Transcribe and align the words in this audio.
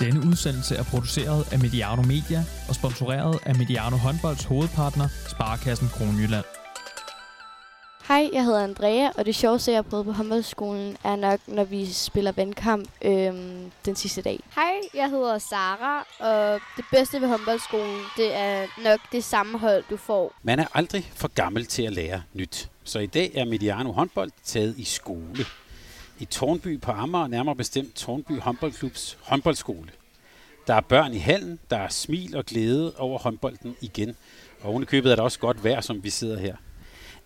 Denne 0.00 0.20
udsendelse 0.26 0.76
er 0.76 0.82
produceret 0.82 1.52
af 1.52 1.58
Mediano 1.58 2.02
Media 2.02 2.44
og 2.68 2.74
sponsoreret 2.74 3.38
af 3.46 3.54
Mediano 3.54 3.96
Håndbolds 3.96 4.44
hovedpartner, 4.44 5.08
Sparkassen 5.28 5.88
Kronjylland. 5.88 6.44
Hej, 8.08 8.30
jeg 8.32 8.44
hedder 8.44 8.64
Andrea, 8.64 9.10
og 9.18 9.26
det 9.26 9.34
sjoveste, 9.34 9.70
jeg 9.70 9.78
har 9.78 9.82
prøvet 9.82 10.06
på 10.06 10.12
håndboldskolen, 10.12 10.96
er 11.04 11.16
nok, 11.16 11.40
når 11.46 11.64
vi 11.64 11.92
spiller 11.92 12.32
vandkamp 12.32 12.88
øhm, 13.04 13.70
den 13.84 13.96
sidste 13.96 14.22
dag. 14.22 14.40
Hej, 14.54 14.72
jeg 14.94 15.10
hedder 15.10 15.38
Sara, 15.38 16.06
og 16.18 16.60
det 16.76 16.84
bedste 16.90 17.20
ved 17.20 17.28
håndboldskolen, 17.28 18.00
det 18.16 18.36
er 18.36 18.66
nok 18.84 19.00
det 19.12 19.24
sammenhold, 19.24 19.84
du 19.90 19.96
får. 19.96 20.34
Man 20.42 20.58
er 20.58 20.66
aldrig 20.74 21.12
for 21.14 21.28
gammel 21.28 21.66
til 21.66 21.82
at 21.82 21.92
lære 21.92 22.22
nyt. 22.34 22.68
Så 22.84 22.98
i 22.98 23.06
dag 23.06 23.32
er 23.34 23.44
Mediano 23.44 23.92
håndbold 23.92 24.30
taget 24.44 24.74
i 24.78 24.84
skole. 24.84 25.44
I 26.20 26.24
Tornby 26.24 26.80
på 26.80 26.90
Amager, 26.90 27.26
nærmere 27.26 27.56
bestemt 27.56 27.94
Tornby 27.94 28.40
håndboldklubs 28.40 29.18
håndboldskole. 29.22 29.88
Der 30.68 30.74
er 30.74 30.80
børn 30.80 31.14
i 31.14 31.18
hallen, 31.18 31.58
der 31.70 31.76
er 31.76 31.88
smil 31.88 32.36
og 32.36 32.46
glæde 32.46 32.92
over 32.98 33.18
håndbolden 33.18 33.76
igen. 33.80 34.16
Og 34.60 34.70
oven 34.70 34.82
i 34.82 34.86
købet 34.86 35.12
er 35.12 35.16
der 35.16 35.22
også 35.22 35.38
godt 35.38 35.64
vejr, 35.64 35.80
som 35.80 36.04
vi 36.04 36.10
sidder 36.10 36.38
her. 36.38 36.56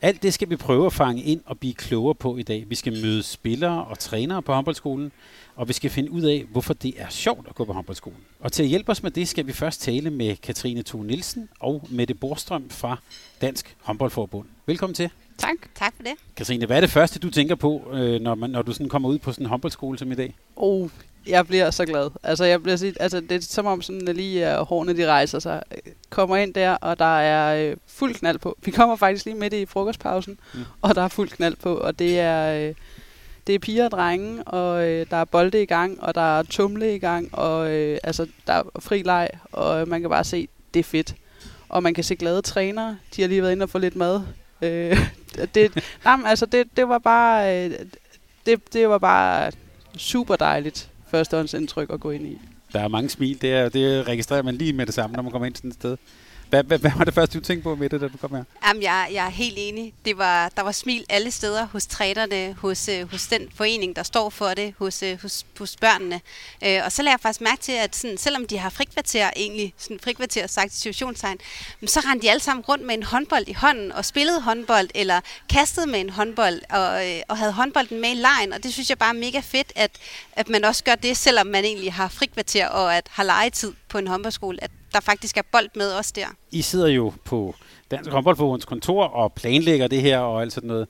Alt 0.03 0.23
det 0.23 0.35
skal 0.35 0.51
vi 0.51 0.57
prøve 0.57 0.87
at 0.87 0.93
fange 0.93 1.23
ind 1.23 1.41
og 1.47 1.59
blive 1.59 1.75
klogere 1.75 2.15
på 2.15 2.37
i 2.37 2.43
dag. 2.43 2.65
Vi 2.69 2.75
skal 2.75 2.93
møde 2.93 3.23
spillere 3.23 3.85
og 3.85 3.99
trænere 3.99 4.43
på 4.43 4.53
håndboldskolen, 4.53 5.13
og 5.57 5.69
vi 5.69 5.73
skal 5.73 5.91
finde 5.91 6.11
ud 6.11 6.23
af, 6.23 6.45
hvorfor 6.51 6.75
det 6.75 6.95
er 6.97 7.09
sjovt 7.09 7.49
at 7.49 7.55
gå 7.55 7.65
på 7.65 7.73
håndboldskolen. 7.73 8.19
Og 8.41 8.53
til 8.53 8.63
at 8.63 8.69
hjælpe 8.69 8.91
os 8.91 9.03
med 9.03 9.11
det, 9.11 9.29
skal 9.29 9.47
vi 9.47 9.53
først 9.53 9.83
tale 9.83 10.11
med 10.11 10.37
Katrine 10.37 10.83
Thun 10.83 11.07
Nielsen 11.07 11.49
og 11.61 11.87
Mette 11.91 12.15
Borstrøm 12.15 12.71
fra 12.71 12.97
Dansk 13.41 13.77
Håndboldforbund. 13.83 14.47
Velkommen 14.67 14.95
til. 14.95 15.11
Tak. 15.39 15.57
Tak 15.75 15.93
for 15.97 16.03
det. 16.03 16.13
Katrine, 16.37 16.67
hvad 16.67 16.77
er 16.77 16.81
det 16.81 16.91
første, 16.91 17.19
du 17.19 17.31
tænker 17.31 17.55
på, 17.55 17.91
øh, 17.93 18.21
når, 18.21 18.35
man, 18.35 18.51
når 18.51 18.63
du 18.63 18.73
sådan 18.73 18.89
kommer 18.89 19.09
ud 19.09 19.19
på 19.19 19.33
sådan 19.33 19.47
en 19.47 19.51
håndboldskole 19.51 19.99
som 19.99 20.13
i 20.13 20.15
dag? 20.15 20.35
Oh, 20.57 20.91
jeg 21.27 21.47
bliver 21.47 21.71
så 21.71 21.85
glad. 21.85 22.11
Altså, 22.23 22.45
jeg 22.45 22.63
bliver 22.63 22.77
sit, 22.77 22.97
altså, 23.01 23.21
det 23.21 23.33
er 23.33 23.41
som 23.41 23.67
om 23.67 23.83
sådan, 23.83 24.17
lige 24.17 24.61
uh, 24.61 24.67
hårene 24.67 24.97
de 24.97 25.07
rejser 25.07 25.39
sig. 25.39 25.63
Kommer 26.11 26.37
ind 26.37 26.55
der, 26.55 26.75
og 26.75 26.99
der 26.99 27.19
er 27.21 27.71
uh, 27.71 27.77
fuld 27.87 28.15
knald 28.15 28.39
på. 28.39 28.59
Vi 28.65 28.71
kommer 28.71 28.97
faktisk 28.97 29.25
lige 29.25 29.37
midt 29.37 29.53
i 29.53 29.67
frokostpausen, 29.67 30.39
mm. 30.55 30.61
og 30.83 30.95
der 30.95 31.03
er 31.03 31.09
fuld 31.09 31.29
knald 31.29 31.57
på. 31.57 31.75
Og 31.75 31.99
det 31.99 32.21
er, 32.21 32.69
uh, 32.69 32.75
det 33.47 33.55
er 33.55 33.59
piger 33.59 33.85
og 33.85 33.91
drenge, 33.91 34.45
og 34.45 34.75
uh, 34.75 35.07
der 35.11 35.17
er 35.17 35.25
bolde 35.25 35.63
i 35.63 35.67
gang, 35.67 36.03
og 36.03 36.15
der 36.15 36.39
er 36.39 36.43
tumle 36.43 36.95
i 36.95 36.99
gang, 36.99 37.35
og 37.35 37.61
uh, 37.61 37.97
altså, 38.05 38.27
der 38.47 38.53
er 38.53 38.63
fri 38.81 39.03
leg, 39.03 39.29
og 39.53 39.89
man 39.89 40.01
kan 40.01 40.11
bare 40.11 40.25
se, 40.25 40.49
det 40.75 40.81
er 40.81 40.85
fedt. 40.85 41.15
Og 41.69 41.83
man 41.83 41.95
kan 41.95 42.05
se 42.05 42.17
glade 42.17 42.43
trænere. 42.43 42.99
De 43.17 43.23
har 43.23 43.29
lige 43.29 43.43
været 43.43 43.53
inde 43.53 43.63
og 43.63 43.71
få 43.71 43.79
lidt 43.79 43.97
mad. 43.97 44.17
Uh, 44.63 44.69
det, 45.55 45.85
jamen, 46.05 46.27
altså, 46.27 46.47
det, 46.47 46.67
det 46.77 46.89
var 46.89 46.99
bare... 46.99 47.67
Uh, 47.67 47.73
det, 48.47 48.73
det 48.73 48.89
var 48.89 48.99
bare 48.99 49.53
super 49.97 50.37
dejligt 50.37 50.92
førstehåndsindtryk 51.13 51.91
at 51.93 52.01
gå 52.01 52.11
ind 52.11 52.27
i. 52.27 52.39
Der 52.73 52.81
er 52.81 52.89
mange 52.89 53.09
smil, 53.09 53.43
det, 53.43 53.53
er, 53.53 53.69
det 53.69 54.09
registrerer 54.09 54.43
man 54.43 54.55
lige 54.55 54.73
med 54.73 54.87
det 54.87 54.95
samme, 54.95 55.17
når 55.17 55.23
man 55.23 55.33
kommer 55.33 55.47
ind 55.47 55.57
sådan 55.57 55.71
et 55.71 55.75
sted. 55.75 55.97
Hvad, 56.53 56.65
hvad, 56.65 56.79
hvad 56.79 56.91
var 56.97 57.05
det 57.05 57.15
første, 57.15 57.39
du 57.39 57.45
tænkte 57.45 57.63
på 57.63 57.75
med 57.75 57.89
det, 57.89 58.01
da 58.01 58.09
du 58.09 58.17
kom 58.17 58.35
her? 58.35 58.45
Jamen, 58.67 58.83
jeg, 58.83 59.09
jeg 59.13 59.27
er 59.27 59.31
helt 59.31 59.55
enig. 59.59 59.95
Det 60.05 60.19
var, 60.19 60.49
der 60.49 60.63
var 60.63 60.73
smil 60.73 61.05
alle 61.09 61.31
steder 61.31 61.67
hos 61.67 61.87
trænerne, 61.87 62.53
hos, 62.53 62.89
øh, 62.89 63.11
hos 63.11 63.27
den 63.27 63.49
forening, 63.55 63.97
der 63.97 64.03
står 64.03 64.31
for 64.31 64.49
det, 64.49 64.75
hos, 64.79 65.03
øh, 65.03 65.23
hos, 65.23 65.47
hos 65.59 65.77
børnene. 65.77 66.21
Øh, 66.65 66.81
og 66.85 66.93
så 66.93 67.03
lader 67.03 67.13
jeg 67.13 67.21
faktisk 67.21 67.41
mærke 67.41 67.63
til, 67.63 67.73
at 67.73 67.97
sådan, 67.97 68.17
selvom 68.17 68.47
de 68.47 68.59
har 68.59 68.71
frikvarter, 68.71 69.31
egentlig 69.37 69.75
sådan 69.79 70.01
frikvarter 70.01 70.47
sagt 70.47 70.73
i 70.73 70.77
situationstegn, 70.77 71.39
så 71.87 72.01
rendte 72.01 72.27
de 72.27 72.31
alle 72.31 72.43
sammen 72.43 72.65
rundt 72.65 72.87
med 72.87 72.95
en 72.95 73.03
håndbold 73.03 73.49
i 73.49 73.53
hånden 73.53 73.93
og 73.93 74.05
spillede 74.05 74.41
håndbold, 74.41 74.89
eller 74.95 75.21
kastede 75.49 75.87
med 75.87 76.01
en 76.01 76.11
håndbold 76.11 76.61
og, 76.71 77.11
øh, 77.11 77.21
og 77.29 77.37
havde 77.37 77.53
håndbolden 77.53 78.01
med 78.01 78.11
i 78.11 78.15
lejen. 78.15 78.53
Og 78.53 78.63
det 78.63 78.73
synes 78.73 78.91
jeg 78.91 78.99
bare 78.99 79.15
er 79.15 79.21
mega 79.21 79.41
fedt, 79.41 79.73
at, 79.77 79.91
at 80.33 80.49
man 80.49 80.65
også 80.65 80.85
gør 80.85 80.95
det, 80.95 81.17
selvom 81.17 81.47
man 81.47 81.65
egentlig 81.65 81.93
har 81.93 82.09
frikvarter 82.09 82.69
og 82.69 82.97
at 82.97 83.07
har 83.11 83.25
legetid 83.25 83.73
på 83.89 83.99
en 83.99 84.07
håndboldskole, 84.07 84.65
at 84.65 84.71
der 84.95 85.01
faktisk 85.01 85.37
er 85.37 85.43
bold 85.53 85.69
med 85.77 85.95
os 85.95 86.13
der. 86.13 86.27
I 86.51 86.63
sidder 86.63 86.89
jo 86.89 87.13
på 87.25 87.55
Dansk 87.91 88.11
Håndboldforbunds 88.11 88.65
kontor 88.65 89.05
og 89.05 89.33
planlægger 89.33 89.89
det 89.89 90.01
her 90.01 90.19
og 90.19 90.43
alt 90.43 90.53
sådan 90.53 90.69
noget. 90.69 90.87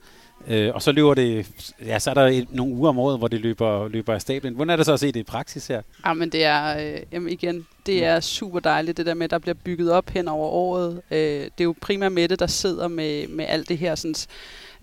Øh, 0.47 0.71
og 0.73 0.81
så 0.81 0.91
løber 0.91 1.13
det, 1.13 1.47
ja, 1.85 1.99
så 1.99 2.09
er 2.09 2.13
der 2.13 2.27
et, 2.27 2.47
nogle 2.51 2.73
uger 2.73 2.89
om 2.89 2.99
året, 2.99 3.17
hvor 3.17 3.27
det 3.27 3.41
løber, 3.41 3.87
løber 3.87 4.13
af 4.13 4.21
stablen. 4.21 4.53
Hvordan 4.55 4.69
er 4.69 4.75
det 4.75 4.85
så 4.85 4.93
at 4.93 4.99
se 4.99 5.07
det 5.07 5.19
i 5.19 5.23
praksis 5.23 5.67
her? 5.67 5.81
Ja, 6.05 6.13
men 6.13 6.29
det 6.29 6.43
er, 6.43 6.77
øh, 6.77 6.99
jamen 7.11 7.29
igen, 7.29 7.67
det 7.85 8.05
er 8.05 8.19
super 8.19 8.59
dejligt, 8.59 8.97
det 8.97 9.05
der 9.05 9.13
med, 9.13 9.23
at 9.23 9.31
der 9.31 9.39
bliver 9.39 9.55
bygget 9.63 9.91
op 9.91 10.09
hen 10.09 10.27
over 10.27 10.47
året. 10.49 11.01
Øh, 11.11 11.17
det 11.17 11.59
er 11.59 11.63
jo 11.63 11.75
primært 11.81 12.11
Mette, 12.11 12.35
der 12.35 12.47
sidder 12.47 12.87
med, 12.87 13.27
med 13.27 13.45
alt 13.45 13.69
det 13.69 13.77
her 13.77 13.95
sådan, 13.95 14.15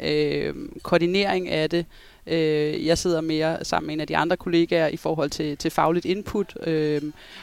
øh, 0.00 0.54
koordinering 0.82 1.48
af 1.48 1.70
det. 1.70 1.86
Øh, 2.26 2.86
jeg 2.86 2.98
sidder 2.98 3.20
mere 3.20 3.64
sammen 3.64 3.86
med 3.86 3.94
en 3.94 4.00
af 4.00 4.06
de 4.06 4.16
andre 4.16 4.36
kollegaer 4.36 4.88
i 4.88 4.96
forhold 4.96 5.30
til, 5.30 5.56
til 5.56 5.70
fagligt 5.70 6.06
input. 6.06 6.66
Øh, 6.66 7.02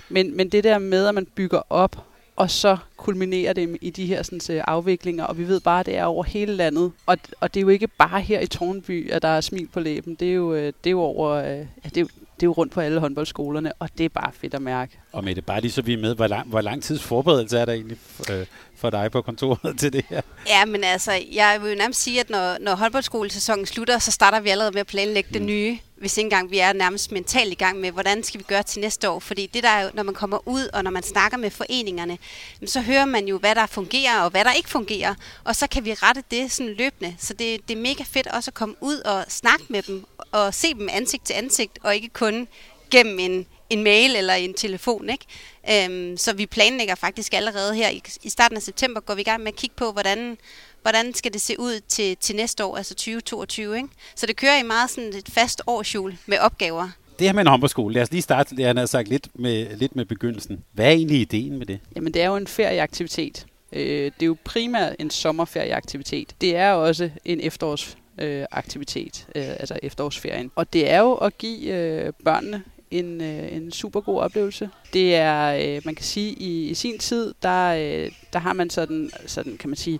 men, 0.09 0.37
men 0.37 0.49
det 0.49 0.63
der 0.63 0.77
med, 0.77 1.07
at 1.07 1.15
man 1.15 1.25
bygger 1.25 1.61
op, 1.69 2.05
og 2.35 2.51
så 2.51 2.77
kulminerer 2.97 3.53
det 3.53 3.77
i 3.81 3.89
de 3.89 4.05
her 4.05 4.23
sådan, 4.23 4.57
øh, 4.57 4.63
afviklinger, 4.67 5.23
og 5.23 5.37
vi 5.37 5.47
ved 5.47 5.59
bare, 5.59 5.79
at 5.79 5.85
det 5.85 5.97
er 5.97 6.05
over 6.05 6.23
hele 6.23 6.53
landet. 6.53 6.91
Og, 7.05 7.17
og 7.39 7.53
det 7.53 7.59
er 7.59 7.61
jo 7.61 7.69
ikke 7.69 7.87
bare 7.87 8.21
her 8.21 8.39
i 8.39 8.45
Tornby, 8.45 9.11
at 9.11 9.21
der 9.21 9.27
er 9.27 9.41
smil 9.41 9.67
på 9.67 9.79
læben. 9.79 10.15
Det 10.15 10.29
er 10.29 10.33
jo, 10.33 10.53
øh, 10.53 10.65
det 10.65 10.89
er 10.89 10.91
jo 10.91 11.01
over, 11.01 11.29
øh, 11.29 11.57
ja, 11.57 11.89
det 11.95 11.97
er, 11.97 12.05
det 12.05 12.43
er 12.43 12.47
jo 12.47 12.51
rundt 12.51 12.73
på 12.73 12.81
alle 12.81 12.99
håndboldskolerne, 12.99 13.73
og 13.79 13.89
det 13.97 14.05
er 14.05 14.09
bare 14.09 14.31
fedt 14.33 14.53
at 14.53 14.61
mærke. 14.61 14.99
Og 15.11 15.23
med 15.23 15.35
det 15.35 15.45
bare 15.45 15.61
lige 15.61 15.71
så 15.71 15.81
vi 15.81 15.93
er 15.93 15.97
med, 15.97 16.15
hvor 16.15 16.27
lang, 16.27 16.47
hvor 16.47 16.61
lang 16.61 16.83
tids 16.83 17.03
forberedelse 17.03 17.57
er 17.57 17.65
der 17.65 17.73
egentlig 17.73 17.97
øh, 18.31 18.45
for 18.77 18.89
dig 18.89 19.11
på 19.11 19.21
kontoret 19.21 19.75
til 19.79 19.93
det 19.93 20.05
her? 20.09 20.21
Ja, 20.47 20.65
men 20.65 20.83
altså, 20.83 21.23
jeg 21.31 21.59
vil 21.61 21.69
jo 21.69 21.75
nærmest 21.77 22.01
sige, 22.01 22.19
at 22.19 22.29
når, 22.29 22.57
når 22.61 22.75
håndboldskolesæsonen 22.75 23.65
slutter, 23.65 23.99
så 23.99 24.11
starter 24.11 24.39
vi 24.39 24.49
allerede 24.49 24.71
med 24.71 24.79
at 24.79 24.87
planlægge 24.87 25.27
mm. 25.29 25.33
det 25.33 25.41
nye, 25.41 25.79
hvis 25.97 26.17
ikke 26.17 26.25
engang 26.25 26.51
vi 26.51 26.59
er 26.59 26.73
nærmest 26.73 27.11
mentalt 27.11 27.51
i 27.51 27.55
gang 27.55 27.79
med, 27.79 27.91
hvordan 27.91 28.23
skal 28.23 28.39
vi 28.39 28.45
gøre 28.47 28.63
til 28.63 28.81
næste 28.81 29.09
år? 29.09 29.19
Fordi 29.19 29.49
det 29.53 29.63
der 29.63 29.69
er 29.69 29.83
jo, 29.83 29.89
når 29.93 30.03
man 30.03 30.13
kommer 30.13 30.47
ud, 30.47 30.69
og 30.73 30.83
når 30.83 30.91
man 30.91 31.03
snakker 31.03 31.37
med 31.37 31.49
foreningerne, 31.49 32.17
så 32.65 32.81
hører 32.81 33.05
man 33.05 33.27
jo, 33.27 33.37
hvad 33.37 33.55
der 33.55 33.65
fungerer, 33.65 34.21
og 34.21 34.29
hvad 34.29 34.45
der 34.45 34.53
ikke 34.53 34.69
fungerer, 34.69 35.15
og 35.43 35.55
så 35.55 35.67
kan 35.67 35.85
vi 35.85 35.93
rette 35.93 36.23
det 36.31 36.51
sådan 36.51 36.73
løbende. 36.73 37.15
Så 37.19 37.33
det, 37.33 37.67
det 37.67 37.77
er 37.77 37.81
mega 37.81 38.03
fedt 38.03 38.27
også 38.27 38.49
at 38.49 38.55
komme 38.55 38.75
ud 38.81 38.99
og 38.99 39.25
snakke 39.27 39.65
med 39.69 39.81
dem, 39.81 40.05
og 40.31 40.53
se 40.53 40.73
dem 40.73 40.89
ansigt 40.91 41.25
til 41.25 41.33
ansigt, 41.33 41.79
og 41.83 41.95
ikke 41.95 42.09
kun 42.09 42.47
gennem 42.91 43.19
en, 43.19 43.45
en 43.69 43.83
mail 43.83 44.15
eller 44.15 44.33
en 44.33 44.53
telefon. 44.53 45.09
Ikke? 45.09 45.25
Øhm, 45.85 46.17
så 46.17 46.33
vi 46.33 46.45
planlægger 46.45 46.95
faktisk 46.95 47.33
allerede 47.33 47.75
her 47.75 47.89
i, 47.89 48.03
i 48.23 48.29
starten 48.29 48.57
af 48.57 48.63
september, 48.63 49.01
går 49.01 49.15
vi 49.15 49.21
i 49.21 49.23
gang 49.23 49.43
med 49.43 49.47
at 49.47 49.55
kigge 49.55 49.75
på, 49.75 49.91
hvordan, 49.91 50.37
hvordan 50.81 51.13
skal 51.13 51.33
det 51.33 51.41
se 51.41 51.59
ud 51.59 51.79
til, 51.87 52.17
til 52.17 52.35
næste 52.35 52.65
år, 52.65 52.77
altså 52.77 52.93
2022. 52.93 53.75
Ikke? 53.75 53.89
Så 54.15 54.25
det 54.25 54.35
kører 54.35 54.59
i 54.59 54.63
meget 54.63 54.89
sådan 54.89 55.09
et 55.09 55.29
fast 55.31 55.61
årsjul 55.67 56.17
med 56.25 56.37
opgaver. 56.37 56.89
Det 57.19 57.27
her 57.27 57.33
med 57.33 57.41
en 57.41 57.47
håndboldskole, 57.47 57.93
lad 57.93 58.01
os 58.01 58.11
lige 58.11 58.21
starte, 58.21 58.55
jeg 58.57 58.75
har 58.75 58.85
sagt 58.85 59.07
lidt 59.07 59.27
med, 59.33 59.77
lidt 59.77 59.95
med 59.95 60.05
begyndelsen. 60.05 60.63
Hvad 60.73 60.85
er 60.85 60.91
egentlig 60.91 61.21
ideen 61.21 61.57
med 61.57 61.65
det? 61.65 61.79
Jamen 61.95 62.13
det 62.13 62.21
er 62.21 62.27
jo 62.27 62.35
en 62.35 62.47
ferieaktivitet. 62.47 63.45
Øh, 63.73 64.05
det 64.05 64.21
er 64.21 64.25
jo 64.25 64.37
primært 64.43 64.95
en 64.99 65.09
sommerferieaktivitet. 65.09 66.35
Det 66.41 66.55
er 66.55 66.71
også 66.71 67.09
en 67.25 67.39
efterårs 67.41 67.97
øh, 68.17 68.45
aktivitet, 68.51 69.27
øh, 69.35 69.49
altså 69.49 69.79
efterårsferien. 69.83 70.51
Og 70.55 70.73
det 70.73 70.91
er 70.91 70.99
jo 70.99 71.13
at 71.13 71.37
give 71.37 71.73
øh, 71.73 72.13
børnene 72.23 72.63
en, 72.91 73.21
øh, 73.21 73.53
en 73.53 73.71
super 73.71 74.01
god 74.01 74.19
oplevelse. 74.19 74.69
Det 74.93 75.15
er, 75.15 75.75
øh, 75.75 75.81
man 75.85 75.95
kan 75.95 76.05
sige, 76.05 76.31
i, 76.31 76.69
i 76.69 76.73
sin 76.73 76.97
tid, 76.97 77.33
der, 77.43 77.67
øh, 77.69 78.11
der 78.33 78.39
har 78.39 78.53
man 78.53 78.69
sådan, 78.69 79.11
sådan, 79.25 79.57
kan 79.57 79.69
man 79.69 79.77
sige, 79.77 79.99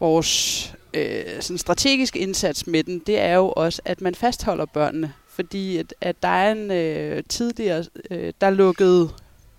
vores 0.00 0.74
øh, 0.94 1.24
sådan 1.40 1.58
strategiske 1.58 2.18
indsats 2.18 2.66
med 2.66 2.84
den, 2.84 2.98
det 2.98 3.20
er 3.20 3.34
jo 3.34 3.52
også, 3.56 3.82
at 3.84 4.00
man 4.00 4.14
fastholder 4.14 4.64
børnene. 4.64 5.12
Fordi 5.28 5.76
at, 5.76 5.94
at 6.00 6.22
der 6.22 6.28
er 6.28 6.52
en 6.52 6.70
øh, 6.70 7.22
tidligere, 7.28 7.84
øh, 8.10 8.32
der 8.40 8.50
lukkede 8.50 9.10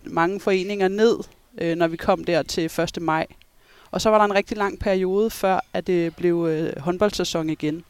mange 0.04 0.40
foreninger 0.40 0.88
ned, 0.88 1.18
øh, 1.58 1.76
når 1.76 1.88
vi 1.88 1.98
kom 1.98 2.24
der 2.24 2.44
til 2.44 2.66
1. 2.66 3.02
maj. 3.02 3.28
Og 3.92 4.02
så 4.02 4.10
var 4.10 4.18
der 4.18 4.26
en 4.26 4.36
rigtig 4.36 4.58
lang 4.58 4.80
periode 4.80 5.30
før, 5.30 5.60
at 5.74 5.88
det 5.88 6.16
blev 6.16 6.48
øh, 6.50 6.80
håndboldsæson 6.80 7.50
igen. 7.50 7.84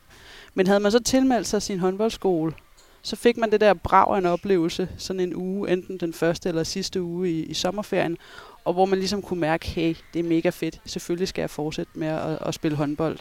Men 0.53 0.67
havde 0.67 0.79
man 0.79 0.91
så 0.91 0.99
tilmeldt 0.99 1.47
sig 1.47 1.61
sin 1.61 1.79
håndboldskole, 1.79 2.53
så 3.01 3.15
fik 3.15 3.37
man 3.37 3.51
det 3.51 3.61
der 3.61 3.73
brag 3.73 4.15
af 4.15 4.17
en 4.17 4.25
oplevelse, 4.25 4.89
sådan 4.97 5.19
en 5.19 5.35
uge, 5.35 5.69
enten 5.69 5.97
den 5.97 6.13
første 6.13 6.49
eller 6.49 6.63
sidste 6.63 7.01
uge 7.01 7.31
i, 7.31 7.43
i 7.43 7.53
sommerferien, 7.53 8.17
og 8.65 8.73
hvor 8.73 8.85
man 8.85 8.99
ligesom 8.99 9.21
kunne 9.21 9.39
mærke, 9.39 9.67
hey, 9.67 9.95
det 10.13 10.19
er 10.19 10.23
mega 10.23 10.49
fedt, 10.49 10.81
selvfølgelig 10.85 11.27
skal 11.27 11.41
jeg 11.41 11.49
fortsætte 11.49 11.91
med 11.95 12.07
at, 12.07 12.37
at 12.45 12.53
spille 12.53 12.77
håndbold. 12.77 13.17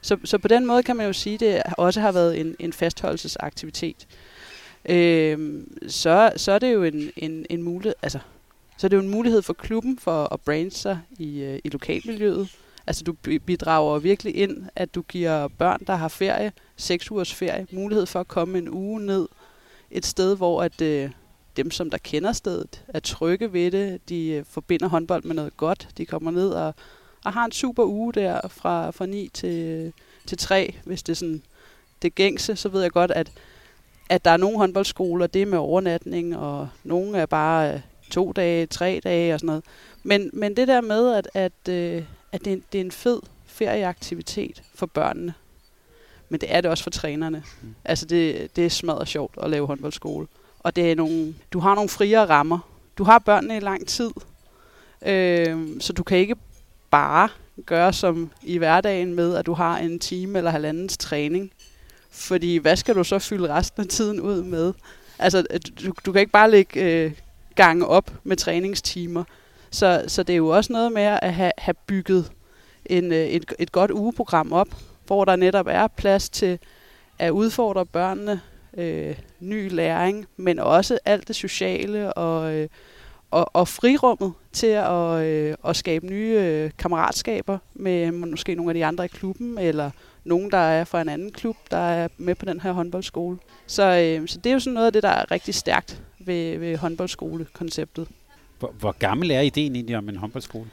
Så, 0.00 0.16
så 0.24 0.38
på 0.38 0.48
den 0.48 0.66
måde 0.66 0.82
kan 0.82 0.96
man 0.96 1.06
jo 1.06 1.12
sige, 1.12 1.34
at 1.34 1.40
det 1.40 1.62
også 1.78 2.00
har 2.00 2.12
været 2.12 2.40
en, 2.40 2.56
en 2.58 2.72
fastholdelsesaktivitet. 2.72 4.06
Øhm, 4.84 5.78
så, 5.88 6.32
så 6.36 6.52
er 6.52 6.58
det 6.58 6.72
jo 6.72 6.82
en, 6.82 7.10
en, 7.16 7.46
en 7.50 7.62
mulighed, 7.62 7.94
altså, 8.02 8.18
så 8.76 8.86
er 8.86 8.88
det 8.88 8.96
jo 8.96 9.02
en 9.02 9.10
mulighed 9.10 9.42
for 9.42 9.52
klubben 9.52 9.98
for 9.98 10.32
at 10.32 10.40
brande 10.40 10.70
sig 10.70 10.98
i, 11.18 11.40
øh, 11.40 11.58
i 11.64 11.68
lokalmiljøet. 11.68 12.48
Altså 12.86 13.04
du 13.04 13.14
bidrager 13.46 13.98
virkelig 13.98 14.36
ind, 14.36 14.64
at 14.76 14.94
du 14.94 15.02
giver 15.02 15.48
børn, 15.48 15.80
der 15.86 15.94
har 15.94 16.08
ferie, 16.08 16.52
seks 16.76 17.10
ugers 17.10 17.34
ferie, 17.34 17.66
mulighed 17.72 18.06
for 18.06 18.20
at 18.20 18.28
komme 18.28 18.58
en 18.58 18.68
uge 18.68 19.00
ned 19.00 19.28
et 19.90 20.06
sted, 20.06 20.36
hvor 20.36 20.62
at, 20.62 20.80
øh, 20.80 21.10
dem, 21.56 21.70
som 21.70 21.90
der 21.90 21.98
kender 21.98 22.32
stedet, 22.32 22.84
er 22.88 23.00
trygge 23.00 23.52
ved 23.52 23.70
det. 23.70 24.08
De 24.08 24.28
øh, 24.28 24.44
forbinder 24.44 24.88
håndbold 24.88 25.24
med 25.24 25.34
noget 25.34 25.56
godt. 25.56 25.88
De 25.96 26.06
kommer 26.06 26.30
ned 26.30 26.50
og, 26.50 26.74
og 27.24 27.32
har 27.32 27.44
en 27.44 27.52
super 27.52 27.84
uge 27.84 28.12
der 28.12 28.48
fra, 28.48 28.90
fra 28.90 29.06
9 29.06 29.30
til, 29.34 29.54
øh, 29.54 29.92
til 30.26 30.38
3, 30.38 30.74
hvis 30.84 31.02
det 31.02 31.12
er 31.12 31.16
sådan 31.16 31.42
det 32.02 32.14
gængse, 32.14 32.56
så 32.56 32.68
ved 32.68 32.82
jeg 32.82 32.90
godt, 32.90 33.10
at 33.10 33.32
at 34.12 34.24
der 34.24 34.30
er 34.30 34.36
nogle 34.36 34.58
håndboldskoler, 34.58 35.26
det 35.26 35.42
er 35.42 35.46
med 35.46 35.58
overnatning, 35.58 36.36
og 36.36 36.68
nogle 36.84 37.18
er 37.18 37.26
bare 37.26 37.74
øh, 37.74 37.80
to 38.10 38.32
dage, 38.32 38.66
tre 38.66 39.00
dage 39.04 39.34
og 39.34 39.40
sådan 39.40 39.46
noget. 39.46 39.64
Men, 40.02 40.30
men 40.32 40.56
det 40.56 40.68
der 40.68 40.80
med, 40.80 41.14
at, 41.14 41.28
at, 41.34 41.68
øh, 41.68 42.02
at 42.32 42.44
det, 42.44 42.52
er, 42.52 42.56
det 42.72 42.80
er 42.80 42.84
en 42.84 42.92
fed 42.92 43.20
ferieaktivitet 43.46 44.62
for 44.74 44.86
børnene, 44.86 45.34
men 46.28 46.40
det 46.40 46.54
er 46.54 46.60
det 46.60 46.70
også 46.70 46.84
for 46.84 46.90
trænerne. 46.90 47.42
Mm. 47.62 47.74
Altså 47.84 48.06
det, 48.06 48.56
det 48.56 48.66
er 48.66 48.70
smadret 48.70 49.08
sjovt 49.08 49.34
at 49.42 49.50
lave 49.50 49.66
håndboldskole. 49.66 50.26
Og 50.58 50.76
det 50.76 50.90
er 50.90 50.94
nogle, 50.94 51.34
du 51.52 51.58
har 51.58 51.74
nogle 51.74 51.88
friere 51.88 52.28
rammer. 52.28 52.58
Du 52.98 53.04
har 53.04 53.18
børnene 53.18 53.56
i 53.56 53.60
lang 53.60 53.88
tid, 53.88 54.10
øh, 55.06 55.80
så 55.80 55.92
du 55.92 56.02
kan 56.02 56.18
ikke 56.18 56.36
bare 56.90 57.28
gøre 57.66 57.92
som 57.92 58.30
i 58.42 58.58
hverdagen 58.58 59.14
med, 59.14 59.36
at 59.36 59.46
du 59.46 59.52
har 59.52 59.78
en 59.78 59.98
time 59.98 60.38
eller 60.38 60.50
halvandens 60.50 60.98
træning. 60.98 61.52
Fordi 62.10 62.56
hvad 62.56 62.76
skal 62.76 62.94
du 62.94 63.04
så 63.04 63.18
fylde 63.18 63.48
resten 63.48 63.82
af 63.82 63.88
tiden 63.88 64.20
ud 64.20 64.42
med? 64.42 64.72
Altså, 65.18 65.42
du, 65.84 65.92
du 66.06 66.12
kan 66.12 66.20
ikke 66.20 66.32
bare 66.32 66.50
lægge 66.50 66.82
øh, 66.82 67.12
gange 67.54 67.86
op 67.86 68.12
med 68.24 68.36
træningstimer. 68.36 69.24
Så, 69.72 70.04
så 70.06 70.22
det 70.22 70.32
er 70.32 70.36
jo 70.36 70.48
også 70.48 70.72
noget 70.72 70.92
med 70.92 71.02
at 71.02 71.34
have, 71.34 71.52
have 71.58 71.74
bygget 71.86 72.32
en, 72.86 73.12
øh, 73.12 73.26
et, 73.26 73.52
et 73.58 73.72
godt 73.72 73.90
ugeprogram 73.90 74.52
op, 74.52 74.68
hvor 75.06 75.24
der 75.24 75.36
netop 75.36 75.66
er 75.70 75.86
plads 75.86 76.30
til 76.30 76.58
at 77.18 77.30
udfordre 77.30 77.86
børnene, 77.86 78.40
øh, 78.76 79.16
ny 79.40 79.70
læring, 79.70 80.26
men 80.36 80.58
også 80.58 80.98
alt 81.04 81.28
det 81.28 81.36
sociale 81.36 82.12
og, 82.12 82.54
øh, 82.54 82.68
og, 83.30 83.50
og 83.52 83.68
frirummet 83.68 84.32
til 84.52 84.66
at, 84.66 85.22
øh, 85.22 85.54
at 85.64 85.76
skabe 85.76 86.06
nye 86.06 86.36
øh, 86.38 86.70
kammeratskaber 86.78 87.58
med 87.74 88.10
måske 88.10 88.54
nogle 88.54 88.70
af 88.70 88.74
de 88.74 88.84
andre 88.84 89.04
i 89.04 89.08
klubben, 89.08 89.58
eller 89.58 89.90
nogen, 90.24 90.50
der 90.50 90.58
er 90.58 90.84
fra 90.84 91.02
en 91.02 91.08
anden 91.08 91.32
klub, 91.32 91.56
der 91.70 91.76
er 91.76 92.08
med 92.18 92.34
på 92.34 92.44
den 92.44 92.60
her 92.60 92.72
håndboldskole. 92.72 93.38
Så, 93.66 93.82
øh, 93.82 94.28
så 94.28 94.38
det 94.38 94.50
er 94.50 94.54
jo 94.54 94.60
sådan 94.60 94.74
noget 94.74 94.86
af 94.86 94.92
det, 94.92 95.02
der 95.02 95.08
er 95.08 95.30
rigtig 95.30 95.54
stærkt 95.54 96.02
ved, 96.18 96.58
ved 96.58 96.76
håndboldskolekonceptet. 96.76 98.08
Hvor, 98.62 98.74
hvor 98.78 98.92
gammel 98.92 99.30
er 99.30 99.40
ideen 99.40 99.74
egentlig 99.74 99.96
om 99.96 100.08
en 100.08 100.16
håndboldskole? 100.16 100.66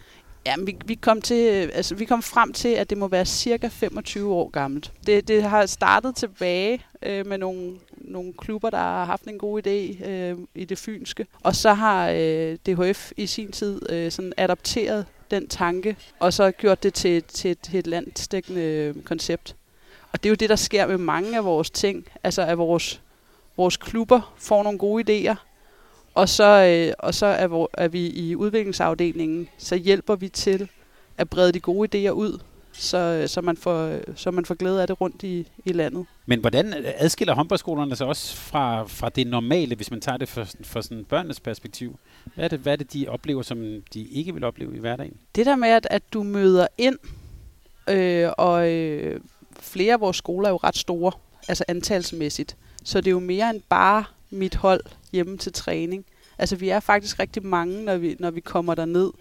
Ja, 0.45 0.55
vi, 0.65 0.77
vi, 0.85 0.95
kom 0.95 1.21
til, 1.21 1.53
øh, 1.53 1.69
altså, 1.73 1.95
vi 1.95 2.05
kom 2.05 2.21
frem 2.23 2.53
til, 2.53 2.69
at 2.69 2.89
det 2.89 2.97
må 2.97 3.07
være 3.07 3.25
cirka 3.25 3.67
25 3.67 4.33
år 4.33 4.49
gammelt. 4.49 4.91
Det, 5.05 5.27
det 5.27 5.43
har 5.43 5.65
startet 5.65 6.15
tilbage 6.15 6.81
øh, 7.03 7.27
med 7.27 7.37
nogle, 7.37 7.71
nogle 7.97 8.33
klubber, 8.37 8.69
der 8.69 8.77
har 8.77 9.05
haft 9.05 9.23
en 9.23 9.37
god 9.37 9.67
idé 9.67 10.07
øh, 10.09 10.37
i 10.55 10.65
det 10.65 10.77
fynske. 10.77 11.25
Og 11.43 11.55
så 11.55 11.73
har 11.73 12.09
øh, 12.09 12.57
DHF 12.65 13.11
i 13.17 13.27
sin 13.27 13.51
tid 13.51 13.91
øh, 13.91 14.11
sådan 14.11 14.33
adopteret 14.37 15.05
den 15.31 15.47
tanke, 15.47 15.95
og 16.19 16.33
så 16.33 16.51
gjort 16.51 16.83
det 16.83 16.93
til, 16.93 17.23
til, 17.23 17.57
til 17.57 17.79
et 17.79 17.87
landstækkende 17.87 18.61
øh, 18.61 18.95
koncept. 19.03 19.55
Og 20.11 20.23
det 20.23 20.29
er 20.29 20.31
jo 20.31 20.35
det, 20.35 20.49
der 20.49 20.55
sker 20.55 20.87
med 20.87 20.97
mange 20.97 21.37
af 21.37 21.45
vores 21.45 21.69
ting. 21.69 22.05
Altså 22.23 22.41
at 22.41 22.57
vores, 22.57 23.01
vores 23.57 23.77
klubber 23.77 24.33
får 24.37 24.63
nogle 24.63 24.79
gode 24.79 25.03
idéer, 25.31 25.35
og 26.19 26.29
så, 26.29 26.65
øh, 26.65 26.93
og 26.99 27.13
så 27.13 27.25
er, 27.25 27.47
hvor, 27.47 27.69
er 27.73 27.87
vi 27.87 28.07
i 28.07 28.35
udviklingsafdelingen, 28.35 29.49
så 29.57 29.75
hjælper 29.75 30.15
vi 30.15 30.29
til 30.29 30.69
at 31.17 31.29
brede 31.29 31.51
de 31.51 31.59
gode 31.59 32.07
idéer 32.07 32.11
ud, 32.11 32.39
så, 32.71 32.97
øh, 32.97 33.27
så, 33.27 33.41
man, 33.41 33.57
får, 33.57 33.99
så 34.15 34.31
man 34.31 34.45
får 34.45 34.55
glæde 34.55 34.81
af 34.81 34.87
det 34.87 35.01
rundt 35.01 35.23
i, 35.23 35.47
i 35.65 35.71
landet. 35.71 36.05
Men 36.25 36.39
hvordan 36.39 36.73
adskiller 36.85 37.35
håndboldskolerne 37.35 37.95
sig 37.95 38.07
også 38.07 38.35
fra, 38.35 38.83
fra 38.83 39.09
det 39.09 39.27
normale, 39.27 39.75
hvis 39.75 39.91
man 39.91 40.01
tager 40.01 40.17
det 40.17 40.29
for, 40.29 40.47
for 40.63 40.81
sådan 40.81 41.05
børnenes 41.05 41.39
perspektiv? 41.39 41.99
Hvad 42.35 42.45
er, 42.45 42.47
det, 42.47 42.59
hvad 42.59 42.73
er 42.73 42.77
det, 42.77 42.93
de 42.93 43.07
oplever, 43.07 43.41
som 43.41 43.81
de 43.93 44.03
ikke 44.03 44.33
vil 44.33 44.43
opleve 44.43 44.75
i 44.75 44.79
hverdagen? 44.79 45.17
Det 45.35 45.45
der 45.45 45.55
med, 45.55 45.69
at, 45.69 45.87
at 45.89 46.03
du 46.13 46.23
møder 46.23 46.67
ind, 46.77 46.97
øh, 47.89 48.29
og 48.37 48.71
øh, 48.71 49.19
flere 49.59 49.93
af 49.93 49.99
vores 49.99 50.17
skoler 50.17 50.47
er 50.47 50.51
jo 50.51 50.57
ret 50.57 50.77
store, 50.77 51.11
altså 51.47 51.63
antalsmæssigt. 51.67 52.57
Så 52.83 53.01
det 53.01 53.07
er 53.07 53.11
jo 53.11 53.19
mere 53.19 53.49
end 53.49 53.61
bare 53.69 54.03
mit 54.29 54.55
hold 54.55 54.81
hjemme 55.11 55.37
til 55.37 55.53
træning. 55.53 56.05
Altså 56.39 56.55
vi 56.55 56.69
er 56.69 56.79
faktisk 56.79 57.19
rigtig 57.19 57.45
mange, 57.45 57.83
når 57.83 57.97
vi, 57.97 58.15
når 58.19 58.31
vi 58.31 58.39
kommer 58.39 58.75
derned. 58.75 59.11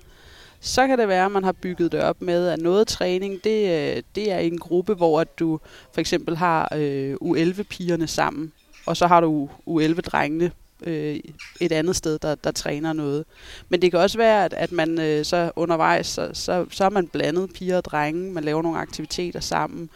Så 0.60 0.86
kan 0.86 0.98
det 0.98 1.08
være, 1.08 1.24
at 1.24 1.32
man 1.32 1.44
har 1.44 1.52
bygget 1.52 1.92
det 1.92 2.02
op 2.02 2.22
med, 2.22 2.48
at 2.48 2.58
noget 2.58 2.86
træning, 2.86 3.44
det, 3.44 3.96
øh, 3.96 4.02
det 4.14 4.32
er 4.32 4.38
en 4.38 4.58
gruppe, 4.58 4.94
hvor 4.94 5.20
at 5.20 5.38
du 5.38 5.60
for 5.92 6.00
eksempel 6.00 6.36
har 6.36 6.68
øh, 6.76 7.14
U11-pigerne 7.22 8.06
sammen, 8.06 8.52
og 8.86 8.96
så 8.96 9.06
har 9.06 9.20
du 9.20 9.48
U11-drengene 9.68 10.50
øh, 10.86 11.20
et 11.60 11.72
andet 11.72 11.96
sted, 11.96 12.18
der, 12.18 12.34
der 12.34 12.50
træner 12.50 12.92
noget. 12.92 13.24
Men 13.68 13.82
det 13.82 13.90
kan 13.90 14.00
også 14.00 14.18
være, 14.18 14.44
at, 14.44 14.52
at 14.52 14.72
man 14.72 15.00
øh, 15.00 15.24
så 15.24 15.50
undervejs, 15.56 16.06
så, 16.06 16.30
så, 16.32 16.66
så 16.70 16.84
er 16.84 16.90
man 16.90 17.08
blandet 17.08 17.50
piger 17.54 17.76
og 17.76 17.84
drenge, 17.84 18.32
man 18.32 18.44
laver 18.44 18.62
nogle 18.62 18.78
aktiviteter 18.78 19.40
sammen, 19.40 19.90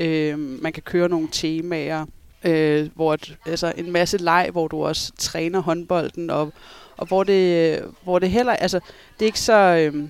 øh, 0.00 0.38
man 0.38 0.72
kan 0.72 0.82
køre 0.82 1.08
nogle 1.08 1.28
temaer, 1.32 2.06
øh, 2.46 2.90
hvor 2.94 3.14
et, 3.14 3.36
altså 3.46 3.72
en 3.76 3.92
masse 3.92 4.16
leg, 4.16 4.48
hvor 4.52 4.68
du 4.68 4.84
også 4.84 5.12
træner 5.18 5.60
håndbolden, 5.60 6.30
og, 6.30 6.52
og 6.96 7.06
hvor, 7.06 7.24
det, 7.24 7.80
hvor 8.02 8.18
det 8.18 8.30
heller, 8.30 8.52
altså 8.52 8.80
det 9.18 9.24
er 9.24 9.26
ikke 9.26 9.40
så, 9.40 9.52
øh, 9.92 10.08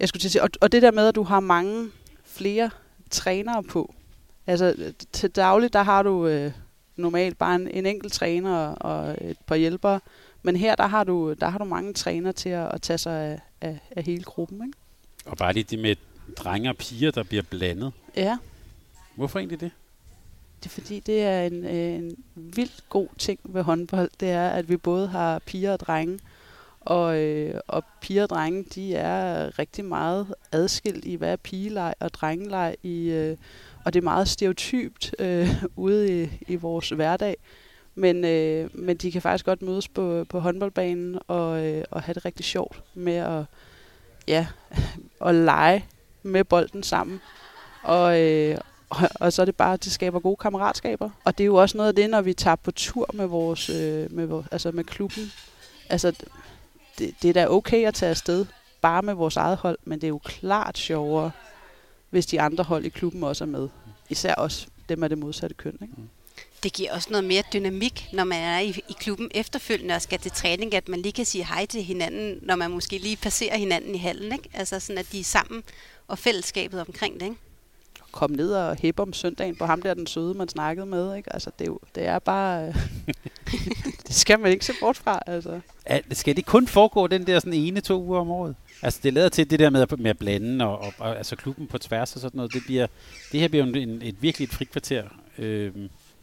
jeg 0.00 0.08
skulle 0.08 0.20
til 0.20 0.28
at 0.28 0.32
sige, 0.32 0.42
og, 0.42 0.50
og 0.60 0.72
det 0.72 0.82
der 0.82 0.90
med, 0.90 1.08
at 1.08 1.14
du 1.14 1.22
har 1.22 1.40
mange 1.40 1.90
flere 2.24 2.70
trænere 3.10 3.62
på, 3.62 3.94
altså 4.46 4.92
til 5.12 5.30
daglig, 5.30 5.72
der 5.72 5.82
har 5.82 6.02
du 6.02 6.26
øh, 6.26 6.52
normalt 6.96 7.38
bare 7.38 7.54
en, 7.54 7.68
en 7.68 7.86
enkelt 7.86 8.12
træner 8.12 8.56
og 8.58 9.16
et 9.20 9.38
par 9.46 9.56
hjælpere, 9.56 10.00
men 10.42 10.56
her, 10.56 10.74
der 10.74 10.86
har 10.86 11.04
du, 11.04 11.32
der 11.32 11.48
har 11.48 11.58
du 11.58 11.64
mange 11.64 11.92
træner 11.92 12.32
til 12.32 12.48
at, 12.48 12.74
at 12.74 12.82
tage 12.82 12.98
sig 12.98 13.20
af, 13.20 13.40
af, 13.60 13.78
af 13.96 14.02
hele 14.02 14.22
gruppen, 14.22 14.62
ikke? 14.66 14.78
Og 15.24 15.36
bare 15.36 15.52
lige 15.52 15.64
det 15.64 15.78
med 15.78 15.96
drenge 16.36 16.70
og 16.70 16.76
piger, 16.76 17.10
der 17.10 17.22
bliver 17.22 17.42
blandet. 17.42 17.92
Ja. 18.16 18.38
Hvorfor 19.14 19.38
egentlig 19.38 19.60
det? 19.60 19.70
Det 20.60 20.66
er 20.66 20.70
fordi, 20.70 21.00
det 21.00 21.22
er 21.22 21.42
en, 21.42 21.64
øh, 21.64 21.94
en 21.94 22.16
vildt 22.34 22.84
god 22.88 23.08
ting 23.18 23.40
ved 23.44 23.62
håndbold. 23.62 24.10
Det 24.20 24.30
er, 24.30 24.48
at 24.48 24.68
vi 24.68 24.76
både 24.76 25.08
har 25.08 25.38
piger 25.38 25.72
og 25.72 25.80
drenge. 25.80 26.18
Og, 26.80 27.18
øh, 27.18 27.60
og 27.68 27.84
piger 28.00 28.22
og 28.22 28.28
drenge, 28.28 28.64
de 28.74 28.94
er 28.94 29.58
rigtig 29.58 29.84
meget 29.84 30.34
adskilt 30.52 31.04
i, 31.04 31.14
hvad 31.14 31.32
er 31.32 31.36
pigeleg 31.36 31.94
og 32.00 32.14
drengeleg. 32.14 32.76
I, 32.82 33.10
øh, 33.10 33.36
og 33.84 33.92
det 33.92 34.00
er 34.00 34.04
meget 34.04 34.28
stereotypt 34.28 35.14
øh, 35.18 35.48
ude 35.76 36.22
i, 36.22 36.28
i 36.48 36.56
vores 36.56 36.88
hverdag. 36.88 37.36
Men, 37.94 38.24
øh, 38.24 38.70
men 38.72 38.96
de 38.96 39.12
kan 39.12 39.22
faktisk 39.22 39.44
godt 39.44 39.62
mødes 39.62 39.88
på, 39.88 40.24
på 40.28 40.40
håndboldbanen 40.40 41.18
og, 41.26 41.66
øh, 41.66 41.84
og 41.90 42.02
have 42.02 42.14
det 42.14 42.24
rigtig 42.24 42.44
sjovt 42.44 42.82
med 42.94 43.16
at, 43.16 43.44
ja, 44.28 44.46
at 45.26 45.34
lege 45.34 45.84
med 46.22 46.44
bolden 46.44 46.82
sammen. 46.82 47.20
Og, 47.82 48.20
øh, 48.20 48.58
og, 49.20 49.32
så 49.32 49.42
er 49.42 49.46
det 49.46 49.56
bare, 49.56 49.72
at 49.72 49.84
det 49.84 49.92
skaber 49.92 50.20
gode 50.20 50.36
kammeratskaber. 50.36 51.10
Og 51.24 51.38
det 51.38 51.44
er 51.44 51.46
jo 51.46 51.54
også 51.54 51.76
noget 51.76 51.88
af 51.88 51.94
det, 51.94 52.10
når 52.10 52.20
vi 52.20 52.32
tager 52.32 52.56
på 52.56 52.70
tur 52.70 53.10
med 53.12 53.26
vores, 53.26 53.70
øh, 53.70 54.12
med, 54.12 54.26
vores, 54.26 54.46
altså 54.50 54.70
med 54.70 54.84
klubben. 54.84 55.32
Altså, 55.88 56.12
det, 56.98 57.14
det 57.22 57.28
er 57.28 57.32
da 57.32 57.48
okay 57.48 57.86
at 57.86 57.94
tage 57.94 58.10
afsted 58.10 58.46
bare 58.80 59.02
med 59.02 59.14
vores 59.14 59.36
eget 59.36 59.56
hold, 59.56 59.78
men 59.84 60.00
det 60.00 60.06
er 60.06 60.08
jo 60.08 60.18
klart 60.18 60.78
sjovere, 60.78 61.30
hvis 62.10 62.26
de 62.26 62.40
andre 62.40 62.64
hold 62.64 62.84
i 62.84 62.88
klubben 62.88 63.24
også 63.24 63.44
er 63.44 63.48
med. 63.48 63.68
Især 64.08 64.34
også 64.34 64.66
dem 64.88 65.02
af 65.02 65.08
det 65.08 65.18
modsatte 65.18 65.54
køn. 65.54 65.78
Ikke? 65.82 65.94
Mm. 65.96 66.08
Det 66.62 66.72
giver 66.72 66.94
også 66.94 67.10
noget 67.10 67.24
mere 67.24 67.42
dynamik, 67.52 68.08
når 68.12 68.24
man 68.24 68.42
er 68.42 68.58
i, 68.58 68.68
i 68.68 68.92
klubben 68.98 69.30
efterfølgende 69.34 69.94
og 69.94 70.02
skal 70.02 70.18
til 70.18 70.30
træning, 70.30 70.74
at 70.74 70.88
man 70.88 71.02
lige 71.02 71.12
kan 71.12 71.24
sige 71.24 71.44
hej 71.44 71.66
til 71.66 71.82
hinanden, 71.82 72.38
når 72.42 72.56
man 72.56 72.70
måske 72.70 72.98
lige 72.98 73.16
passerer 73.16 73.56
hinanden 73.56 73.94
i 73.94 73.98
hallen. 73.98 74.32
Ikke? 74.32 74.48
Altså 74.54 74.80
sådan, 74.80 74.98
at 74.98 75.12
de 75.12 75.20
er 75.20 75.24
sammen 75.24 75.62
og 76.08 76.18
fællesskabet 76.18 76.80
omkring 76.80 77.14
det. 77.14 77.22
Ikke? 77.22 77.36
Komme 78.12 78.36
ned 78.36 78.52
og 78.52 78.76
hæppe 78.76 79.02
om 79.02 79.12
søndagen 79.12 79.56
på 79.56 79.66
ham 79.66 79.82
der, 79.82 79.94
den 79.94 80.06
søde, 80.06 80.34
man 80.34 80.48
snakkede 80.48 80.86
med. 80.86 81.16
Ikke? 81.16 81.32
Altså, 81.32 81.50
det, 81.58 81.64
er 81.64 81.68
jo, 81.68 81.78
det 81.94 82.06
er 82.06 82.18
bare... 82.18 82.66
Øh, 82.68 82.74
det 84.06 84.14
skal 84.14 84.40
man 84.40 84.52
ikke 84.52 84.64
se 84.64 84.72
bort 84.80 84.96
fra. 84.96 85.22
Altså. 85.26 85.60
Er, 85.84 86.00
skal 86.12 86.36
det 86.36 86.46
kun 86.46 86.66
foregå 86.66 87.06
den 87.06 87.26
der 87.26 87.38
sådan 87.38 87.52
ene, 87.52 87.80
to 87.80 88.02
uger 88.02 88.20
om 88.20 88.30
året? 88.30 88.54
Altså, 88.82 89.00
det 89.02 89.12
lader 89.12 89.28
til 89.28 89.50
det 89.50 89.58
der 89.58 89.70
med 89.70 89.82
at, 89.82 89.98
med 89.98 90.10
at 90.10 90.18
blande, 90.18 90.64
og, 90.66 90.78
og, 90.78 90.92
og, 90.98 91.16
altså 91.16 91.36
klubben 91.36 91.66
på 91.66 91.78
tværs 91.78 92.14
og 92.14 92.20
sådan 92.20 92.36
noget. 92.36 92.52
Det, 92.52 92.62
bliver, 92.66 92.86
det 93.32 93.40
her 93.40 93.48
bliver 93.48 93.66
jo 93.66 93.72
en, 93.72 94.02
et 94.02 94.22
virkelig 94.22 94.46
et 94.46 94.52
frikvarter. 94.52 95.04
Øh. 95.38 95.72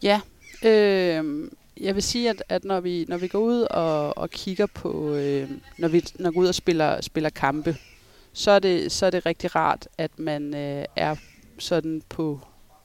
Ja, 0.02 0.20
øh, 0.64 1.48
jeg 1.80 1.94
vil 1.94 2.02
sige, 2.02 2.30
at, 2.30 2.42
at 2.48 2.64
når, 2.64 2.80
vi, 2.80 3.04
når 3.08 3.16
vi 3.16 3.28
går 3.28 3.38
ud 3.38 3.60
og, 3.60 4.18
og 4.18 4.30
kigger 4.30 4.66
på, 4.66 5.14
øh, 5.14 5.50
når 5.78 5.88
vi 5.88 6.04
når 6.18 6.30
vi 6.30 6.34
går 6.34 6.40
ud 6.40 6.46
og 6.46 6.54
spiller, 6.54 7.00
spiller 7.00 7.30
kampe, 7.30 7.76
så 8.32 8.50
er, 8.50 8.58
det, 8.58 8.92
så 8.92 9.06
er 9.06 9.10
det 9.10 9.26
rigtig 9.26 9.54
rart, 9.54 9.88
at 9.98 10.18
man 10.18 10.54
øh, 10.54 10.84
er 10.96 11.16
sådan 11.58 12.02
på, 12.08 12.40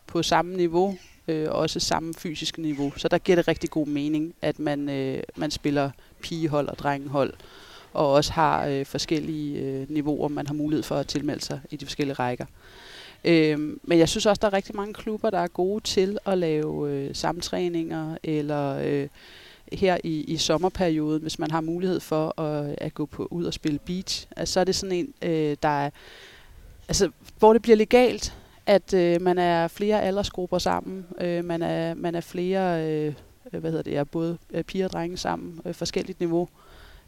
på 0.08 0.24
samme 0.24 0.58
niveau, 0.58 0.98
øh, 1.28 1.48
også 1.50 1.80
samme 1.80 2.14
fysiske 2.14 2.62
niveau. 2.62 2.94
Så 2.98 3.08
der 3.08 3.18
giver 3.18 3.36
det 3.36 3.48
rigtig 3.48 3.70
god 3.70 3.88
mening, 3.88 4.34
at 4.42 4.60
man, 4.60 4.90
øh, 4.90 5.24
man 5.36 5.52
spiller 5.52 5.92
pigehold 6.22 6.68
og 6.68 6.78
drengehold, 6.78 7.34
og 7.94 8.12
også 8.12 8.32
har 8.34 8.66
øh, 8.66 8.86
forskellige 8.86 9.60
øh, 9.60 9.90
niveauer, 9.90 10.28
man 10.28 10.48
har 10.48 10.54
mulighed 10.54 10.84
for 10.84 10.96
at 10.96 11.08
tilmelde 11.08 11.42
sig 11.42 11.60
i 11.72 11.76
de 11.76 11.86
forskellige 11.86 12.14
rækker. 12.14 12.46
Øh, 13.26 13.60
men 13.84 14.00
jeg 14.00 14.10
synes 14.10 14.26
også, 14.26 14.40
der 14.42 14.48
er 14.48 14.54
rigtig 14.54 14.76
mange 14.76 14.94
klubber, 14.94 15.30
der 15.30 15.40
er 15.40 15.48
gode 15.48 15.84
til 15.84 16.18
at 16.26 16.38
lave 16.38 16.92
øh, 16.92 17.16
samtræninger, 17.16 18.18
eller 18.24 18.78
øh, 18.84 19.08
her 19.74 19.98
i, 20.04 20.24
i 20.24 20.38
sommerperioden, 20.38 21.22
hvis 21.22 21.40
man 21.40 21.52
har 21.52 21.62
mulighed 21.62 22.00
for 22.00 22.42
at, 22.42 22.76
at 22.78 22.94
gå 22.94 23.06
på 23.06 23.28
ud 23.32 23.46
og 23.46 23.54
spille 23.54 23.80
beach, 23.80 24.28
altså, 24.36 24.54
så 24.54 24.60
er 24.60 24.64
det 24.64 24.76
sådan 24.76 24.96
en, 24.96 25.14
øh, 25.22 25.58
der 25.64 25.70
er, 25.70 25.90
altså, 26.88 27.10
hvor 27.40 27.54
det 27.54 27.62
bliver 27.62 27.76
legalt, 27.76 28.34
at 28.66 28.94
øh, 28.94 29.22
man 29.22 29.38
er 29.38 29.68
flere 29.68 30.02
aldersgrupper 30.02 30.58
sammen, 30.58 31.06
øh, 31.22 31.46
man, 31.46 31.62
er, 31.62 31.94
man 31.94 32.16
er 32.16 32.22
flere, 32.22 32.90
øh, 32.90 33.14
hvad 33.52 33.72
hedder 33.72 33.84
det, 33.84 33.98
er 33.98 34.04
både 34.04 34.38
øh, 34.50 34.64
piger 34.64 34.86
og 34.86 34.92
drenge 34.92 35.18
sammen, 35.18 35.62
øh, 35.66 35.74
forskelligt 35.74 36.20
niveau. 36.20 36.50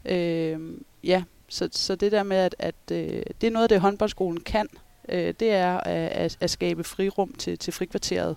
Øh, 0.04 0.60
ja, 1.04 1.22
så, 1.48 1.68
så 1.72 1.94
det 1.94 2.12
der 2.12 2.22
med, 2.22 2.36
at, 2.36 2.54
at 2.58 2.74
øh, 2.92 3.22
det 3.40 3.46
er 3.46 3.50
noget, 3.50 3.70
det 3.70 3.80
håndboldskolen 3.80 4.40
kan, 4.40 4.68
øh, 5.08 5.34
det 5.40 5.50
er 5.50 5.76
at, 5.76 6.36
at 6.40 6.50
skabe 6.50 6.84
frirum 6.84 7.32
til, 7.32 7.58
til 7.58 7.72
frikvarteret 7.72 8.36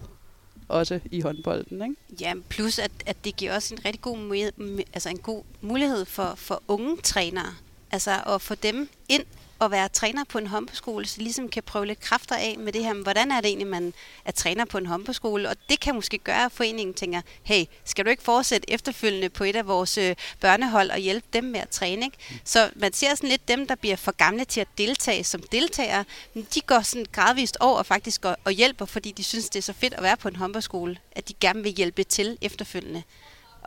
også 0.67 0.99
i 1.11 1.21
håndbolden. 1.21 1.81
Ikke? 1.81 1.95
Ja, 2.21 2.33
plus 2.49 2.79
at, 2.79 2.91
at 3.05 3.17
det 3.25 3.35
giver 3.35 3.55
også 3.55 3.73
en 3.73 3.85
rigtig 3.85 4.01
god, 4.01 4.17
mulighed, 4.17 4.51
altså 4.93 5.09
en 5.09 5.17
god 5.17 5.43
mulighed 5.61 6.05
for, 6.05 6.33
for 6.35 6.63
unge 6.67 6.97
trænere. 7.03 7.53
Altså 7.91 8.11
at 8.27 8.41
få 8.41 8.55
dem 8.55 8.89
ind 9.09 9.23
at 9.61 9.71
være 9.71 9.89
træner 9.89 10.23
på 10.23 10.37
en 10.37 10.47
håndboldskole, 10.47 11.05
så 11.05 11.21
ligesom 11.21 11.49
kan 11.49 11.63
prøve 11.63 11.85
lidt 11.85 11.99
kræfter 11.99 12.35
af 12.35 12.55
med 12.57 12.73
det 12.73 12.83
her, 12.83 12.93
men 12.93 13.03
hvordan 13.03 13.31
er 13.31 13.41
det 13.41 13.47
egentlig, 13.47 13.67
man 13.67 13.93
er 14.25 14.31
træner 14.31 14.65
på 14.65 14.77
en 14.77 14.85
håndboldskole? 14.85 15.49
Og 15.49 15.55
det 15.69 15.79
kan 15.79 15.95
måske 15.95 16.17
gøre, 16.17 16.45
at 16.45 16.51
foreningen 16.51 16.93
tænker, 16.93 17.21
hey, 17.43 17.65
skal 17.85 18.05
du 18.05 18.09
ikke 18.09 18.23
fortsætte 18.23 18.69
efterfølgende 18.69 19.29
på 19.29 19.43
et 19.43 19.55
af 19.55 19.67
vores 19.67 19.97
øh, 19.97 20.15
børnehold 20.39 20.89
og 20.89 20.97
hjælpe 20.97 21.27
dem 21.33 21.43
med 21.43 21.59
at 21.59 21.69
træne? 21.69 22.05
Ikke? 22.05 22.17
Så 22.43 22.69
man 22.75 22.93
ser 22.93 23.15
sådan 23.15 23.29
lidt 23.29 23.47
dem, 23.47 23.67
der 23.67 23.75
bliver 23.75 23.95
for 23.95 24.11
gamle 24.11 24.45
til 24.45 24.61
at 24.61 24.67
deltage 24.77 25.23
som 25.23 25.43
deltagere, 25.51 26.05
men 26.33 26.47
de 26.53 26.61
går 26.61 26.81
sådan 26.81 27.05
gradvist 27.11 27.57
over 27.59 27.83
faktisk 27.83 28.25
og, 28.25 28.37
og 28.43 28.51
hjælper, 28.51 28.85
fordi 28.85 29.11
de 29.11 29.23
synes, 29.23 29.49
det 29.49 29.59
er 29.59 29.63
så 29.63 29.73
fedt 29.73 29.93
at 29.93 30.03
være 30.03 30.17
på 30.17 30.27
en 30.27 30.35
håndboldskole, 30.35 30.97
at 31.11 31.29
de 31.29 31.33
gerne 31.41 31.63
vil 31.63 31.71
hjælpe 31.71 32.03
til 32.03 32.37
efterfølgende 32.41 33.03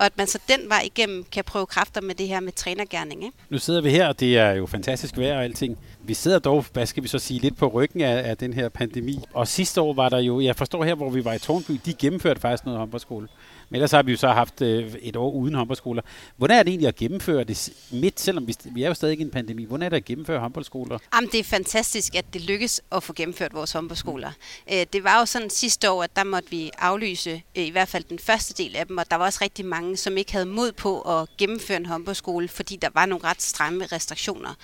og 0.02 0.06
at 0.06 0.18
man 0.18 0.26
så 0.26 0.38
den 0.48 0.68
vej 0.68 0.82
igennem 0.84 1.24
kan 1.32 1.44
prøve 1.44 1.66
kræfter 1.66 2.00
med 2.00 2.14
det 2.14 2.28
her 2.28 2.40
med 2.40 2.52
trænergærning. 2.52 3.24
Ikke? 3.24 3.36
Nu 3.50 3.58
sidder 3.58 3.80
vi 3.80 3.90
her, 3.90 4.08
og 4.08 4.20
det 4.20 4.38
er 4.38 4.50
jo 4.50 4.66
fantastisk 4.66 5.18
vejr 5.18 5.36
og 5.36 5.44
alting. 5.44 5.78
Vi 6.04 6.14
sidder 6.14 6.38
dog, 6.38 6.64
hvad 6.72 6.86
skal 6.86 7.02
vi 7.02 7.08
så 7.08 7.18
sige, 7.18 7.40
lidt 7.40 7.56
på 7.56 7.66
ryggen 7.66 8.00
af, 8.00 8.30
af 8.30 8.36
den 8.36 8.52
her 8.52 8.68
pandemi. 8.68 9.18
Og 9.34 9.48
sidste 9.48 9.80
år 9.80 9.94
var 9.94 10.08
der 10.08 10.18
jo, 10.18 10.40
jeg 10.40 10.56
forstår 10.56 10.84
her, 10.84 10.94
hvor 10.94 11.10
vi 11.10 11.24
var 11.24 11.32
i 11.32 11.38
Tornby, 11.38 11.80
de 11.84 11.94
gennemførte 11.94 12.40
faktisk 12.40 12.64
noget 12.64 12.78
håndboldskole. 12.78 13.28
Men 13.72 13.76
ellers 13.76 13.90
har 13.90 14.02
vi 14.02 14.10
jo 14.10 14.16
så 14.16 14.28
haft 14.28 14.62
øh, 14.62 14.94
et 15.02 15.16
år 15.16 15.30
uden 15.30 15.54
håndboldskoler. 15.54 16.02
Hvordan 16.36 16.58
er 16.58 16.62
det 16.62 16.70
egentlig 16.70 16.88
at 16.88 16.96
gennemføre 16.96 17.44
det 17.44 17.72
midt, 17.90 18.20
selvom 18.20 18.46
vi, 18.46 18.56
vi 18.64 18.82
er 18.82 18.88
jo 18.88 18.94
stadig 18.94 19.18
i 19.18 19.22
en 19.22 19.30
pandemi? 19.30 19.64
Hvordan 19.64 19.84
er 19.84 19.88
det 19.88 19.96
at 19.96 20.04
gennemføre 20.04 20.40
håndboldskoler? 20.40 20.98
Jamen, 21.14 21.30
det 21.32 21.40
er 21.40 21.44
fantastisk, 21.44 22.14
at 22.14 22.24
det 22.32 22.40
lykkes 22.40 22.80
at 22.92 23.02
få 23.02 23.12
gennemført 23.12 23.54
vores 23.54 23.72
håndboldskoler. 23.72 24.30
Øh, 24.72 24.86
det 24.92 25.04
var 25.04 25.18
jo 25.18 25.26
sådan 25.26 25.50
sidste 25.50 25.90
år, 25.90 26.02
at 26.02 26.16
der 26.16 26.24
måtte 26.24 26.50
vi 26.50 26.70
aflyse 26.78 27.30
øh, 27.30 27.66
i 27.66 27.70
hvert 27.70 27.88
fald 27.88 28.04
den 28.04 28.18
første 28.18 28.62
del 28.62 28.76
af 28.76 28.86
dem, 28.86 28.98
og 28.98 29.10
der 29.10 29.16
var 29.16 29.24
også 29.24 29.38
rigtig 29.42 29.64
mange, 29.64 29.96
som 29.96 30.16
ikke 30.16 30.32
havde 30.32 30.46
mod 30.46 30.72
på 30.72 31.00
at 31.00 31.28
gennemføre 31.38 31.76
en 31.76 31.86
håndboldskole, 31.86 32.48
fordi 32.48 32.76
der 32.76 32.88
var 32.94 33.06
nogle 33.06 33.24
ret 33.24 33.42
stramme 33.42 33.86
restriktioner. 33.86 34.54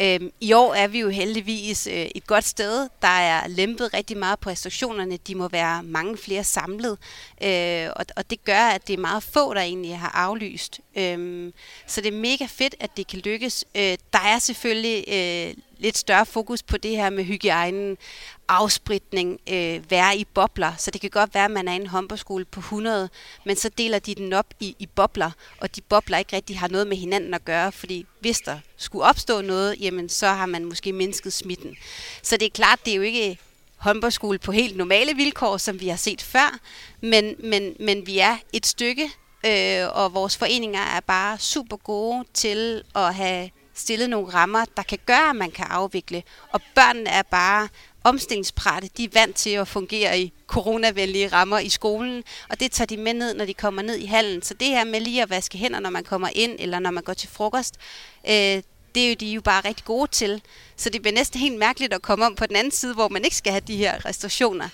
Øh, 0.00 0.20
I 0.40 0.52
år 0.52 0.74
er 0.74 0.88
vi 0.88 1.00
jo 1.00 1.08
heldigvis 1.08 1.88
et 1.90 2.26
godt 2.26 2.44
sted. 2.44 2.88
Der 3.02 3.08
er 3.08 3.48
lempet 3.48 3.94
rigtig 3.94 4.16
meget 4.16 4.38
på 4.38 4.50
restriktionerne. 4.50 5.16
De 5.16 5.34
må 5.34 5.48
være 5.48 5.82
mange 5.82 6.16
flere 6.16 6.44
samlet, 6.44 6.98
og 8.16 8.30
det 8.30 8.44
gør 8.44 8.51
gør, 8.54 8.64
at 8.64 8.88
det 8.88 8.94
er 8.94 9.00
meget 9.00 9.22
få, 9.22 9.54
der 9.54 9.60
egentlig 9.60 9.98
har 9.98 10.10
aflyst. 10.14 10.80
Øhm, 10.96 11.52
så 11.86 12.00
det 12.00 12.14
er 12.14 12.18
mega 12.18 12.46
fedt, 12.48 12.74
at 12.80 12.96
det 12.96 13.06
kan 13.06 13.18
lykkes. 13.18 13.64
Øh, 13.74 13.96
der 14.12 14.18
er 14.18 14.38
selvfølgelig 14.38 15.04
øh, 15.08 15.54
lidt 15.78 15.98
større 15.98 16.26
fokus 16.26 16.62
på 16.62 16.76
det 16.76 16.90
her 16.90 17.10
med 17.10 17.24
hygiejnen, 17.24 17.96
afspritning, 18.48 19.40
øh, 19.48 19.90
være 19.90 20.16
i 20.16 20.24
bobler. 20.24 20.72
Så 20.78 20.90
det 20.90 21.00
kan 21.00 21.10
godt 21.10 21.34
være, 21.34 21.44
at 21.44 21.50
man 21.50 21.68
er 21.68 21.72
i 21.72 21.76
en 21.76 21.86
håndboldskole 21.86 22.44
på 22.44 22.60
100, 22.60 23.08
men 23.44 23.56
så 23.56 23.68
deler 23.68 23.98
de 23.98 24.14
den 24.14 24.32
op 24.32 24.46
i, 24.60 24.76
i 24.78 24.86
bobler, 24.86 25.30
og 25.60 25.76
de 25.76 25.80
bobler 25.80 26.18
ikke 26.18 26.36
rigtig 26.36 26.58
har 26.58 26.68
noget 26.68 26.86
med 26.86 26.96
hinanden 26.96 27.34
at 27.34 27.44
gøre, 27.44 27.72
fordi 27.72 28.06
hvis 28.20 28.38
der 28.38 28.58
skulle 28.76 29.04
opstå 29.04 29.40
noget, 29.40 29.80
jamen 29.80 30.08
så 30.08 30.26
har 30.26 30.46
man 30.46 30.64
måske 30.64 30.92
mindsket 30.92 31.32
smitten. 31.32 31.76
Så 32.22 32.36
det 32.36 32.46
er 32.46 32.50
klart, 32.50 32.84
det 32.84 32.90
er 32.90 32.96
jo 32.96 33.02
ikke 33.02 33.38
håndboldskole 33.82 34.38
på 34.38 34.52
helt 34.52 34.76
normale 34.76 35.14
vilkår, 35.16 35.56
som 35.56 35.80
vi 35.80 35.88
har 35.88 35.96
set 35.96 36.22
før, 36.22 36.58
men, 37.00 37.34
men, 37.38 37.76
men 37.80 38.06
vi 38.06 38.18
er 38.18 38.36
et 38.52 38.66
stykke, 38.66 39.10
øh, 39.46 39.86
og 39.92 40.14
vores 40.14 40.36
foreninger 40.36 40.80
er 40.80 41.00
bare 41.00 41.38
super 41.38 41.76
gode 41.76 42.24
til 42.34 42.82
at 42.94 43.14
have 43.14 43.50
stillet 43.74 44.10
nogle 44.10 44.34
rammer, 44.34 44.64
der 44.76 44.82
kan 44.82 44.98
gøre, 45.06 45.30
at 45.30 45.36
man 45.36 45.50
kan 45.50 45.66
afvikle. 45.70 46.22
Og 46.52 46.60
børnene 46.74 47.10
er 47.10 47.22
bare 47.22 47.68
omstillingsprate. 48.04 48.90
De 48.96 49.04
er 49.04 49.08
vant 49.12 49.36
til 49.36 49.50
at 49.50 49.68
fungere 49.68 50.20
i 50.20 50.32
coronavenlige 50.46 51.28
rammer 51.28 51.58
i 51.58 51.68
skolen, 51.68 52.24
og 52.48 52.60
det 52.60 52.72
tager 52.72 52.86
de 52.86 52.96
med 52.96 53.14
ned, 53.14 53.34
når 53.34 53.44
de 53.44 53.54
kommer 53.54 53.82
ned 53.82 53.96
i 53.96 54.06
hallen. 54.06 54.42
Så 54.42 54.54
det 54.54 54.68
her 54.68 54.84
med 54.84 55.00
lige 55.00 55.22
at 55.22 55.30
vaske 55.30 55.58
hænder, 55.58 55.80
når 55.80 55.90
man 55.90 56.04
kommer 56.04 56.28
ind, 56.34 56.56
eller 56.58 56.78
når 56.78 56.90
man 56.90 57.02
går 57.02 57.14
til 57.14 57.28
frokost, 57.28 57.74
øh, 58.28 58.62
det 58.94 59.04
er 59.04 59.08
jo 59.08 59.14
de 59.14 59.30
er 59.30 59.34
jo 59.34 59.40
bare 59.40 59.64
rigtig 59.64 59.84
gode 59.84 60.10
til. 60.10 60.42
Så 60.76 60.90
det 60.90 61.02
bliver 61.02 61.14
næsten 61.14 61.40
helt 61.40 61.58
mærkeligt 61.58 61.94
at 61.94 62.02
komme 62.02 62.26
om 62.26 62.34
på 62.34 62.46
den 62.46 62.56
anden 62.56 62.70
side, 62.70 62.94
hvor 62.94 63.08
man 63.08 63.24
ikke 63.24 63.36
skal 63.36 63.52
have 63.52 63.62
de 63.66 63.76
her 63.76 64.04
restriktioner. 64.04 64.68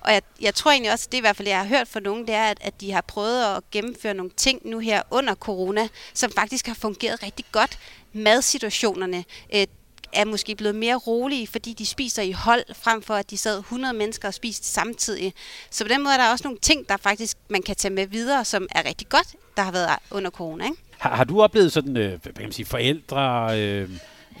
Og 0.00 0.12
jeg, 0.12 0.22
jeg 0.40 0.54
tror 0.54 0.70
egentlig 0.70 0.92
også, 0.92 1.06
det 1.10 1.14
er 1.14 1.20
i 1.20 1.20
hvert 1.20 1.36
fald, 1.36 1.48
jeg 1.48 1.58
har 1.58 1.66
hørt 1.66 1.88
fra 1.88 2.00
nogen, 2.00 2.26
det 2.26 2.34
er, 2.34 2.44
at, 2.44 2.58
at 2.60 2.80
de 2.80 2.92
har 2.92 3.00
prøvet 3.00 3.56
at 3.56 3.62
gennemføre 3.70 4.14
nogle 4.14 4.30
ting 4.36 4.60
nu 4.64 4.78
her 4.78 5.02
under 5.10 5.34
corona, 5.34 5.88
som 6.14 6.32
faktisk 6.32 6.66
har 6.66 6.74
fungeret 6.74 7.22
rigtig 7.22 7.44
godt. 7.52 7.78
Madsituationerne 8.12 9.24
øh, 9.54 9.66
er 10.12 10.24
måske 10.24 10.56
blevet 10.56 10.74
mere 10.74 10.96
rolige, 10.96 11.46
fordi 11.46 11.72
de 11.72 11.86
spiser 11.86 12.22
i 12.22 12.32
hold, 12.32 12.64
frem 12.74 13.02
for 13.02 13.14
at 13.14 13.30
de 13.30 13.38
sad 13.38 13.58
100 13.58 13.94
mennesker 13.94 14.28
og 14.28 14.34
spiste 14.34 14.66
samtidig. 14.66 15.34
Så 15.70 15.84
på 15.84 15.88
den 15.88 16.02
måde 16.02 16.14
er 16.14 16.18
der 16.18 16.30
også 16.30 16.44
nogle 16.44 16.58
ting, 16.58 16.88
der 16.88 16.96
faktisk 16.96 17.36
man 17.48 17.62
kan 17.62 17.76
tage 17.76 17.94
med 17.94 18.06
videre, 18.06 18.44
som 18.44 18.66
er 18.70 18.84
rigtig 18.84 19.08
godt, 19.08 19.28
der 19.56 19.62
har 19.62 19.72
været 19.72 19.90
under 20.10 20.30
corona. 20.30 20.64
Ikke? 20.64 20.76
Har, 21.00 21.16
har 21.16 21.24
du 21.24 21.42
oplevet 21.42 21.72
sådan, 21.72 21.96
øh, 21.96 22.08
hvad 22.08 22.32
kan 22.32 22.42
man 22.42 22.52
sige, 22.52 22.66
forældre, 22.66 23.60
øh, 23.60 23.90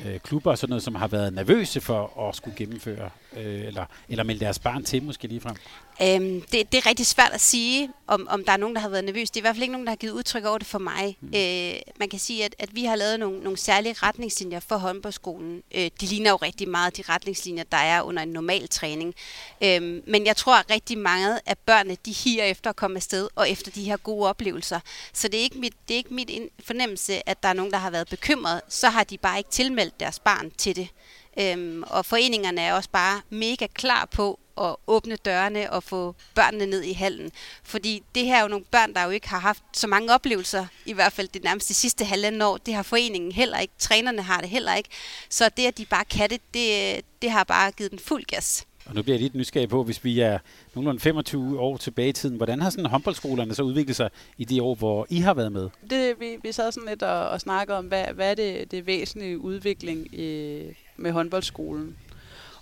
øh, 0.06 0.18
klubber 0.20 0.50
og 0.50 0.58
sådan 0.58 0.70
noget, 0.70 0.82
som 0.82 0.94
har 0.94 1.08
været 1.08 1.32
nervøse 1.32 1.80
for 1.80 2.28
at 2.28 2.36
skulle 2.36 2.56
gennemføre, 2.56 3.10
øh, 3.36 3.66
eller, 3.66 3.84
eller 4.08 4.24
melde 4.24 4.44
deres 4.44 4.58
barn 4.58 4.84
til 4.84 5.02
måske 5.02 5.28
ligefrem? 5.28 5.56
Øhm, 6.02 6.40
det, 6.40 6.72
det 6.72 6.74
er 6.74 6.86
rigtig 6.86 7.06
svært 7.06 7.32
at 7.32 7.40
sige, 7.40 7.90
om, 8.06 8.26
om 8.30 8.44
der 8.44 8.52
er 8.52 8.56
nogen, 8.56 8.74
der 8.74 8.82
har 8.82 8.88
været 8.88 9.04
nervøs. 9.04 9.30
Det 9.30 9.36
er 9.36 9.40
i 9.40 9.44
hvert 9.44 9.54
fald 9.54 9.62
ikke 9.62 9.72
nogen, 9.72 9.86
der 9.86 9.90
har 9.90 9.96
givet 9.96 10.12
udtryk 10.12 10.44
over 10.44 10.58
det 10.58 10.66
for 10.66 10.78
mig. 10.78 11.16
Mm. 11.20 11.28
Øh, 11.34 11.74
man 11.98 12.08
kan 12.08 12.18
sige, 12.18 12.44
at, 12.44 12.54
at 12.58 12.74
vi 12.74 12.84
har 12.84 12.96
lavet 12.96 13.20
nogle, 13.20 13.40
nogle 13.40 13.58
særlige 13.58 13.94
retningslinjer 14.02 14.60
for 14.60 14.76
håndboldskolen. 14.76 15.62
Øh, 15.74 15.90
de 16.00 16.06
ligner 16.06 16.30
jo 16.30 16.36
rigtig 16.36 16.68
meget 16.68 16.96
de 16.96 17.02
retningslinjer, 17.08 17.64
der 17.64 17.76
er 17.76 18.02
under 18.02 18.22
en 18.22 18.28
normal 18.28 18.68
træning. 18.68 19.14
Øh, 19.62 20.02
men 20.06 20.26
jeg 20.26 20.36
tror, 20.36 20.56
at 20.56 20.70
rigtig 20.70 20.98
mange 20.98 21.40
af 21.46 21.58
børnene, 21.58 21.96
de 22.06 22.12
higer 22.12 22.44
efter 22.44 22.70
at 22.70 22.76
komme 22.76 22.96
afsted, 22.96 23.28
og 23.34 23.50
efter 23.50 23.70
de 23.70 23.84
her 23.84 23.96
gode 23.96 24.28
oplevelser. 24.28 24.80
Så 25.12 25.28
det 25.28 25.38
er 25.38 25.42
ikke 25.42 25.58
mit, 25.58 25.74
det 25.88 25.94
er 25.94 25.98
ikke 25.98 26.14
mit 26.14 26.30
fornemmelse, 26.64 27.28
at 27.28 27.42
der 27.42 27.48
er 27.48 27.52
nogen, 27.52 27.72
der 27.72 27.78
har 27.78 27.90
været 27.90 28.08
bekymret. 28.08 28.60
Så 28.68 28.88
har 28.88 29.04
de 29.04 29.18
bare 29.18 29.38
ikke 29.38 29.50
tilmeldt 29.50 30.00
deres 30.00 30.18
barn 30.18 30.50
til 30.50 30.76
det. 30.76 30.88
Øhm, 31.38 31.82
og 31.86 32.06
foreningerne 32.06 32.60
er 32.60 32.74
også 32.74 32.90
bare 32.92 33.20
mega 33.30 33.66
klar 33.66 34.04
på 34.04 34.39
at 34.60 34.76
åbne 34.86 35.16
dørene 35.16 35.72
og 35.72 35.82
få 35.82 36.14
børnene 36.34 36.66
ned 36.66 36.82
i 36.82 36.92
hallen. 36.92 37.30
Fordi 37.64 38.02
det 38.14 38.24
her 38.24 38.36
er 38.36 38.42
jo 38.42 38.48
nogle 38.48 38.64
børn, 38.70 38.94
der 38.94 39.04
jo 39.04 39.10
ikke 39.10 39.28
har 39.28 39.38
haft 39.38 39.62
så 39.72 39.86
mange 39.86 40.14
oplevelser, 40.14 40.66
i 40.86 40.92
hvert 40.92 41.12
fald 41.12 41.28
det 41.28 41.44
nærmeste 41.44 41.74
sidste 41.74 42.04
halvandet 42.04 42.42
år. 42.42 42.56
Det 42.56 42.74
har 42.74 42.82
foreningen 42.82 43.32
heller 43.32 43.58
ikke, 43.58 43.74
trænerne 43.78 44.22
har 44.22 44.40
det 44.40 44.50
heller 44.50 44.74
ikke. 44.74 44.88
Så 45.28 45.48
det, 45.56 45.66
at 45.66 45.78
de 45.78 45.86
bare 45.86 46.04
kan 46.04 46.30
det, 46.30 46.40
det, 46.54 47.00
det 47.22 47.30
har 47.30 47.44
bare 47.44 47.70
givet 47.70 47.90
den 47.90 47.98
fuld 47.98 48.24
gas. 48.24 48.66
Og 48.86 48.94
nu 48.96 49.02
bliver 49.02 49.14
jeg 49.14 49.22
lidt 49.22 49.34
nysgerrig 49.34 49.68
på, 49.68 49.84
hvis 49.84 50.04
vi 50.04 50.20
er 50.20 50.38
nogenlunde 50.74 51.00
25 51.00 51.60
år 51.60 51.76
tilbage 51.76 52.08
i 52.08 52.12
tiden, 52.12 52.36
hvordan 52.36 52.60
har 52.60 52.70
sådan 52.70 52.86
håndboldskolerne 52.86 53.54
så 53.54 53.62
udviklet 53.62 53.96
sig 53.96 54.10
i 54.38 54.44
de 54.44 54.62
år, 54.62 54.74
hvor 54.74 55.06
I 55.08 55.18
har 55.18 55.34
været 55.34 55.52
med? 55.52 55.68
Det, 55.90 56.20
vi, 56.20 56.36
vi 56.42 56.52
sad 56.52 56.72
sådan 56.72 56.88
lidt 56.88 57.02
og, 57.02 57.28
og 57.28 57.40
snakkede 57.40 57.78
om, 57.78 57.84
hvad, 57.84 58.04
hvad 58.14 58.30
er 58.30 58.34
det, 58.34 58.70
det 58.70 58.86
væsentlige 58.86 59.38
udvikling 59.38 60.14
i, 60.14 60.60
med 60.96 61.12
håndboldskolen? 61.12 61.96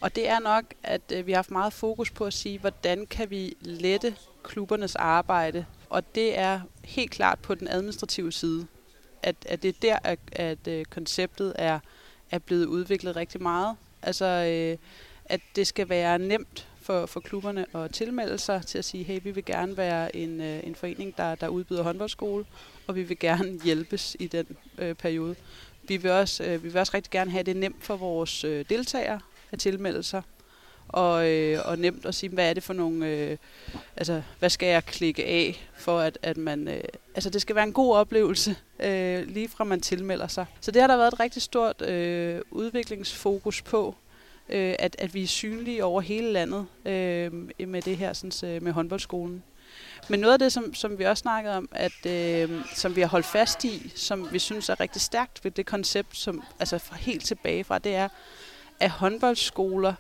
Og 0.00 0.16
det 0.16 0.28
er 0.28 0.38
nok, 0.38 0.64
at 0.82 1.02
øh, 1.12 1.26
vi 1.26 1.32
har 1.32 1.36
haft 1.36 1.50
meget 1.50 1.72
fokus 1.72 2.10
på 2.10 2.24
at 2.24 2.32
sige, 2.32 2.58
hvordan 2.58 3.06
kan 3.06 3.30
vi 3.30 3.56
lette 3.60 4.16
klubbernes 4.42 4.96
arbejde. 4.96 5.66
Og 5.90 6.14
det 6.14 6.38
er 6.38 6.60
helt 6.84 7.10
klart 7.10 7.38
på 7.38 7.54
den 7.54 7.68
administrative 7.68 8.32
side, 8.32 8.66
at, 9.22 9.36
at 9.46 9.62
det 9.62 9.68
er 9.68 9.78
der, 9.82 9.98
at, 10.04 10.18
at 10.32 10.68
øh, 10.68 10.84
konceptet 10.84 11.52
er, 11.58 11.78
er 12.30 12.38
blevet 12.38 12.66
udviklet 12.66 13.16
rigtig 13.16 13.42
meget. 13.42 13.76
Altså, 14.02 14.24
øh, 14.24 14.78
at 15.24 15.40
det 15.56 15.66
skal 15.66 15.88
være 15.88 16.18
nemt 16.18 16.68
for, 16.82 17.06
for 17.06 17.20
klubberne 17.20 17.76
at 17.76 17.90
tilmelde 17.90 18.38
sig 18.38 18.66
til 18.66 18.78
at 18.78 18.84
sige, 18.84 19.04
hey, 19.04 19.20
vi 19.22 19.30
vil 19.30 19.44
gerne 19.44 19.76
være 19.76 20.16
en, 20.16 20.40
øh, 20.40 20.60
en 20.66 20.74
forening, 20.74 21.16
der, 21.16 21.34
der 21.34 21.48
udbyder 21.48 21.82
håndboldskole, 21.82 22.44
og 22.86 22.94
vi 22.94 23.02
vil 23.02 23.18
gerne 23.18 23.60
hjælpes 23.64 24.16
i 24.20 24.26
den 24.26 24.46
øh, 24.78 24.94
periode. 24.94 25.36
Vi 25.88 25.96
vil, 25.96 26.10
også, 26.10 26.44
øh, 26.44 26.62
vi 26.64 26.68
vil 26.68 26.78
også 26.78 26.92
rigtig 26.94 27.10
gerne 27.10 27.30
have 27.30 27.42
det 27.42 27.56
nemt 27.56 27.84
for 27.84 27.96
vores 27.96 28.44
øh, 28.44 28.64
deltagere 28.68 29.20
at 29.52 29.58
tilmelde 29.58 30.02
sig. 30.02 30.22
Og, 30.88 31.30
øh, 31.30 31.58
og 31.64 31.78
nemt 31.78 32.06
at 32.06 32.14
sige, 32.14 32.30
hvad 32.30 32.50
er 32.50 32.54
det 32.54 32.62
for 32.62 32.72
nogle, 32.72 33.06
øh, 33.06 33.36
altså 33.96 34.22
hvad 34.38 34.50
skal 34.50 34.68
jeg 34.68 34.84
klikke 34.84 35.24
af, 35.26 35.68
for 35.74 36.00
at, 36.00 36.18
at 36.22 36.36
man, 36.36 36.68
øh, 36.68 36.80
altså 37.14 37.30
det 37.30 37.42
skal 37.42 37.56
være 37.56 37.64
en 37.64 37.72
god 37.72 37.96
oplevelse, 37.96 38.56
øh, 38.80 39.26
lige 39.26 39.48
fra 39.48 39.64
man 39.64 39.80
tilmelder 39.80 40.26
sig. 40.26 40.46
Så 40.60 40.70
det 40.70 40.82
har 40.82 40.86
der 40.86 40.96
været 40.96 41.12
et 41.12 41.20
rigtig 41.20 41.42
stort 41.42 41.82
øh, 41.82 42.40
udviklingsfokus 42.50 43.62
på, 43.62 43.94
øh, 44.48 44.74
at, 44.78 44.96
at 44.98 45.14
vi 45.14 45.22
er 45.22 45.26
synlige 45.26 45.84
over 45.84 46.00
hele 46.00 46.32
landet 46.32 46.66
øh, 46.84 47.32
med 47.68 47.82
det 47.82 47.96
her 47.96 48.12
sådan, 48.12 48.54
øh, 48.54 48.62
med 48.62 48.72
håndboldskolen. 48.72 49.42
Men 50.08 50.20
noget 50.20 50.32
af 50.32 50.38
det, 50.38 50.52
som, 50.52 50.74
som 50.74 50.98
vi 50.98 51.04
også 51.04 51.20
snakkede 51.20 51.56
om, 51.56 51.68
at, 51.72 52.06
øh, 52.06 52.50
som 52.74 52.96
vi 52.96 53.00
har 53.00 53.08
holdt 53.08 53.26
fast 53.26 53.64
i, 53.64 53.92
som 53.94 54.28
vi 54.32 54.38
synes 54.38 54.68
er 54.68 54.80
rigtig 54.80 55.02
stærkt 55.02 55.44
ved 55.44 55.50
det 55.50 55.66
koncept, 55.66 56.16
som 56.16 56.42
altså 56.60 56.78
fra 56.78 56.96
helt 56.96 57.24
tilbage 57.24 57.64
fra, 57.64 57.78
det 57.78 57.94
er, 57.94 58.08
af 58.80 58.90
håndboldskoler, 58.90 59.94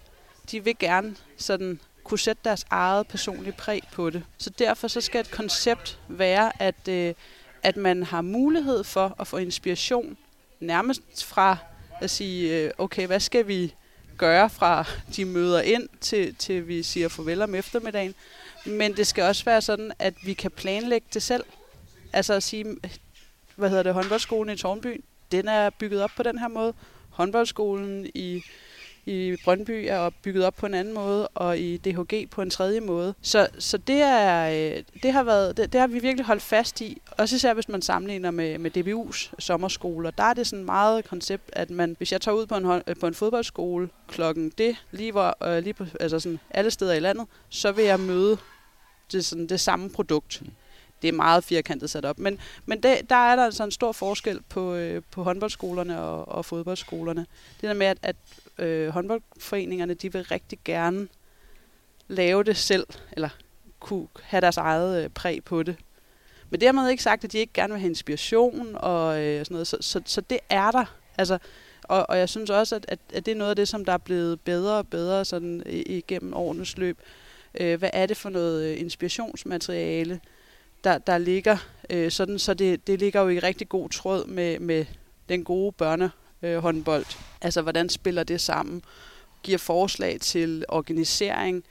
de 0.50 0.64
vil 0.64 0.78
gerne 0.78 1.16
sådan 1.36 1.80
kunne 2.04 2.18
sætte 2.18 2.40
deres 2.44 2.66
eget 2.70 3.06
personlige 3.06 3.52
præg 3.52 3.82
på 3.92 4.10
det. 4.10 4.24
Så 4.38 4.50
derfor 4.50 4.88
så 4.88 5.00
skal 5.00 5.20
et 5.20 5.30
koncept 5.30 5.98
være, 6.08 6.62
at, 6.62 6.88
øh, 6.88 7.14
at 7.62 7.76
man 7.76 8.02
har 8.02 8.20
mulighed 8.20 8.84
for 8.84 9.16
at 9.20 9.26
få 9.26 9.36
inspiration 9.36 10.16
nærmest 10.60 11.24
fra 11.24 11.56
at 12.00 12.10
sige, 12.10 12.56
øh, 12.56 12.70
okay, 12.78 13.06
hvad 13.06 13.20
skal 13.20 13.48
vi 13.48 13.74
gøre 14.18 14.50
fra 14.50 14.84
de 15.16 15.24
møder 15.24 15.60
ind 15.60 15.88
til, 16.00 16.34
til 16.34 16.68
vi 16.68 16.82
siger 16.82 17.08
farvel 17.08 17.42
om 17.42 17.54
eftermiddagen. 17.54 18.14
Men 18.66 18.96
det 18.96 19.06
skal 19.06 19.24
også 19.24 19.44
være 19.44 19.62
sådan, 19.62 19.92
at 19.98 20.14
vi 20.24 20.34
kan 20.34 20.50
planlægge 20.50 21.06
det 21.14 21.22
selv. 21.22 21.44
Altså 22.12 22.34
at 22.34 22.42
sige, 22.42 22.76
hvad 23.56 23.68
hedder 23.68 23.82
det, 23.82 23.94
håndboldskolen 23.94 24.54
i 24.54 24.58
Tornbyen, 24.58 25.02
den 25.32 25.48
er 25.48 25.70
bygget 25.70 26.02
op 26.02 26.10
på 26.16 26.22
den 26.22 26.38
her 26.38 26.48
måde. 26.48 26.74
Håndboldskolen 27.10 28.10
i 28.14 28.42
i 29.08 29.36
Brøndby 29.44 29.86
er 29.88 30.10
bygget 30.22 30.44
op 30.44 30.54
på 30.54 30.66
en 30.66 30.74
anden 30.74 30.94
måde, 30.94 31.28
og 31.28 31.58
i 31.58 31.76
DHG 31.76 32.30
på 32.30 32.42
en 32.42 32.50
tredje 32.50 32.80
måde. 32.80 33.14
Så, 33.22 33.48
så 33.58 33.78
det, 33.78 33.96
er, 34.02 34.48
øh, 34.48 34.82
det, 35.02 35.12
har 35.12 35.22
været, 35.22 35.56
det, 35.56 35.72
det 35.72 35.80
har 35.80 35.88
vi 35.88 35.98
virkelig 35.98 36.26
holdt 36.26 36.42
fast 36.42 36.80
i. 36.80 37.02
Også 37.10 37.36
især 37.36 37.54
hvis 37.54 37.68
man 37.68 37.82
sammenligner 37.82 38.30
med, 38.30 38.58
med 38.58 38.76
DBU's 38.76 39.32
sommerskoler. 39.38 40.10
Der 40.10 40.24
er 40.24 40.34
det 40.34 40.46
sådan 40.46 40.64
meget 40.64 41.04
koncept, 41.04 41.50
at 41.52 41.70
man, 41.70 41.94
hvis 41.98 42.12
jeg 42.12 42.20
tager 42.20 42.36
ud 42.36 42.46
på 42.46 42.56
en, 42.56 42.82
på 43.00 43.06
en 43.06 43.14
fodboldskole 43.14 43.88
klokken 44.08 44.52
det, 44.58 44.76
lige, 44.90 45.12
hvor, 45.12 45.46
øh, 45.46 45.62
lige 45.62 45.74
på, 45.74 45.84
altså 46.00 46.20
sådan 46.20 46.38
alle 46.50 46.70
steder 46.70 46.94
i 46.94 47.00
landet, 47.00 47.26
så 47.48 47.72
vil 47.72 47.84
jeg 47.84 48.00
møde 48.00 48.38
det, 49.12 49.24
sådan, 49.24 49.46
det 49.46 49.60
samme 49.60 49.90
produkt 49.90 50.42
det 51.02 51.08
er 51.08 51.12
meget 51.12 51.44
firkantet 51.44 51.90
sat 51.90 52.04
op. 52.04 52.18
Men, 52.18 52.38
men 52.66 52.82
det, 52.82 53.10
der 53.10 53.16
er 53.16 53.36
der 53.36 53.44
altså 53.44 53.64
en 53.64 53.70
stor 53.70 53.92
forskel 53.92 54.40
på, 54.48 54.74
øh, 54.74 55.02
på 55.10 55.22
håndboldskolerne 55.22 56.00
og, 56.00 56.28
og 56.28 56.44
fodboldskolerne. 56.44 57.26
Det 57.60 57.68
der 57.68 57.74
med, 57.74 57.86
at, 57.86 57.98
at 58.02 58.16
øh, 58.58 58.88
håndboldforeningerne, 58.88 59.94
de 59.94 60.12
vil 60.12 60.22
rigtig 60.22 60.58
gerne 60.64 61.08
lave 62.08 62.44
det 62.44 62.56
selv, 62.56 62.86
eller 63.12 63.28
kunne 63.80 64.08
have 64.22 64.40
deres 64.40 64.56
eget 64.56 65.04
øh, 65.04 65.10
præg 65.10 65.44
på 65.44 65.62
det. 65.62 65.76
Men 66.50 66.60
dermed 66.60 66.90
ikke 66.90 67.02
sagt, 67.02 67.24
at 67.24 67.32
de 67.32 67.38
ikke 67.38 67.52
gerne 67.52 67.72
vil 67.72 67.80
have 67.80 67.88
inspiration 67.88 68.70
og 68.74 69.22
øh, 69.22 69.44
sådan 69.44 69.54
noget. 69.54 69.66
Så, 69.66 69.76
så, 69.80 70.00
så 70.04 70.20
det 70.20 70.38
er 70.48 70.70
der. 70.70 70.84
Altså, 71.18 71.38
og, 71.82 72.10
og 72.10 72.18
jeg 72.18 72.28
synes 72.28 72.50
også, 72.50 72.76
at, 72.76 72.84
at, 72.88 72.98
at 73.14 73.26
det 73.26 73.32
er 73.32 73.36
noget 73.36 73.50
af 73.50 73.56
det, 73.56 73.68
som 73.68 73.84
der 73.84 73.92
er 73.92 73.98
blevet 73.98 74.40
bedre 74.40 74.78
og 74.78 74.88
bedre 74.88 75.24
sådan, 75.24 75.62
igennem 75.66 76.34
årenes 76.34 76.76
løb. 76.76 76.98
Øh, 77.60 77.78
hvad 77.78 77.90
er 77.92 78.06
det 78.06 78.16
for 78.16 78.30
noget 78.30 78.64
øh, 78.64 78.80
inspirationsmateriale, 78.80 80.20
der, 80.84 80.98
der 80.98 81.18
ligger? 81.18 81.56
Øh, 81.90 82.10
sådan, 82.10 82.38
så 82.38 82.54
det, 82.54 82.86
det 82.86 82.98
ligger 82.98 83.20
jo 83.20 83.28
i 83.28 83.38
rigtig 83.38 83.68
god 83.68 83.90
tråd 83.90 84.26
med, 84.26 84.58
med 84.58 84.84
den 85.28 85.44
gode 85.44 85.74
børne- 85.82 86.27
øh, 86.42 86.58
håndbold. 86.58 87.04
Altså, 87.40 87.62
hvordan 87.62 87.88
spiller 87.88 88.24
det 88.24 88.40
sammen? 88.40 88.82
Giver 89.42 89.58
forslag 89.58 90.20
til 90.20 90.64
organisering 90.68 91.64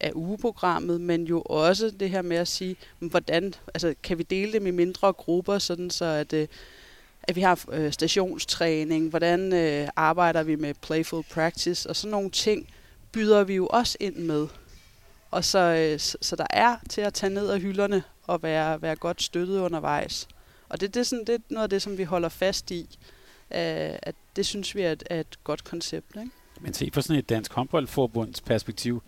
af 0.00 0.12
ugeprogrammet, 0.14 1.00
men 1.00 1.24
jo 1.24 1.42
også 1.42 1.90
det 1.90 2.10
her 2.10 2.22
med 2.22 2.36
at 2.36 2.48
sige, 2.48 2.76
hvordan 2.98 3.54
altså, 3.74 3.94
kan 4.02 4.18
vi 4.18 4.22
dele 4.22 4.52
dem 4.52 4.66
i 4.66 4.70
mindre 4.70 5.12
grupper, 5.12 5.58
sådan 5.58 5.90
så 5.90 6.04
at, 6.04 6.32
øh, 6.32 6.48
at 7.22 7.36
vi 7.36 7.40
har 7.40 7.64
øh, 7.72 7.92
stationstræning, 7.92 9.10
hvordan 9.10 9.52
øh, 9.52 9.88
arbejder 9.96 10.42
vi 10.42 10.56
med 10.56 10.74
playful 10.74 11.24
practice, 11.30 11.88
og 11.88 11.96
sådan 11.96 12.10
nogle 12.10 12.30
ting 12.30 12.68
byder 13.12 13.44
vi 13.44 13.54
jo 13.54 13.66
også 13.66 13.96
ind 14.00 14.16
med. 14.16 14.46
Og 15.30 15.44
så, 15.44 15.58
øh, 15.58 16.00
så, 16.00 16.18
så 16.20 16.36
der 16.36 16.46
er 16.50 16.76
til 16.88 17.00
at 17.00 17.14
tage 17.14 17.30
ned 17.30 17.48
af 17.48 17.60
hylderne 17.60 18.02
og 18.26 18.42
være, 18.42 18.82
være 18.82 18.96
godt 18.96 19.22
støttet 19.22 19.58
undervejs. 19.58 20.28
Og 20.68 20.80
det, 20.80 20.94
det, 20.94 21.00
er 21.00 21.04
sådan, 21.04 21.24
det 21.24 21.34
er 21.34 21.38
noget 21.50 21.62
af 21.62 21.70
det, 21.70 21.82
som 21.82 21.98
vi 21.98 22.04
holder 22.04 22.28
fast 22.28 22.70
i 22.70 22.98
at 23.50 24.14
det 24.36 24.46
synes 24.46 24.74
vi 24.74 24.82
er 24.82 24.92
et, 24.92 25.04
er 25.10 25.20
et 25.20 25.44
godt 25.44 25.64
koncept. 25.64 26.16
Ikke? 26.16 26.30
Men 26.60 26.74
se 26.74 26.90
fra 26.94 27.02
sådan 27.02 27.18
et 27.18 27.28
dansk 27.28 27.52
håndboldforbunds 27.52 28.40
perspektiv, 28.40 29.02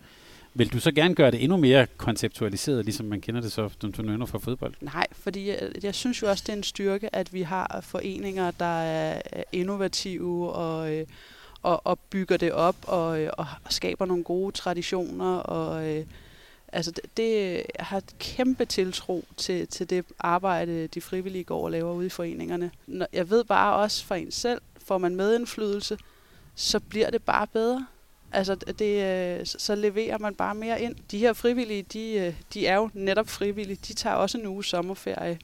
vil 0.53 0.73
du 0.73 0.79
så 0.79 0.91
gerne 0.91 1.15
gøre 1.15 1.31
det 1.31 1.43
endnu 1.43 1.57
mere 1.57 1.87
konceptualiseret, 1.97 2.85
ligesom 2.85 3.05
man 3.05 3.21
kender 3.21 3.41
det 3.41 3.51
så, 3.51 3.69
som 3.81 3.91
du 3.91 4.01
nævner 4.01 4.25
fra 4.25 4.39
fodbold? 4.39 4.73
Nej, 4.81 5.07
fordi 5.11 5.49
jeg, 5.49 5.71
jeg 5.83 5.95
synes 5.95 6.21
jo 6.21 6.29
også, 6.29 6.43
det 6.47 6.53
er 6.53 6.57
en 6.57 6.63
styrke, 6.63 7.15
at 7.15 7.33
vi 7.33 7.41
har 7.41 7.79
foreninger, 7.83 8.51
der 8.51 8.81
er 8.81 9.21
innovative 9.51 10.51
og, 10.51 10.93
øh, 10.93 11.07
og, 11.61 11.81
og 11.85 11.99
bygger 11.99 12.37
det 12.37 12.51
op 12.51 12.75
og, 12.81 13.29
og 13.37 13.47
skaber 13.69 14.05
nogle 14.05 14.23
gode 14.23 14.51
traditioner. 14.51 15.35
Og, 15.35 15.89
øh, 15.89 16.05
altså 16.71 16.91
det, 16.91 17.03
det, 17.17 17.55
jeg 17.79 17.85
har 17.85 18.01
kæmpe 18.19 18.65
tiltro 18.65 19.25
til, 19.37 19.67
til 19.67 19.89
det 19.89 20.05
arbejde, 20.19 20.87
de 20.87 21.01
frivillige 21.01 21.43
går 21.43 21.63
og 21.63 21.71
laver 21.71 21.93
ude 21.93 22.05
i 22.05 22.09
foreningerne. 22.09 22.71
Jeg 23.13 23.29
ved 23.29 23.43
bare 23.43 23.75
også 23.75 24.05
for 24.05 24.15
en 24.15 24.31
selv, 24.31 24.61
får 24.85 24.97
man 24.97 25.15
medindflydelse, 25.15 25.97
så 26.55 26.79
bliver 26.79 27.09
det 27.09 27.23
bare 27.23 27.47
bedre. 27.47 27.87
Altså, 28.31 28.55
det, 28.55 29.03
øh, 29.39 29.45
så 29.45 29.75
leverer 29.75 30.17
man 30.17 30.35
bare 30.35 30.55
mere 30.55 30.81
ind. 30.81 30.95
De 31.11 31.17
her 31.17 31.33
frivillige, 31.33 31.83
de, 31.93 32.13
øh, 32.13 32.33
de 32.53 32.67
er 32.67 32.75
jo 32.75 32.89
netop 32.93 33.29
frivillige. 33.29 33.79
De 33.87 33.93
tager 33.93 34.15
også 34.15 34.37
en 34.37 34.47
uge 34.47 34.63
sommerferie 34.63 35.39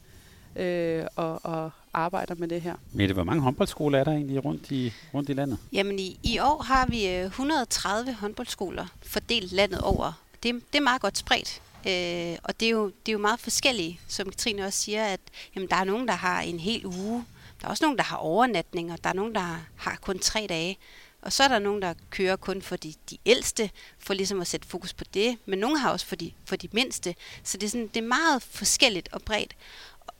øh, 0.55 1.05
og, 1.15 1.45
og 1.45 1.71
arbejder 1.93 2.35
med 2.35 2.47
det 2.47 2.61
her. 2.61 2.75
Mette, 2.93 3.13
hvor 3.13 3.23
mange 3.23 3.41
håndboldskoler 3.41 3.99
er 3.99 4.03
der 4.03 4.11
egentlig 4.11 4.45
rundt 4.45 4.71
i, 4.71 4.93
rundt 5.13 5.29
i 5.29 5.33
landet? 5.33 5.57
Jamen, 5.73 5.99
i, 5.99 6.19
i 6.23 6.39
år 6.39 6.63
har 6.63 6.87
vi 6.89 7.05
130 7.05 8.13
håndboldskoler 8.13 8.85
fordelt 9.03 9.51
landet 9.51 9.81
over 9.81 10.26
det, 10.43 10.63
det 10.73 10.79
er 10.79 10.83
meget 10.83 11.01
godt 11.01 11.17
spredt. 11.17 11.61
Øh, 11.87 12.37
og 12.43 12.59
det 12.59 12.65
er, 12.65 12.69
jo, 12.69 12.85
det 12.85 13.11
er 13.11 13.13
jo 13.13 13.17
meget 13.17 13.39
forskelligt, 13.39 13.99
som 14.07 14.29
Katrine 14.29 14.65
også 14.65 14.79
siger, 14.79 15.05
at 15.05 15.19
jamen, 15.55 15.69
der 15.69 15.75
er 15.75 15.83
nogen, 15.83 16.07
der 16.07 16.13
har 16.13 16.41
en 16.41 16.59
hel 16.59 16.85
uge. 16.85 17.25
Der 17.61 17.65
er 17.65 17.69
også 17.69 17.83
nogen, 17.83 17.97
der 17.97 18.03
har 18.03 18.17
overnatning, 18.17 18.91
og 18.91 19.03
Der 19.03 19.09
er 19.09 19.13
nogen, 19.13 19.35
der 19.35 19.65
har 19.75 19.97
kun 20.01 20.19
tre 20.19 20.45
dage. 20.49 20.77
Og 21.21 21.33
så 21.33 21.43
er 21.43 21.47
der 21.47 21.59
nogen, 21.59 21.81
der 21.81 21.93
kører 22.09 22.35
kun 22.35 22.61
for 22.61 22.75
de, 22.75 22.93
de 23.09 23.17
ældste, 23.25 23.69
for 23.99 24.13
ligesom 24.13 24.41
at 24.41 24.47
sætte 24.47 24.67
fokus 24.67 24.93
på 24.93 25.03
det. 25.13 25.37
Men 25.45 25.59
nogen 25.59 25.77
har 25.77 25.91
også 25.91 26.05
for 26.05 26.15
de, 26.15 26.31
for 26.45 26.55
de 26.55 26.67
mindste. 26.71 27.15
Så 27.43 27.57
det 27.57 27.67
er, 27.67 27.69
sådan, 27.69 27.87
det 27.87 27.97
er 27.97 28.07
meget 28.07 28.43
forskelligt 28.43 29.09
og 29.11 29.21
bredt. 29.21 29.55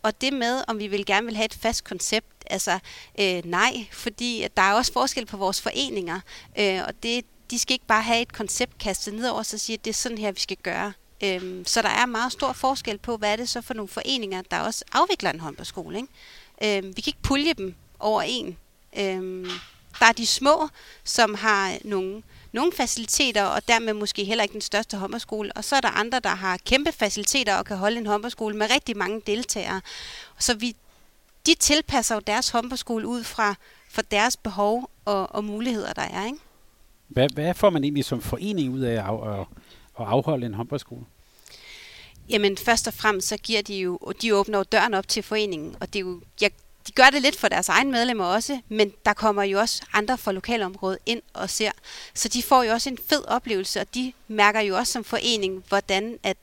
Og 0.01 0.21
det 0.21 0.33
med, 0.33 0.63
om 0.67 0.79
vi 0.79 0.87
vil 0.87 1.05
gerne 1.05 1.25
vil 1.25 1.35
have 1.35 1.45
et 1.45 1.53
fast 1.53 1.83
koncept, 1.83 2.43
altså 2.49 2.79
øh, 3.19 3.45
nej, 3.45 3.87
fordi 3.91 4.47
der 4.57 4.63
er 4.63 4.73
også 4.73 4.93
forskel 4.93 5.25
på 5.25 5.37
vores 5.37 5.61
foreninger. 5.61 6.19
Øh, 6.59 6.81
og 6.87 7.03
det, 7.03 7.25
de 7.51 7.59
skal 7.59 7.73
ikke 7.73 7.85
bare 7.85 8.03
have 8.03 8.21
et 8.21 8.33
koncept 8.33 8.77
kastet 8.77 9.13
ned 9.13 9.29
over 9.29 9.43
sig 9.43 9.57
og 9.57 9.59
sige, 9.59 9.73
at 9.73 9.85
det 9.85 9.91
er 9.91 9.95
sådan 9.95 10.17
her, 10.17 10.31
vi 10.31 10.39
skal 10.39 10.57
gøre. 10.57 10.93
Øhm, 11.23 11.65
så 11.65 11.81
der 11.81 11.89
er 11.89 12.05
meget 12.05 12.31
stor 12.31 12.53
forskel 12.53 12.97
på, 12.97 13.17
hvad 13.17 13.31
er 13.31 13.35
det 13.35 13.49
så 13.49 13.61
for 13.61 13.73
nogle 13.73 13.87
foreninger, 13.87 14.41
der 14.41 14.59
også 14.59 14.85
afvikler 14.91 15.29
en 15.29 15.39
håndboldskole. 15.39 15.97
Ikke? 15.97 16.77
Øhm, 16.77 16.95
vi 16.95 17.01
kan 17.01 17.09
ikke 17.09 17.21
pulje 17.21 17.53
dem 17.53 17.75
over 17.99 18.21
en. 18.21 18.57
Øhm, 18.97 19.49
der 19.99 20.05
er 20.05 20.11
de 20.11 20.27
små, 20.27 20.69
som 21.03 21.35
har 21.35 21.77
nogle, 21.83 22.23
nogle 22.51 22.71
faciliteter, 22.71 23.43
og 23.43 23.67
dermed 23.67 23.93
måske 23.93 24.23
heller 24.23 24.43
ikke 24.43 24.53
den 24.53 24.61
største 24.61 24.97
håndboldskole. 24.97 25.51
Og 25.55 25.63
så 25.63 25.75
er 25.75 25.81
der 25.81 25.89
andre, 25.89 26.19
der 26.19 26.35
har 26.35 26.57
kæmpe 26.57 26.91
faciliteter 26.91 27.55
og 27.55 27.65
kan 27.65 27.77
holde 27.77 27.97
en 27.97 28.05
håndboldskole 28.05 28.57
med 28.57 28.71
rigtig 28.71 28.97
mange 28.97 29.21
deltagere. 29.27 29.81
Så 30.39 30.53
vi, 30.53 30.75
de 31.45 31.55
tilpasser 31.55 32.15
jo 32.15 32.21
deres 32.27 32.49
håndboldskole 32.49 33.07
ud 33.07 33.23
fra 33.23 33.55
for 33.89 34.01
deres 34.01 34.37
behov 34.37 34.89
og, 35.05 35.35
og 35.35 35.43
muligheder, 35.43 35.93
der 35.93 36.01
er. 36.01 36.25
Ikke? 36.25 36.37
Hvad, 37.07 37.29
hvad 37.33 37.53
får 37.53 37.69
man 37.69 37.83
egentlig 37.83 38.05
som 38.05 38.21
forening 38.21 38.73
ud 38.73 38.79
af 38.79 38.93
at, 38.93 39.29
af, 39.29 39.45
at 39.99 40.05
afholde 40.05 40.45
en 40.45 40.53
håndboldskole? 40.53 41.05
Jamen 42.29 42.57
først 42.57 42.87
og 42.87 42.93
fremmest 42.93 43.27
så 43.27 43.37
giver 43.37 43.61
de 43.61 43.75
jo, 43.75 43.99
de 44.21 44.35
åbner 44.35 44.57
jo 44.57 44.63
døren 44.63 44.93
op 44.93 45.07
til 45.07 45.23
foreningen, 45.23 45.75
og 45.79 45.93
det 45.93 45.99
er 45.99 46.03
jo, 46.03 46.21
jeg, 46.41 46.51
de 46.87 46.91
gør 46.91 47.09
det 47.11 47.21
lidt 47.21 47.35
for 47.35 47.47
deres 47.47 47.69
egne 47.69 47.91
medlemmer 47.91 48.25
også, 48.25 48.59
men 48.69 48.93
der 49.05 49.13
kommer 49.13 49.43
jo 49.43 49.59
også 49.59 49.83
andre 49.93 50.17
fra 50.17 50.31
lokalområdet 50.31 50.99
ind 51.05 51.21
og 51.33 51.49
ser. 51.49 51.71
Så 52.13 52.27
de 52.27 52.43
får 52.43 52.63
jo 52.63 52.71
også 52.71 52.89
en 52.89 52.97
fed 53.09 53.25
oplevelse, 53.27 53.81
og 53.81 53.95
de 53.95 54.13
mærker 54.27 54.61
jo 54.61 54.77
også 54.77 54.93
som 54.93 55.03
forening, 55.03 55.63
hvordan 55.67 56.17
at 56.23 56.37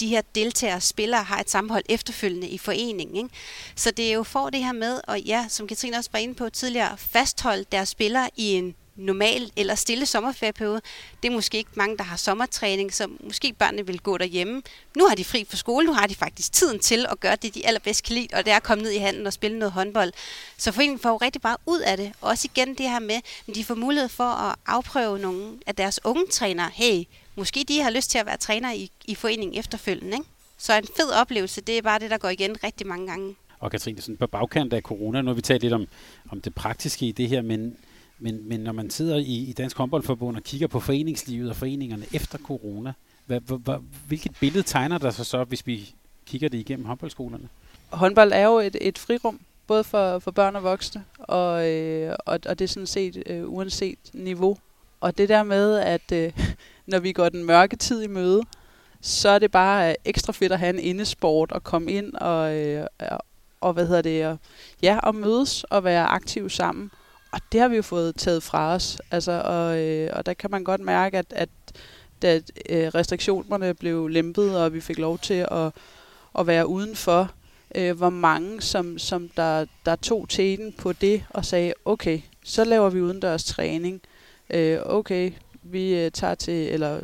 de 0.00 0.08
her 0.08 0.22
deltagere 0.34 0.80
spillere 0.80 1.22
har 1.22 1.40
et 1.40 1.50
sammenhold 1.50 1.84
efterfølgende 1.88 2.48
i 2.48 2.58
foreningen. 2.58 3.16
Ikke? 3.16 3.28
Så 3.74 3.90
det 3.90 4.08
er 4.08 4.12
jo 4.12 4.22
for 4.22 4.50
det 4.50 4.64
her 4.64 4.72
med, 4.72 5.00
og 5.08 5.20
ja, 5.20 5.46
som 5.48 5.66
Katrine 5.66 5.96
også 5.96 6.10
var 6.12 6.18
inde 6.18 6.34
på 6.34 6.50
tidligere, 6.50 6.98
fastholde 6.98 7.64
deres 7.72 7.88
spillere 7.88 8.30
i 8.36 8.44
en 8.52 8.74
normal 8.96 9.50
eller 9.56 9.74
stille 9.74 10.06
sommerferieperiode. 10.06 10.80
Det 11.22 11.28
er 11.28 11.32
måske 11.32 11.58
ikke 11.58 11.70
mange, 11.74 11.96
der 11.96 12.04
har 12.04 12.16
sommertræning, 12.16 12.94
så 12.94 13.08
måske 13.20 13.52
børnene 13.52 13.86
vil 13.86 14.00
gå 14.00 14.18
derhjemme. 14.18 14.62
Nu 14.96 15.06
har 15.06 15.14
de 15.14 15.24
fri 15.24 15.46
fra 15.50 15.56
skole, 15.56 15.86
nu 15.86 15.92
har 15.92 16.06
de 16.06 16.14
faktisk 16.14 16.52
tiden 16.52 16.78
til 16.78 17.06
at 17.10 17.20
gøre 17.20 17.36
det, 17.36 17.54
de 17.54 17.66
allerbedst 17.66 18.04
kan 18.04 18.14
lide, 18.14 18.28
og 18.32 18.44
det 18.44 18.52
er 18.52 18.56
at 18.56 18.62
komme 18.62 18.82
ned 18.84 18.90
i 18.90 18.98
handen 18.98 19.26
og 19.26 19.32
spille 19.32 19.58
noget 19.58 19.72
håndbold. 19.72 20.12
Så 20.56 20.72
foreningen 20.72 20.98
får 20.98 21.08
jo 21.08 21.16
rigtig 21.16 21.40
meget 21.44 21.56
ud 21.66 21.80
af 21.80 21.96
det. 21.96 22.12
Også 22.20 22.48
igen 22.52 22.68
det 22.74 22.90
her 22.90 22.98
med, 22.98 23.20
at 23.48 23.54
de 23.54 23.64
får 23.64 23.74
mulighed 23.74 24.08
for 24.08 24.24
at 24.24 24.56
afprøve 24.66 25.18
nogle 25.18 25.58
af 25.66 25.74
deres 25.74 26.00
unge 26.04 26.26
trænere. 26.30 26.70
Hey, 26.74 27.04
måske 27.36 27.64
de 27.68 27.82
har 27.82 27.90
lyst 27.90 28.10
til 28.10 28.18
at 28.18 28.26
være 28.26 28.36
træner 28.36 28.72
i, 28.72 28.90
i 29.04 29.14
foreningen 29.14 29.58
efterfølgende. 29.58 30.16
Ikke? 30.16 30.28
Så 30.58 30.78
en 30.78 30.86
fed 30.96 31.10
oplevelse, 31.10 31.60
det 31.60 31.78
er 31.78 31.82
bare 31.82 31.98
det, 31.98 32.10
der 32.10 32.18
går 32.18 32.28
igen 32.28 32.64
rigtig 32.64 32.86
mange 32.86 33.06
gange. 33.06 33.34
Og 33.58 33.70
Katrine, 33.70 34.00
sådan 34.00 34.16
på 34.16 34.26
bagkant 34.26 34.72
af 34.72 34.82
corona, 34.82 35.22
nu 35.22 35.28
har 35.30 35.34
vi 35.34 35.42
talt 35.42 35.62
lidt 35.62 35.72
om, 35.72 35.86
om 36.30 36.40
det 36.40 36.54
praktiske 36.54 37.06
i 37.06 37.12
det 37.12 37.28
her, 37.28 37.42
men 37.42 37.76
men, 38.22 38.48
men 38.48 38.60
når 38.60 38.72
man 38.72 38.90
sidder 38.90 39.16
i, 39.16 39.36
i 39.48 39.52
Dansk 39.52 39.76
Håndboldforbund 39.76 40.36
og 40.36 40.42
kigger 40.42 40.66
på 40.66 40.80
foreningslivet 40.80 41.50
og 41.50 41.56
foreningerne 41.56 42.06
efter 42.12 42.38
corona, 42.38 42.92
hvad, 43.26 43.40
hvad, 43.40 43.76
hvilket 44.06 44.32
billede 44.40 44.62
tegner 44.62 44.98
der 44.98 45.10
sig 45.10 45.26
så, 45.26 45.44
hvis 45.44 45.66
vi 45.66 45.94
kigger 46.26 46.48
det 46.48 46.58
igennem 46.58 46.86
håndboldskolerne? 46.86 47.48
Håndbold 47.90 48.32
er 48.32 48.44
jo 48.44 48.58
et, 48.58 48.76
et 48.80 48.98
frirum, 48.98 49.40
både 49.66 49.84
for, 49.84 50.18
for 50.18 50.30
børn 50.30 50.56
og 50.56 50.62
voksne, 50.62 51.04
og, 51.18 51.70
øh, 51.70 52.14
og, 52.26 52.40
og 52.46 52.58
det 52.58 52.64
er 52.64 52.68
sådan 52.68 52.86
set 52.86 53.22
øh, 53.26 53.52
uanset 53.52 53.98
niveau. 54.12 54.58
og 55.00 55.18
det 55.18 55.28
der 55.28 55.42
med, 55.42 55.78
at 55.78 56.12
øh, 56.12 56.32
når 56.86 56.98
vi 56.98 57.12
går 57.12 57.28
den 57.28 57.44
mørke 57.44 57.76
tid 57.76 58.02
i 58.02 58.06
møde, 58.06 58.42
så 59.00 59.28
er 59.28 59.38
det 59.38 59.50
bare 59.50 59.88
øh, 59.88 59.94
ekstra 60.04 60.32
fedt 60.32 60.52
at 60.52 60.58
have 60.58 60.74
en 60.74 60.78
indesport 60.78 61.52
og 61.52 61.64
komme 61.64 61.92
ind 61.92 62.14
og, 62.14 62.56
øh, 62.56 62.86
og 63.60 63.72
hvad 63.72 63.86
hedder 63.86 64.02
det, 64.02 64.26
og, 64.26 64.38
ja, 64.82 64.98
og 64.98 65.14
mødes 65.14 65.64
og 65.64 65.84
være 65.84 66.06
aktiv 66.06 66.50
sammen. 66.50 66.90
Og 67.32 67.40
det 67.52 67.60
har 67.60 67.68
vi 67.68 67.76
jo 67.76 67.82
fået 67.82 68.16
taget 68.16 68.42
fra 68.42 68.74
os. 68.74 68.98
Altså, 69.10 69.42
og, 69.44 69.78
øh, 69.78 70.10
og 70.12 70.26
der 70.26 70.34
kan 70.34 70.50
man 70.50 70.64
godt 70.64 70.80
mærke, 70.80 71.18
at, 71.18 71.26
at 71.30 71.48
da 72.22 72.40
øh, 72.68 72.88
restriktionerne 72.88 73.74
blev 73.74 74.08
lempet, 74.08 74.58
og 74.58 74.74
vi 74.74 74.80
fik 74.80 74.98
lov 74.98 75.18
til 75.18 75.46
at, 75.50 75.72
at 76.38 76.46
være 76.46 76.66
udenfor, 76.66 77.30
øh, 77.74 77.96
hvor 77.96 78.10
mange, 78.10 78.60
som, 78.60 78.98
som 78.98 79.28
der, 79.28 79.66
der 79.86 79.96
tog 79.96 80.28
teten 80.28 80.72
på 80.72 80.92
det 80.92 81.24
og 81.30 81.44
sagde, 81.44 81.72
okay, 81.84 82.20
så 82.44 82.64
laver 82.64 82.90
vi 82.90 83.00
udendørs 83.00 83.44
træning. 83.44 84.00
Øh, 84.50 84.78
okay, 84.84 85.32
vi 85.62 85.94
øh, 85.94 86.10
tager 86.10 86.34
til, 86.34 86.68
eller 86.68 87.00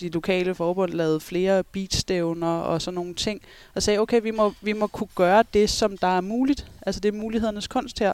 de 0.00 0.08
lokale 0.08 0.54
forbund 0.54 0.92
lavede 0.92 1.20
flere 1.20 1.64
beatstævner 1.64 2.58
og 2.58 2.82
sådan 2.82 2.94
nogle 2.94 3.14
ting, 3.14 3.42
og 3.74 3.82
sagde, 3.82 3.98
okay, 3.98 4.20
vi 4.22 4.30
må, 4.30 4.54
vi 4.60 4.72
må 4.72 4.86
kunne 4.86 5.08
gøre 5.14 5.44
det, 5.54 5.70
som 5.70 5.98
der 5.98 6.16
er 6.16 6.20
muligt. 6.20 6.66
Altså 6.82 7.00
det 7.00 7.08
er 7.08 7.18
mulighedernes 7.18 7.68
kunst 7.68 7.98
her. 7.98 8.12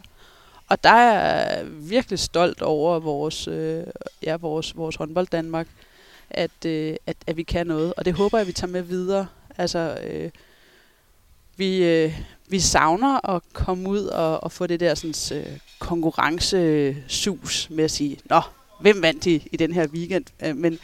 Og 0.69 0.85
der 0.85 0.91
er 0.91 1.57
jeg 1.57 1.67
virkelig 1.91 2.19
stolt 2.19 2.63
over 2.63 3.01
vores, 3.01 3.49
øh, 3.49 3.85
ja, 4.23 4.37
vores, 4.37 4.77
vores 4.77 4.97
håndbold 4.97 5.27
Danmark, 5.27 5.67
at, 6.31 6.65
øh, 6.67 6.97
at, 7.07 7.17
at 7.27 7.37
vi 7.37 7.43
kan 7.43 7.67
noget. 7.67 7.95
Og 7.97 8.05
det 8.05 8.15
håber 8.15 8.39
jeg, 8.39 8.47
vi 8.47 8.53
tager 8.53 8.71
med 8.71 8.83
videre. 8.83 9.27
Altså, 9.59 9.99
øh, 10.05 10.31
vi, 11.57 11.85
øh, 11.85 12.21
vi 12.49 12.61
savner 12.61 13.31
at 13.31 13.43
komme 13.53 13.89
ud 13.89 14.05
og, 14.05 14.45
og 14.45 14.53
få 14.53 14.67
det 14.67 14.81
der 14.81 14.95
sådan, 14.95 15.41
øh, 15.41 15.59
konkurrencesus 15.79 17.71
med 17.71 17.85
at 17.85 17.91
sige, 17.91 18.19
nå, 18.25 18.41
hvem 18.81 19.03
vandt 19.03 19.27
i, 19.27 19.49
i 19.53 19.57
den 19.57 19.73
her 19.73 19.87
weekend? 19.87 20.25
Øh, 20.45 20.57
men, 20.57 20.79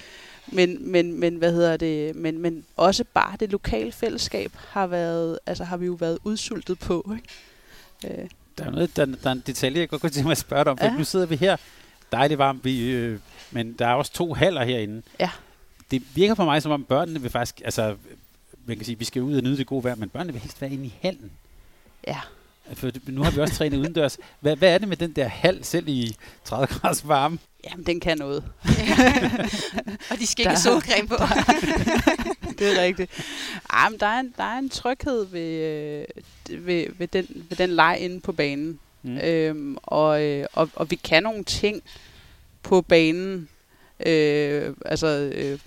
men, 0.46 0.90
men, 0.90 1.20
men, 1.20 1.36
hvad 1.36 1.52
hedder 1.52 1.76
det? 1.76 2.16
Men, 2.16 2.38
men 2.38 2.64
også 2.76 3.04
bare 3.14 3.36
det 3.40 3.52
lokale 3.52 3.92
fællesskab 3.92 4.52
har, 4.68 4.86
været, 4.86 5.38
altså, 5.46 5.64
har 5.64 5.76
vi 5.76 5.86
jo 5.86 5.92
været 5.92 6.18
udsultet 6.24 6.78
på. 6.78 7.14
Ikke? 7.16 8.22
Øh. 8.22 8.28
Der 8.58 8.64
er 8.64 8.70
noget, 8.70 8.96
der, 8.96 9.04
der 9.04 9.28
er 9.28 9.32
en 9.32 9.42
detalje, 9.46 9.80
jeg 9.80 9.88
godt 9.88 10.00
kunne 10.00 10.10
tænke 10.10 10.26
mig 10.26 10.32
at 10.32 10.38
spørge 10.38 10.64
dig 10.64 10.70
om, 10.72 10.78
for 10.78 10.84
ja. 10.84 10.96
nu 10.96 11.04
sidder 11.04 11.26
vi 11.26 11.36
her, 11.36 11.56
dejligt 12.12 12.38
varmt, 12.38 12.64
vi, 12.64 12.90
øh, 12.90 13.18
men 13.50 13.72
der 13.72 13.86
er 13.86 13.94
også 13.94 14.12
to 14.12 14.34
haller 14.34 14.64
herinde. 14.64 15.02
Ja. 15.20 15.30
Det 15.90 16.02
virker 16.14 16.34
for 16.34 16.44
mig, 16.44 16.62
som 16.62 16.72
om 16.72 16.84
børnene 16.84 17.20
vil 17.20 17.30
faktisk, 17.30 17.62
altså, 17.64 17.96
man 18.66 18.76
kan 18.76 18.86
sige, 18.86 18.98
vi 18.98 19.04
skal 19.04 19.22
ud 19.22 19.36
og 19.36 19.42
nyde 19.42 19.56
det 19.56 19.66
gode 19.66 19.84
vejr, 19.84 19.94
men 19.94 20.08
børnene 20.08 20.32
vil 20.32 20.42
helst 20.42 20.60
være 20.60 20.70
inde 20.70 20.86
i 20.86 20.94
hallen. 21.02 21.30
Ja. 22.06 22.20
For 22.72 22.90
nu 23.06 23.22
har 23.22 23.30
vi 23.30 23.40
også 23.40 23.54
trænet 23.54 23.78
udendørs. 23.78 24.18
Hvad, 24.40 24.56
hvad 24.56 24.74
er 24.74 24.78
det 24.78 24.88
med 24.88 24.96
den 24.96 25.12
der 25.12 25.28
hal, 25.28 25.64
selv 25.64 25.88
i 25.88 26.16
30 26.44 26.66
graders 26.66 27.08
varme? 27.08 27.38
Jamen, 27.64 27.86
den 27.86 28.00
kan 28.00 28.18
noget. 28.18 28.44
og 30.10 30.18
de 30.18 30.26
skal 30.26 30.42
ikke 30.42 30.48
have 30.48 30.58
solcreme 30.58 31.08
på. 31.08 31.16
det 32.58 32.78
er 32.78 32.82
rigtigt. 32.82 33.10
Ej, 33.70 33.88
men 33.88 34.00
der, 34.00 34.06
er 34.06 34.20
en, 34.20 34.34
der 34.36 34.44
er 34.44 34.58
en 34.58 34.68
tryghed 34.68 35.26
ved, 35.26 35.50
øh, 36.50 36.66
ved, 36.66 36.86
ved, 36.98 37.08
den, 37.08 37.46
ved 37.48 37.56
den 37.56 37.70
leg 37.70 37.96
inde 38.00 38.20
på 38.20 38.32
banen. 38.32 38.78
Mm. 39.02 39.18
Øhm, 39.18 39.76
og, 39.82 40.22
øh, 40.22 40.46
og, 40.52 40.70
og 40.74 40.90
vi 40.90 40.96
kan 40.96 41.22
nogle 41.22 41.44
ting 41.44 41.82
på 42.62 42.82
banen. 42.82 43.48
Øh, 44.06 44.74
altså, 44.86 45.06
øh, 45.34 45.58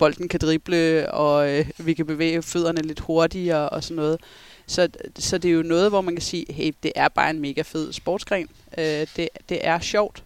bolden 0.00 0.28
kan 0.28 0.40
drible, 0.40 1.10
og 1.12 1.50
øh, 1.50 1.70
vi 1.78 1.94
kan 1.94 2.06
bevæge 2.06 2.42
fødderne 2.42 2.82
lidt 2.82 3.00
hurtigere 3.00 3.68
og 3.68 3.84
sådan 3.84 3.96
noget. 3.96 4.20
Så, 4.66 4.88
så 5.18 5.38
det 5.38 5.48
er 5.48 5.52
jo 5.52 5.62
noget, 5.62 5.90
hvor 5.90 6.00
man 6.00 6.14
kan 6.14 6.22
sige, 6.22 6.52
hey, 6.52 6.72
det 6.82 6.92
er 6.94 7.08
bare 7.08 7.30
en 7.30 7.40
mega 7.40 7.62
fed 7.62 7.92
sportsgren. 7.92 8.48
Øh, 8.78 9.06
det, 9.16 9.28
det 9.48 9.58
er 9.66 9.80
sjovt. 9.80 10.24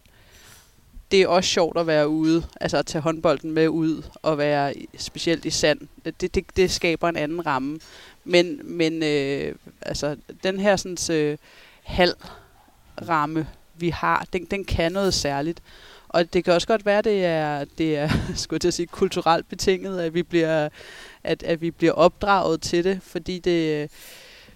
Det 1.10 1.22
er 1.22 1.28
også 1.28 1.50
sjovt 1.50 1.78
at 1.78 1.86
være 1.86 2.08
ude, 2.08 2.46
altså 2.60 2.76
at 2.76 2.86
tage 2.86 3.02
håndbolden 3.02 3.50
med 3.50 3.68
ud 3.68 4.02
og 4.22 4.38
være 4.38 4.74
specielt 4.98 5.44
i 5.44 5.50
sand. 5.50 5.80
Det, 6.20 6.34
det, 6.34 6.44
det 6.56 6.70
skaber 6.70 7.08
en 7.08 7.16
anden 7.16 7.46
ramme. 7.46 7.78
Men, 8.24 8.60
men 8.64 9.02
øh, 9.02 9.54
altså, 9.82 10.16
den 10.42 10.60
her 10.60 10.76
sådan, 10.76 11.16
øh, 11.16 11.38
halv 11.82 12.14
ramme, 13.08 13.46
vi 13.74 13.88
har, 13.88 14.26
den, 14.32 14.44
den 14.44 14.64
kan 14.64 14.92
noget 14.92 15.14
særligt. 15.14 15.62
Og 16.14 16.32
det 16.32 16.44
kan 16.44 16.52
også 16.52 16.66
godt 16.66 16.86
være, 16.86 17.02
det 17.02 17.24
er, 17.24 17.64
det 17.78 17.96
er 17.96 18.08
skulle 18.34 18.60
jeg 18.64 18.72
sige, 18.72 18.86
kulturelt 18.86 19.48
betinget, 19.48 20.00
at 20.00 20.14
vi 20.14 20.22
bliver, 20.22 20.68
at, 21.24 21.42
at 21.42 21.60
vi 21.60 21.70
bliver 21.70 21.92
opdraget 21.92 22.60
til 22.62 22.84
det, 22.84 23.00
fordi 23.02 23.38
det, 23.38 23.90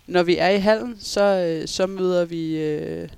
når 0.07 0.23
vi 0.23 0.37
er 0.37 0.49
i 0.49 0.59
hallen, 0.59 0.97
så, 1.01 1.21
øh, 1.21 1.69
så 1.69 1.87
møder 1.87 2.25
vi, 2.25 2.59
øh, 2.59 3.09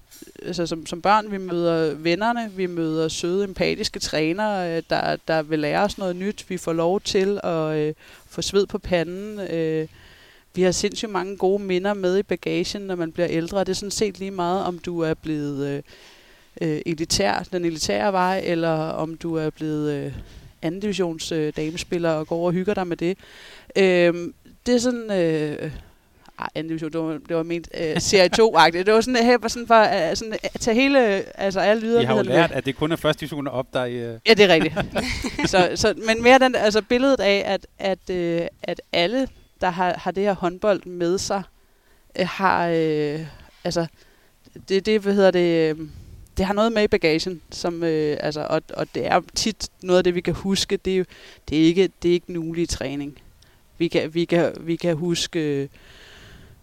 altså 0.43 0.67
som, 0.67 0.87
som 0.87 1.03
børn, 1.03 1.33
vi 1.33 1.39
møder 1.39 1.95
vennerne, 1.95 2.53
vi 2.57 2.67
møder 2.67 3.09
søde, 3.09 3.45
empatiske 3.45 3.99
trænere, 3.99 4.77
øh, 4.77 4.83
der, 4.91 5.17
der 5.29 5.43
vil 5.43 5.59
lære 5.59 5.85
os 5.85 5.99
noget 5.99 6.17
nyt. 6.17 6.45
Vi 6.49 6.57
får 6.57 6.73
lov 6.73 7.01
til 7.01 7.41
at 7.45 7.77
øh, 7.77 7.95
få 8.29 8.43
sved 8.43 8.67
på 8.67 8.79
panden. 8.79 9.41
Øh, 9.41 9.89
vi 10.55 10.63
har 10.63 10.73
sindssygt 10.73 11.11
mange 11.13 11.37
gode 11.37 11.63
minder 11.63 11.95
med 11.95 12.19
i 12.19 12.23
bagagen, 12.23 12.83
når 12.83 12.95
man 12.95 13.13
bliver 13.13 13.29
ældre. 13.31 13.61
Det 13.61 13.69
er 13.69 13.75
sådan 13.75 13.91
set 13.91 14.19
lige 14.19 14.31
meget, 14.31 14.65
om 14.65 14.79
du 14.79 15.01
er 15.01 15.15
blevet 15.15 15.69
øh, 15.69 15.83
øh, 16.61 16.81
elitær, 16.87 17.43
den 17.53 17.65
elitære 17.65 18.13
vej, 18.13 18.43
eller 18.45 18.71
om 18.75 19.17
du 19.17 19.35
er 19.37 19.51
blevet 19.51 19.93
øh, 19.93 20.13
anden 20.63 20.81
divisions 20.81 21.33
øh, 21.33 21.53
damespiller 21.57 22.11
og 22.11 22.27
går 22.27 22.37
over 22.37 22.47
og 22.47 22.53
hygger 22.53 22.75
dig 22.75 22.87
med 22.87 22.97
det. 22.97 23.19
Øh, 23.77 24.15
det 24.67 24.75
er 24.75 24.79
sådan... 24.79 25.11
Øh, 25.11 25.71
ej, 26.41 26.49
anden 26.55 26.69
division, 26.69 26.93
det 26.93 27.01
var, 27.01 27.13
det 27.29 27.37
var 27.37 27.43
ment 27.43 27.69
øh, 27.81 28.01
serie 28.01 28.31
2-agtigt. 28.41 28.85
Det 28.87 28.95
var 28.95 29.01
sådan, 29.01 29.25
her, 29.25 29.49
sådan 29.49 29.67
for 29.67 29.81
uh, 29.81 30.17
sådan, 30.17 30.33
uh, 30.33 30.61
tage 30.61 30.75
hele, 30.75 30.99
altså 31.41 31.61
alle 31.61 31.83
lyder. 31.83 31.99
Vi 31.99 32.05
har 32.05 32.17
jo 32.17 32.23
lært, 32.23 32.51
med. 32.51 32.57
at 32.57 32.67
det 32.67 32.77
kun 32.77 32.93
er 32.93 32.97
første 32.97 33.21
division 33.21 33.47
op, 33.47 33.67
der 33.73 33.85
i... 33.85 33.97
Uh... 33.97 34.19
Ja, 34.27 34.35
det 34.35 34.41
er 34.41 34.49
rigtigt. 34.49 34.75
så, 35.51 35.71
så, 35.75 35.95
men 36.07 36.23
mere 36.23 36.39
den, 36.39 36.55
altså 36.55 36.83
billedet 36.83 37.21
af, 37.21 37.43
at, 37.47 37.67
at, 37.79 38.41
uh, 38.41 38.47
at 38.63 38.83
alle, 38.93 39.29
der 39.61 39.71
har, 39.71 39.95
har 39.99 40.11
det 40.11 40.23
her 40.23 40.35
håndbold 40.35 40.87
med 40.87 41.19
sig, 41.19 41.43
uh, 42.21 42.27
har, 42.27 42.69
uh, 42.69 43.21
altså, 43.65 43.87
det, 44.69 44.87
det, 44.87 45.01
hvad 45.01 45.15
hedder 45.15 45.31
det, 45.31 45.79
uh, 45.79 45.87
det 46.37 46.47
har 46.47 46.55
noget 46.55 46.73
med 46.73 46.83
i 46.83 46.89
bagagen, 46.89 47.43
som, 47.51 47.85
øh, 47.85 48.17
altså, 48.21 48.47
og, 48.51 48.63
og 48.75 48.87
det 48.95 49.07
er 49.07 49.21
tit 49.35 49.69
noget 49.83 49.99
af 49.99 50.05
det, 50.05 50.15
vi 50.15 50.21
kan 50.21 50.35
huske. 50.35 50.77
Det 50.77 50.99
er, 50.99 51.05
det 51.49 51.59
er 51.59 51.63
ikke 51.63 51.91
det 52.03 52.09
er 52.09 52.13
ikke 52.13 52.33
en 52.33 52.67
træning. 52.67 53.19
Vi 53.79 53.89
kan, 53.89 54.15
vi 54.15 54.25
kan, 54.25 54.53
vi 54.61 54.77
kan 54.77 54.97
huske 54.97 55.41
øh, 55.41 55.69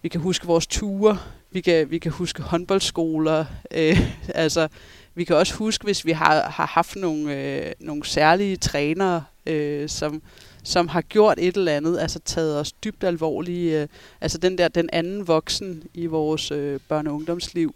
vi 0.02 0.10
kan 0.10 0.22
huske 0.22 0.48
vores 0.48 0.68
ture, 0.68 1.18
vi 1.52 1.62
kan, 1.62 1.92
vi 1.92 1.98
kan 1.98 2.12
huske 2.12 2.42
håndboldskoler, 2.42 3.46
øh, 3.72 4.00
altså 4.36 4.68
vi 5.16 5.24
kan 5.24 5.36
også 5.36 5.54
huske, 5.54 5.84
hvis 5.84 6.06
vi 6.06 6.12
har, 6.12 6.50
har 6.50 6.66
haft 6.66 6.96
nogle, 6.96 7.36
øh, 7.36 7.72
nogle 7.80 8.06
særlige 8.06 8.58
trænere, 8.58 9.24
øh, 9.46 9.90
som, 9.90 10.22
som 10.64 10.88
har 10.88 11.02
gjort 11.02 11.38
et 11.40 11.58
eller 11.58 11.72
andet, 11.72 12.00
altså 12.00 12.20
taget 12.20 12.60
os 12.60 12.72
dybt 12.72 13.04
alvorligt, 13.04 13.74
øh, 13.74 13.88
altså 14.22 14.38
den 14.38 14.58
der, 14.58 14.68
den 14.68 14.90
anden 14.94 15.28
voksen 15.28 15.84
i 15.94 16.06
vores 16.06 16.52
øh, 16.52 16.80
børne- 16.92 17.10
og 17.10 17.16
ungdomsliv, 17.16 17.76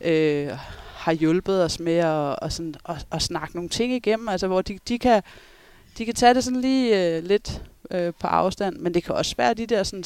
øh, 0.00 0.50
har 1.04 1.12
hjulpet 1.12 1.64
os 1.64 1.80
med 1.80 1.96
at, 1.96 2.38
og 2.38 2.52
sådan, 2.52 2.74
at, 2.88 3.06
at 3.12 3.22
snakke 3.22 3.54
nogle 3.54 3.68
ting 3.68 3.92
igennem, 3.92 4.28
altså 4.28 4.46
hvor 4.46 4.62
de, 4.62 4.78
de, 4.88 4.98
kan, 4.98 5.22
de 5.98 6.04
kan 6.04 6.14
tage 6.14 6.34
det 6.34 6.44
sådan 6.44 6.60
lige 6.60 7.16
øh, 7.16 7.24
lidt 7.24 7.62
øh, 7.90 8.12
på 8.20 8.26
afstand, 8.26 8.76
men 8.76 8.94
det 8.94 9.04
kan 9.04 9.14
også 9.14 9.34
være 9.36 9.54
de 9.54 9.66
der 9.66 9.82
sådan, 9.82 10.04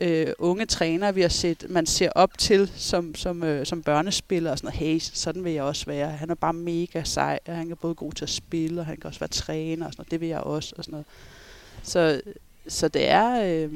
øh, 0.00 0.26
unge 0.38 0.66
trænere, 0.66 1.14
vi 1.14 1.20
har 1.20 1.28
set, 1.28 1.66
man 1.68 1.86
ser 1.86 2.10
op 2.14 2.38
til 2.38 2.72
som, 2.76 3.14
som, 3.14 3.42
øh, 3.44 3.66
som 3.66 3.82
børnespiller 3.82 4.50
og 4.50 4.58
sådan 4.58 4.66
noget. 4.66 4.78
Hey, 4.78 4.98
sådan 4.98 5.44
vil 5.44 5.52
jeg 5.52 5.62
også 5.62 5.86
være. 5.86 6.10
Han 6.10 6.30
er 6.30 6.34
bare 6.34 6.52
mega 6.52 7.02
sej, 7.04 7.38
og 7.46 7.56
han 7.56 7.70
er 7.70 7.74
både 7.74 7.94
god 7.94 8.12
til 8.12 8.24
at 8.24 8.30
spille, 8.30 8.80
og 8.80 8.86
han 8.86 8.96
kan 8.96 9.08
også 9.08 9.20
være 9.20 9.28
træner 9.28 9.86
og 9.86 9.92
sådan 9.92 10.00
noget. 10.00 10.10
Det 10.10 10.20
vil 10.20 10.28
jeg 10.28 10.40
også 10.40 10.74
og 10.78 10.84
sådan 10.84 10.92
noget. 10.92 11.06
Så, 11.82 12.20
så 12.68 12.88
det 12.88 13.08
er... 13.08 13.44
Øh, 13.44 13.72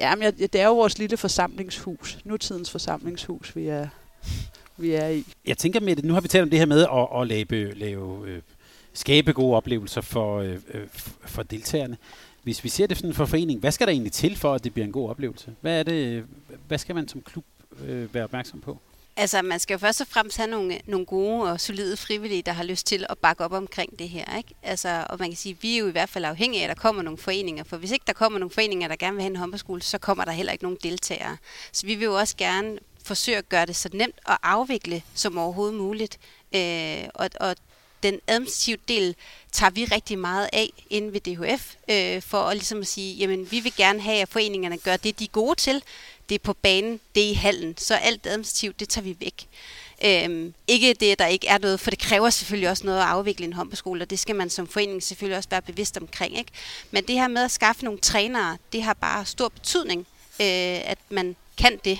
ja, 0.00 0.14
men 0.14 0.34
det 0.34 0.54
er 0.54 0.66
jo 0.66 0.74
vores 0.76 0.98
lille 0.98 1.16
forsamlingshus. 1.16 2.18
Nutidens 2.24 2.70
forsamlingshus, 2.70 3.56
vi 3.56 3.66
er, 3.66 3.88
vi 4.76 4.90
er 4.92 5.08
i. 5.08 5.24
Jeg 5.46 5.58
tænker 5.58 5.80
med 5.80 5.96
det, 5.96 6.04
nu 6.04 6.14
har 6.14 6.20
vi 6.20 6.28
talt 6.28 6.42
om 6.42 6.50
det 6.50 6.58
her 6.58 6.66
med 6.66 6.82
at, 6.82 7.20
at 7.20 7.26
lave, 7.26 7.74
lave 7.74 8.28
øh, 8.28 8.42
skabe 8.92 9.32
gode 9.32 9.56
oplevelser 9.56 10.00
for, 10.00 10.38
øh, 10.38 10.58
øh 10.74 10.86
for 11.26 11.42
deltagerne. 11.42 11.96
Hvis 12.42 12.64
vi 12.64 12.68
ser 12.68 12.86
det 12.86 12.96
sådan 12.96 13.14
for 13.14 13.26
forening, 13.26 13.60
hvad 13.60 13.72
skal 13.72 13.86
der 13.86 13.92
egentlig 13.92 14.12
til 14.12 14.36
for, 14.36 14.54
at 14.54 14.64
det 14.64 14.72
bliver 14.72 14.86
en 14.86 14.92
god 14.92 15.10
oplevelse? 15.10 15.54
Hvad, 15.60 15.78
er 15.78 15.82
det, 15.82 16.24
hvad 16.68 16.78
skal 16.78 16.94
man 16.94 17.08
som 17.08 17.22
klub 17.22 17.44
øh, 17.84 18.14
være 18.14 18.24
opmærksom 18.24 18.60
på? 18.60 18.78
Altså, 19.16 19.42
man 19.42 19.60
skal 19.60 19.74
jo 19.74 19.78
først 19.78 20.00
og 20.00 20.06
fremmest 20.06 20.36
have 20.36 20.50
nogle, 20.50 20.78
nogle 20.86 21.06
gode 21.06 21.52
og 21.52 21.60
solide 21.60 21.96
frivillige, 21.96 22.42
der 22.42 22.52
har 22.52 22.64
lyst 22.64 22.86
til 22.86 23.06
at 23.08 23.18
bakke 23.18 23.44
op 23.44 23.52
omkring 23.52 23.98
det 23.98 24.08
her. 24.08 24.36
Ikke? 24.36 24.54
Altså, 24.62 25.06
og 25.10 25.16
man 25.18 25.28
kan 25.28 25.36
sige, 25.36 25.52
at 25.52 25.62
vi 25.62 25.74
er 25.74 25.78
jo 25.78 25.88
i 25.88 25.90
hvert 25.90 26.08
fald 26.08 26.24
afhængige 26.24 26.60
af, 26.60 26.64
at 26.64 26.76
der 26.76 26.82
kommer 26.82 27.02
nogle 27.02 27.18
foreninger. 27.18 27.64
For 27.64 27.76
hvis 27.76 27.90
ikke 27.90 28.04
der 28.06 28.12
kommer 28.12 28.38
nogle 28.38 28.50
foreninger, 28.50 28.88
der 28.88 28.96
gerne 28.96 29.14
vil 29.14 29.22
have 29.22 29.30
en 29.30 29.36
håndboldskole, 29.36 29.82
så 29.82 29.98
kommer 29.98 30.24
der 30.24 30.32
heller 30.32 30.52
ikke 30.52 30.64
nogen 30.64 30.78
deltagere. 30.82 31.36
Så 31.72 31.86
vi 31.86 31.94
vil 31.94 32.04
jo 32.04 32.14
også 32.14 32.36
gerne 32.36 32.78
forsøger 33.04 33.38
at 33.38 33.48
gøre 33.48 33.66
det 33.66 33.76
så 33.76 33.88
nemt 33.92 34.18
at 34.28 34.38
afvikle 34.42 35.02
som 35.14 35.38
overhovedet 35.38 35.74
muligt. 35.74 36.18
Øh, 36.54 37.04
og, 37.14 37.30
og 37.40 37.56
den 38.02 38.20
administrative 38.26 38.76
del 38.88 39.16
tager 39.52 39.70
vi 39.70 39.84
rigtig 39.84 40.18
meget 40.18 40.48
af 40.52 40.70
inde 40.90 41.12
ved 41.12 41.20
DHF, 41.20 41.74
øh, 41.90 42.22
for 42.22 42.42
at 42.42 42.56
ligesom 42.56 42.80
at 42.80 42.86
sige, 42.86 43.14
jamen 43.14 43.50
vi 43.50 43.60
vil 43.60 43.72
gerne 43.76 44.00
have, 44.00 44.22
at 44.22 44.28
foreningerne 44.28 44.78
gør 44.78 44.96
det, 44.96 45.18
de 45.18 45.24
er 45.24 45.28
gode 45.28 45.54
til. 45.54 45.82
Det 46.28 46.34
er 46.34 46.38
på 46.38 46.52
banen, 46.52 47.00
det 47.14 47.24
er 47.24 47.30
i 47.30 47.34
hallen, 47.34 47.76
så 47.76 47.94
alt 47.94 48.26
administrativt, 48.26 48.80
det 48.80 48.88
tager 48.88 49.02
vi 49.02 49.16
væk. 49.20 49.46
Øhm, 50.04 50.54
ikke 50.66 50.94
det, 50.94 51.18
der 51.18 51.26
ikke 51.26 51.46
er 51.46 51.58
noget, 51.58 51.80
for 51.80 51.90
det 51.90 51.98
kræver 51.98 52.30
selvfølgelig 52.30 52.70
også 52.70 52.86
noget 52.86 52.98
at 52.98 53.06
afvikle 53.06 53.46
en 53.46 53.52
håndboldskole, 53.52 54.02
og 54.02 54.10
det 54.10 54.18
skal 54.18 54.36
man 54.36 54.50
som 54.50 54.66
forening 54.66 55.02
selvfølgelig 55.02 55.36
også 55.36 55.48
være 55.48 55.62
bevidst 55.62 55.96
omkring. 55.96 56.38
Ikke? 56.38 56.50
Men 56.90 57.04
det 57.04 57.14
her 57.14 57.28
med 57.28 57.44
at 57.44 57.50
skaffe 57.50 57.84
nogle 57.84 58.00
trænere, 58.00 58.58
det 58.72 58.82
har 58.82 58.94
bare 58.94 59.26
stor 59.26 59.48
betydning, 59.48 60.06
øh, 60.40 60.90
at 60.90 60.98
man 61.08 61.36
kan 61.58 61.80
det. 61.84 61.98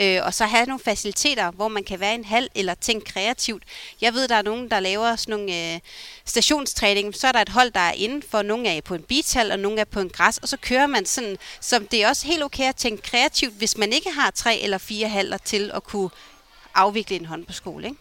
Øh, 0.00 0.20
og 0.22 0.34
så 0.34 0.44
have 0.44 0.66
nogle 0.66 0.80
faciliteter, 0.80 1.50
hvor 1.50 1.68
man 1.68 1.84
kan 1.84 2.00
være 2.00 2.14
en 2.14 2.24
halv 2.24 2.48
eller 2.54 2.74
tænke 2.74 3.12
kreativt. 3.12 3.62
Jeg 4.00 4.14
ved, 4.14 4.28
der 4.28 4.34
er 4.34 4.42
nogen, 4.42 4.70
der 4.70 4.80
laver 4.80 5.16
sådan 5.16 5.34
nogle 5.34 5.74
øh, 5.74 5.80
stationstræning. 6.24 7.14
Så 7.14 7.26
er 7.26 7.32
der 7.32 7.40
et 7.40 7.48
hold, 7.48 7.70
der 7.70 7.80
er 7.80 7.92
inde 7.92 8.26
for. 8.30 8.42
Nogle 8.42 8.68
er 8.68 8.80
på 8.80 8.94
en 8.94 9.02
beachhal, 9.02 9.52
og 9.52 9.58
nogle 9.58 9.80
er 9.80 9.84
på 9.84 10.00
en 10.00 10.08
græs. 10.08 10.38
Og 10.38 10.48
så 10.48 10.56
kører 10.56 10.86
man 10.86 11.06
sådan, 11.06 11.36
som 11.60 11.86
det 11.86 12.02
er 12.02 12.08
også 12.08 12.26
helt 12.26 12.42
okay 12.42 12.68
at 12.68 12.76
tænke 12.76 13.02
kreativt, 13.02 13.54
hvis 13.54 13.78
man 13.78 13.92
ikke 13.92 14.10
har 14.10 14.30
tre 14.30 14.58
eller 14.58 14.78
fire 14.78 15.08
halver 15.08 15.36
til 15.36 15.70
at 15.74 15.84
kunne 15.84 16.10
afvikle 16.74 17.16
en 17.16 17.26
hånd 17.26 17.46
på 17.46 17.52
skole. 17.52 17.86
Ikke? 17.86 17.98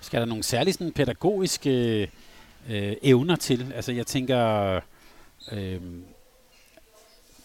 Skal 0.00 0.20
der 0.20 0.26
nogle 0.26 0.44
særlige 0.44 0.74
sådan, 0.74 0.92
pædagogiske 0.92 2.00
øh, 2.68 2.96
evner 3.02 3.36
til? 3.36 3.72
Altså 3.76 3.92
jeg 3.92 4.06
tænker... 4.06 4.80
Øh, 5.52 5.80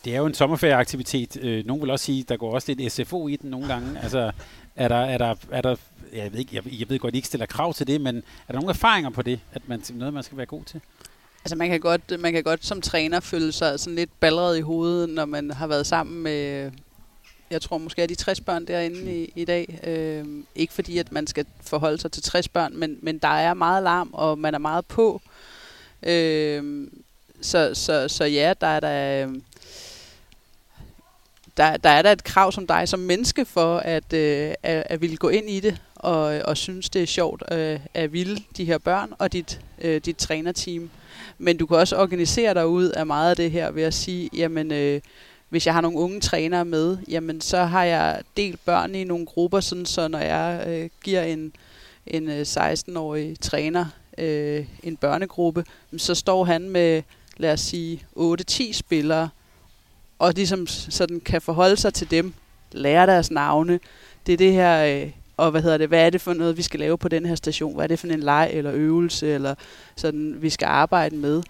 det 0.05 0.13
er 0.13 0.17
jo 0.17 0.25
en 0.25 0.33
sommerferieaktivitet. 0.33 1.37
Øh, 1.41 1.65
nogen 1.65 1.81
vil 1.81 1.91
også 1.91 2.05
sige, 2.05 2.23
der 2.23 2.37
går 2.37 2.53
også 2.53 2.73
lidt 2.73 2.91
SFO 2.93 3.27
i 3.27 3.35
den 3.35 3.49
nogle 3.49 3.67
gange. 3.67 3.99
Altså, 4.01 4.31
er 4.75 4.87
der, 4.87 4.95
er 4.95 5.17
der, 5.17 5.35
er 5.51 5.61
der 5.61 5.75
jeg 6.13 6.31
ved, 6.31 6.39
ikke, 6.39 6.55
jeg, 6.55 6.63
jeg 6.79 6.89
ved 6.89 6.99
godt, 6.99 7.11
at 7.11 7.15
I 7.15 7.17
ikke 7.17 7.27
stiller 7.27 7.45
krav 7.45 7.73
til 7.73 7.87
det, 7.87 8.01
men 8.01 8.17
er 8.17 8.21
der 8.51 8.53
nogle 8.53 8.69
erfaringer 8.69 9.09
på 9.09 9.21
det, 9.21 9.39
at 9.53 9.61
man 9.67 9.83
noget, 9.93 10.13
man 10.13 10.23
skal 10.23 10.37
være 10.37 10.45
god 10.45 10.63
til? 10.63 10.81
Altså 11.45 11.55
man 11.55 11.69
kan 11.69 11.79
godt, 11.79 12.19
man 12.19 12.33
kan 12.33 12.43
godt 12.43 12.65
som 12.65 12.81
træner 12.81 13.19
føle 13.19 13.51
sig 13.51 13.79
sådan 13.79 13.95
lidt 13.95 14.19
balleret 14.19 14.57
i 14.57 14.61
hovedet, 14.61 15.09
når 15.09 15.25
man 15.25 15.51
har 15.51 15.67
været 15.67 15.87
sammen 15.87 16.23
med, 16.23 16.71
jeg 17.51 17.61
tror 17.61 17.77
måske 17.77 18.01
er 18.01 18.07
de 18.07 18.15
60 18.15 18.41
børn 18.41 18.65
derinde 18.67 19.23
i, 19.23 19.33
i 19.35 19.45
dag. 19.45 19.79
Øh, 19.83 20.25
ikke 20.55 20.73
fordi, 20.73 20.97
at 20.97 21.11
man 21.11 21.27
skal 21.27 21.45
forholde 21.61 21.97
sig 21.97 22.11
til 22.11 22.23
60 22.23 22.47
børn, 22.47 22.77
men, 22.77 22.97
men 23.01 23.17
der 23.17 23.27
er 23.27 23.53
meget 23.53 23.83
larm, 23.83 24.09
og 24.13 24.39
man 24.39 24.53
er 24.53 24.59
meget 24.59 24.85
på. 24.85 25.21
Øh, 26.03 26.87
så, 27.41 27.73
så, 27.73 28.07
så 28.07 28.25
ja, 28.25 28.53
der 28.61 28.67
er 28.67 28.79
der 28.79 29.27
der, 31.57 31.77
der 31.77 31.89
er 31.89 32.01
der 32.01 32.11
et 32.11 32.23
krav 32.23 32.51
som 32.51 32.67
dig 32.67 32.89
som 32.89 32.99
menneske 32.99 33.45
for 33.45 33.77
at, 33.77 34.13
øh, 34.13 34.53
at, 34.63 34.83
at 34.85 35.01
ville 35.01 35.17
gå 35.17 35.29
ind 35.29 35.49
i 35.49 35.59
det 35.59 35.81
og, 35.95 36.23
og 36.45 36.57
synes, 36.57 36.89
det 36.89 37.01
er 37.01 37.07
sjovt 37.07 37.43
øh, 37.51 37.79
at 37.93 38.13
ville 38.13 38.37
de 38.57 38.65
her 38.65 38.77
børn 38.77 39.13
og 39.17 39.33
dit, 39.33 39.61
øh, 39.81 40.01
dit 40.05 40.17
trænerteam. 40.17 40.89
Men 41.37 41.57
du 41.57 41.65
kan 41.65 41.77
også 41.77 41.97
organisere 41.97 42.53
dig 42.53 42.67
ud 42.67 42.89
af 42.89 43.05
meget 43.05 43.29
af 43.29 43.35
det 43.35 43.51
her 43.51 43.71
ved 43.71 43.83
at 43.83 43.93
sige, 43.93 44.29
jamen 44.33 44.71
øh, 44.71 45.01
hvis 45.49 45.65
jeg 45.65 45.73
har 45.73 45.81
nogle 45.81 45.97
unge 45.97 46.19
trænere 46.19 46.65
med, 46.65 46.97
jamen 47.07 47.41
så 47.41 47.63
har 47.63 47.83
jeg 47.83 48.21
delt 48.37 48.65
børn 48.65 48.95
i 48.95 49.03
nogle 49.03 49.25
grupper, 49.25 49.59
sådan 49.59 49.85
så 49.85 50.07
når 50.07 50.19
jeg 50.19 50.63
øh, 50.67 50.89
giver 51.03 51.23
en, 51.23 51.53
en 52.07 52.29
øh, 52.29 52.41
16-årig 52.41 53.39
træner 53.39 53.85
øh, 54.17 54.65
en 54.83 54.97
børnegruppe, 54.97 55.65
så 55.97 56.15
står 56.15 56.43
han 56.43 56.69
med, 56.69 57.03
lad 57.37 57.53
os 57.53 57.61
sige, 57.61 58.05
8-10 58.17 58.73
spillere, 58.73 59.29
og 60.23 60.33
ligesom 60.35 60.67
sådan 60.67 61.19
kan 61.19 61.41
forholde 61.41 61.77
sig 61.77 61.93
til 61.93 62.11
dem, 62.11 62.33
lære 62.71 63.07
deres 63.07 63.31
navne. 63.31 63.79
Det 64.25 64.33
er 64.33 64.37
det 64.37 64.51
her, 64.51 64.85
øh, 64.85 65.11
og 65.37 65.51
hvad 65.51 65.61
hedder 65.61 65.77
det, 65.77 65.87
hvad 65.87 66.05
er 66.05 66.09
det 66.09 66.21
for 66.21 66.33
noget, 66.33 66.57
vi 66.57 66.61
skal 66.61 66.79
lave 66.79 66.97
på 66.97 67.07
den 67.07 67.25
her 67.25 67.35
station? 67.35 67.75
Hvad 67.75 67.85
er 67.85 67.87
det 67.87 67.99
for 67.99 68.07
en 68.07 68.19
leg 68.19 68.49
eller 68.53 68.71
øvelse, 68.73 69.33
eller 69.33 69.55
sådan, 69.95 70.35
vi 70.39 70.49
skal 70.49 70.65
arbejde 70.65 71.15
med? 71.15 71.43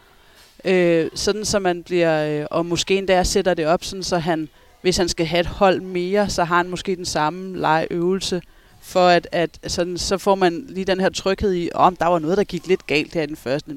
Øh, 0.65 1.09
sådan 1.15 1.45
så 1.45 1.59
man 1.59 1.83
bliver, 1.83 2.41
øh, 2.41 2.47
og 2.51 2.65
måske 2.65 2.97
endda 2.97 3.23
sætter 3.23 3.53
det 3.53 3.67
op, 3.67 3.83
sådan 3.83 4.03
så 4.03 4.17
han, 4.17 4.49
hvis 4.81 4.97
han 4.97 5.09
skal 5.09 5.25
have 5.25 5.39
et 5.39 5.45
hold 5.45 5.81
mere, 5.81 6.29
så 6.29 6.43
har 6.43 6.57
han 6.57 6.69
måske 6.69 6.95
den 6.95 7.05
samme 7.05 7.57
legeøvelse, 7.57 8.41
for 8.81 9.07
at, 9.07 9.27
at 9.31 9.59
sådan, 9.67 9.97
så 9.97 10.17
får 10.17 10.36
man 10.36 10.65
lige 10.69 10.86
den 10.86 10.99
her 10.99 11.09
tryghed 11.09 11.53
i, 11.53 11.69
om 11.73 11.95
der 11.95 12.05
var 12.05 12.19
noget, 12.19 12.38
der 12.38 12.43
gik 12.43 12.67
lidt 12.67 12.88
galt 12.88 13.13
her 13.13 13.23
i 13.23 13.25
den 13.25 13.36
første. 13.36 13.75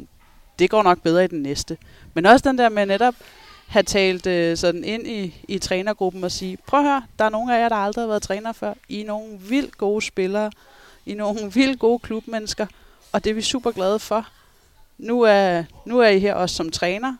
Det 0.58 0.70
går 0.70 0.82
nok 0.82 1.02
bedre 1.02 1.24
i 1.24 1.28
den 1.28 1.42
næste. 1.42 1.76
Men 2.14 2.26
også 2.26 2.48
den 2.48 2.58
der 2.58 2.68
med 2.68 2.86
netop, 2.86 3.14
have 3.66 3.82
talt 3.82 4.26
øh, 4.26 4.56
sådan 4.56 4.84
ind 4.84 5.06
i, 5.06 5.44
i 5.48 5.58
trænergruppen 5.58 6.24
og 6.24 6.32
sige, 6.32 6.58
prøv 6.66 6.80
at 6.80 6.86
høre, 6.86 7.02
der 7.18 7.24
er 7.24 7.28
nogle 7.28 7.56
af 7.56 7.60
jer, 7.60 7.68
der 7.68 7.76
aldrig 7.76 8.02
har 8.02 8.08
været 8.08 8.22
træner 8.22 8.52
før. 8.52 8.74
I 8.88 9.00
er 9.00 9.06
nogle 9.06 9.38
vildt 9.38 9.78
gode 9.78 10.02
spillere. 10.02 10.50
I 11.06 11.12
er 11.12 11.16
nogle 11.16 11.52
vildt 11.52 11.78
gode 11.78 11.98
klubmennesker. 11.98 12.66
Og 13.12 13.24
det 13.24 13.30
er 13.30 13.34
vi 13.34 13.42
super 13.42 13.70
glade 13.70 13.98
for. 13.98 14.28
Nu 14.98 15.20
er, 15.20 15.64
nu 15.84 15.98
er 16.00 16.08
I 16.08 16.18
her 16.18 16.34
også 16.34 16.56
som 16.56 16.70
træner, 16.70 17.16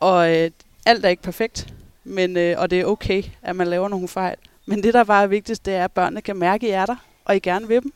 og 0.00 0.36
øh, 0.36 0.50
alt 0.86 1.04
er 1.04 1.08
ikke 1.08 1.22
perfekt, 1.22 1.74
men, 2.04 2.36
øh, 2.36 2.54
og 2.58 2.70
det 2.70 2.80
er 2.80 2.84
okay, 2.84 3.22
at 3.42 3.56
man 3.56 3.66
laver 3.66 3.88
nogle 3.88 4.08
fejl. 4.08 4.36
Men 4.66 4.82
det, 4.82 4.94
der 4.94 5.04
bare 5.04 5.22
er 5.22 5.26
vigtigst, 5.26 5.66
det 5.66 5.74
er, 5.74 5.84
at 5.84 5.92
børnene 5.92 6.20
kan 6.20 6.36
mærke, 6.36 6.66
at 6.66 6.70
I 6.70 6.72
er 6.72 6.86
der, 6.86 6.96
og 7.24 7.36
I 7.36 7.38
gerne 7.38 7.68
vil 7.68 7.82
dem. 7.82 7.92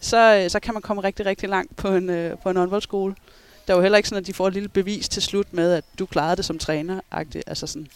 Så, 0.00 0.42
øh, 0.44 0.50
så 0.50 0.60
kan 0.60 0.74
man 0.74 0.82
komme 0.82 1.02
rigtig, 1.02 1.26
rigtig 1.26 1.48
langt 1.48 1.76
på 1.76 1.88
en, 1.88 2.10
øh, 2.10 2.38
på 2.38 2.50
en 2.50 2.56
håndboldskole 2.56 3.14
det 3.70 3.74
er 3.74 3.78
jo 3.78 3.82
heller 3.82 3.96
ikke 3.96 4.08
sådan, 4.08 4.22
at 4.22 4.26
de 4.26 4.32
får 4.32 4.48
et 4.48 4.54
lille 4.54 4.68
bevis 4.68 5.08
til 5.08 5.22
slut 5.22 5.52
med, 5.52 5.72
at 5.72 5.84
du 5.98 6.06
klarede 6.06 6.36
det 6.36 6.44
som 6.44 6.58
træner. 6.58 7.00
Altså 7.46 7.66
sådan. 7.66 7.88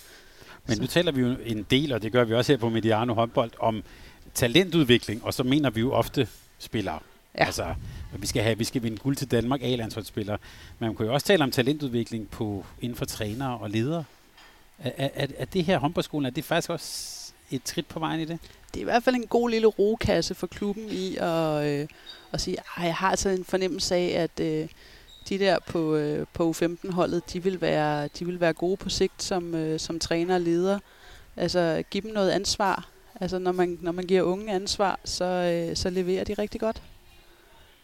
Men 0.66 0.78
nu 0.78 0.86
taler 0.86 1.12
vi 1.12 1.20
jo 1.20 1.36
en 1.44 1.66
del, 1.70 1.92
og 1.92 2.02
det 2.02 2.12
gør 2.12 2.24
vi 2.24 2.34
også 2.34 2.52
her 2.52 2.58
på 2.58 2.68
Mediano 2.68 3.14
håndbold, 3.14 3.50
om 3.58 3.82
talentudvikling, 4.34 5.24
og 5.24 5.34
så 5.34 5.42
mener 5.42 5.70
vi 5.70 5.80
jo 5.80 5.92
ofte 5.92 6.28
spillere. 6.58 6.98
Ja. 7.38 7.44
Altså, 7.44 7.74
vi 8.18 8.26
skal 8.26 8.42
have, 8.42 8.58
vi 8.58 8.64
skal 8.64 8.82
vinde 8.82 8.96
guld 8.96 9.16
til 9.16 9.30
Danmark, 9.30 9.62
A-landsholdsspillere. 9.62 10.38
Men 10.78 10.86
man 10.86 10.96
kan 10.96 11.06
jo 11.06 11.14
også 11.14 11.26
tale 11.26 11.44
om 11.44 11.50
talentudvikling 11.50 12.30
på, 12.30 12.64
inden 12.80 12.96
for 12.96 13.04
trænere 13.04 13.58
og 13.58 13.70
ledere. 13.70 14.04
Er, 14.78 15.08
er, 15.14 15.26
er 15.38 15.44
det 15.44 15.64
her 15.64 15.78
håndboldskolen, 15.78 16.26
er 16.26 16.30
det 16.30 16.44
faktisk 16.44 16.70
også 16.70 17.20
et 17.50 17.62
skridt 17.64 17.88
på 17.88 17.98
vejen 17.98 18.20
i 18.20 18.24
det? 18.24 18.38
Det 18.74 18.76
er 18.76 18.80
i 18.80 18.84
hvert 18.84 19.02
fald 19.02 19.16
en 19.16 19.26
god 19.26 19.50
lille 19.50 19.66
rokasse 19.66 20.34
for 20.34 20.46
klubben 20.46 20.84
i 20.90 21.16
at, 21.16 21.64
øh, 21.64 21.88
at 22.32 22.40
sige, 22.40 22.56
at 22.76 22.84
jeg 22.84 22.94
har 22.94 23.10
altså 23.10 23.28
en 23.28 23.44
fornemmelse 23.44 23.94
af, 23.94 24.22
at 24.22 24.40
øh, 24.40 24.68
de 25.28 25.38
der 25.38 25.58
på, 25.66 25.94
øh, 25.94 26.26
på 26.32 26.50
U15-holdet, 26.50 27.32
de 27.32 27.42
vil, 27.42 27.60
være, 27.60 28.08
de 28.18 28.26
vil 28.26 28.40
være 28.40 28.52
gode 28.52 28.76
på 28.76 28.88
sigt 28.88 29.22
som, 29.22 29.54
øh, 29.54 29.80
som 29.80 29.98
træner 29.98 30.34
og 30.34 30.40
leder. 30.40 30.78
Altså 31.36 31.82
give 31.90 32.02
dem 32.02 32.12
noget 32.12 32.30
ansvar. 32.30 32.88
Altså 33.20 33.38
når 33.38 33.52
man, 33.52 33.78
når 33.80 33.92
man 33.92 34.06
giver 34.06 34.22
unge 34.22 34.52
ansvar, 34.52 35.00
så, 35.04 35.24
øh, 35.24 35.76
så 35.76 35.90
leverer 35.90 36.24
de 36.24 36.34
rigtig 36.34 36.60
godt. 36.60 36.82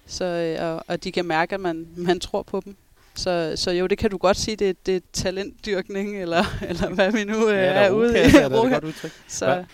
Så, 0.07 0.25
øh, 0.25 0.67
og, 0.67 0.85
og 0.87 1.05
de 1.05 1.13
kan 1.13 1.25
mærke, 1.25 1.55
at 1.55 1.61
man, 1.61 1.89
man 1.97 2.21
tror 2.21 2.43
på 2.43 2.63
dem. 2.65 2.77
Så, 3.15 3.53
så 3.57 3.71
jo, 3.71 3.87
det 3.87 3.99
kan 3.99 4.11
du 4.11 4.17
godt 4.17 4.37
sige, 4.37 4.57
det, 4.57 4.87
det 4.87 4.97
er 4.97 5.01
talentdyrkning, 5.13 6.23
eller, 6.23 6.45
eller 6.69 6.89
hvad 6.89 7.13
vi 7.13 7.25
nu 7.25 7.49
øh, 7.49 7.55
ja, 7.55 7.61
er, 7.61 7.73
er 7.73 7.91
ude 7.91 8.11
i. 8.11 8.17
Ja, 8.17 8.25
det 8.25 8.43
er 8.43 8.71
godt 8.71 8.85
udtryk. 8.85 9.13
Så. 9.29 9.65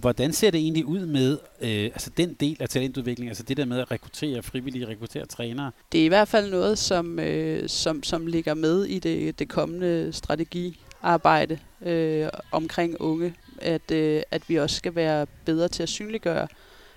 Hvordan 0.00 0.32
ser 0.32 0.50
det 0.50 0.60
egentlig 0.60 0.84
ud 0.84 1.06
med 1.06 1.38
øh, 1.60 1.84
altså 1.84 2.10
den 2.16 2.34
del 2.34 2.56
af 2.60 2.68
talentudvikling, 2.68 3.28
altså 3.28 3.42
det 3.42 3.56
der 3.56 3.64
med 3.64 3.78
at 3.80 3.90
rekruttere 3.90 4.42
frivillige, 4.42 4.88
rekruttere 4.88 5.26
trænere? 5.26 5.70
Det 5.92 6.00
er 6.00 6.04
i 6.04 6.08
hvert 6.08 6.28
fald 6.28 6.50
noget, 6.50 6.78
som, 6.78 7.18
øh, 7.18 7.68
som, 7.68 8.02
som 8.02 8.26
ligger 8.26 8.54
med 8.54 8.84
i 8.84 8.98
det, 8.98 9.38
det 9.38 9.48
kommende 9.48 10.12
strategiarbejde 10.12 11.58
øh, 11.82 12.28
omkring 12.52 13.00
unge, 13.00 13.34
at, 13.58 13.90
øh, 13.90 14.22
at 14.30 14.42
vi 14.48 14.56
også 14.56 14.76
skal 14.76 14.94
være 14.94 15.26
bedre 15.44 15.68
til 15.68 15.82
at 15.82 15.88
synliggøre, 15.88 16.48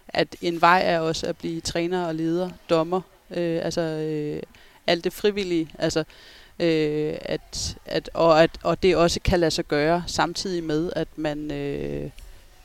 at 0.07 0.35
en 0.41 0.61
vej 0.61 0.81
er 0.85 0.99
også 0.99 1.27
at 1.27 1.37
blive 1.37 1.61
træner 1.61 2.05
og 2.05 2.15
leder, 2.15 2.49
dommer, 2.69 3.01
øh, 3.31 3.59
altså... 3.65 3.81
Øh, 3.81 4.41
alt 4.87 5.03
det 5.03 5.13
frivillige, 5.13 5.69
altså 5.79 6.03
øh, 6.59 7.13
at, 7.21 7.77
at, 7.85 8.09
og, 8.13 8.43
at, 8.43 8.51
og 8.63 8.83
det 8.83 8.95
også 8.95 9.19
kan 9.23 9.39
lade 9.39 9.51
sig 9.51 9.65
gøre 9.65 10.03
samtidig 10.07 10.63
med, 10.63 10.91
at 10.95 11.07
man 11.15 11.51
øh, 11.51 12.09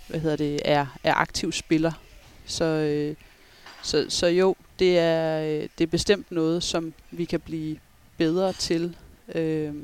hvad 0.08 0.20
hedder 0.20 0.36
det, 0.36 0.60
er, 0.64 0.86
er 1.04 1.14
aktiv 1.14 1.52
spiller. 1.52 1.92
Så, 2.46 2.64
øh, 2.64 3.14
så, 3.82 4.06
så 4.08 4.26
jo, 4.26 4.56
det 4.78 4.98
er, 4.98 5.40
det 5.78 5.84
er 5.84 5.90
bestemt 5.90 6.32
noget, 6.32 6.62
som 6.62 6.92
vi 7.10 7.24
kan 7.24 7.40
blive 7.40 7.78
bedre 8.16 8.52
til. 8.52 8.96
Øh. 9.34 9.74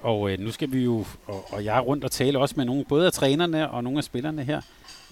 Og 0.00 0.30
øh, 0.30 0.38
nu 0.38 0.50
skal 0.50 0.72
vi 0.72 0.84
jo, 0.84 1.04
og, 1.26 1.52
og 1.52 1.64
jeg 1.64 1.76
er 1.76 1.80
rundt 1.80 2.04
og 2.04 2.10
tale 2.10 2.38
også 2.38 2.54
med 2.56 2.64
nogle, 2.64 2.84
både 2.84 3.06
af 3.06 3.12
trænerne 3.12 3.70
og 3.70 3.84
nogle 3.84 3.98
af 3.98 4.04
spillerne 4.04 4.44
her. 4.44 4.60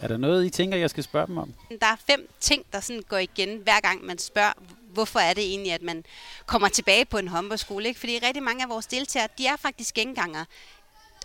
Er 0.00 0.08
der 0.08 0.16
noget, 0.16 0.46
I 0.46 0.50
tænker, 0.50 0.76
jeg 0.78 0.90
skal 0.90 1.04
spørge 1.04 1.26
dem 1.26 1.38
om? 1.38 1.52
Der 1.80 1.86
er 1.86 1.96
fem 2.10 2.28
ting, 2.40 2.64
der 2.72 2.80
sådan 2.80 3.02
går 3.08 3.16
igen, 3.16 3.60
hver 3.62 3.80
gang 3.80 4.04
man 4.04 4.18
spørger, 4.18 4.52
hvorfor 4.92 5.20
er 5.20 5.34
det 5.34 5.44
egentlig, 5.44 5.72
at 5.72 5.82
man 5.82 6.04
kommer 6.46 6.68
tilbage 6.68 7.04
på 7.04 7.18
en 7.18 7.28
håndboldskole. 7.28 7.88
Ikke? 7.88 8.00
Fordi 8.00 8.18
rigtig 8.18 8.42
mange 8.42 8.62
af 8.62 8.68
vores 8.68 8.86
deltagere, 8.86 9.28
de 9.38 9.46
er 9.46 9.56
faktisk 9.56 9.94
gengangere. 9.94 10.46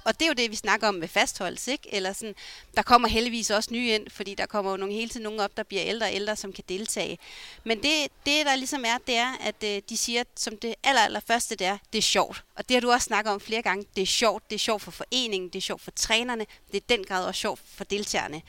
Og 0.08 0.19
det 0.19 0.25
er 0.25 0.27
jo 0.27 0.34
det, 0.34 0.51
vi 0.51 0.56
snakker 0.56 0.88
om 0.88 0.95
med 0.95 1.08
fastholdelse, 1.08 1.71
ikke? 1.71 1.93
Eller 1.93 2.13
sådan, 2.13 2.36
der 2.75 2.82
kommer 2.82 3.08
heldigvis 3.08 3.49
også 3.49 3.69
nye 3.73 3.95
ind, 3.95 4.10
fordi 4.10 4.36
der 4.36 4.45
kommer 4.45 4.71
jo 4.71 4.77
nogle, 4.77 4.93
hele 4.93 5.10
tiden 5.10 5.23
nogen 5.23 5.39
op, 5.39 5.58
der 5.58 5.63
bliver 5.63 5.84
ældre 5.86 6.08
og 6.08 6.13
ældre, 6.13 6.36
som 6.36 6.53
kan 6.53 6.63
deltage. 6.69 7.17
Men 7.63 7.84
det, 7.84 8.08
det 8.25 8.45
der 8.45 8.56
ligesom 8.56 8.86
er, 8.86 8.97
det 9.08 9.15
er, 9.15 9.34
at 9.41 9.56
øh, 9.63 9.82
de 9.89 9.97
siger, 9.97 10.23
som 10.36 10.58
det 10.58 10.75
aller, 10.84 11.01
aller 11.01 11.19
første, 11.19 11.56
det 11.56 11.67
er, 11.67 11.77
det 11.93 11.97
er 11.97 12.01
sjovt. 12.01 12.43
Og 12.56 12.69
det 12.69 12.75
har 12.75 12.82
du 12.82 12.91
også 12.91 13.06
snakket 13.06 13.34
om 13.34 13.39
flere 13.39 13.62
gange. 13.62 13.86
Det 13.95 14.01
er 14.01 14.06
sjovt. 14.06 14.49
Det 14.49 14.56
er 14.56 14.60
sjovt 14.60 14.82
for 14.82 14.91
foreningen, 14.91 15.49
det 15.49 15.58
er 15.60 15.62
sjovt 15.62 15.82
for 15.82 15.91
trænerne, 15.91 16.45
det 16.71 16.77
er 16.77 16.86
den 16.89 17.03
grad 17.03 17.25
også 17.25 17.39
sjovt 17.39 17.62
for 17.75 17.84
deltagerne. 17.84 18.41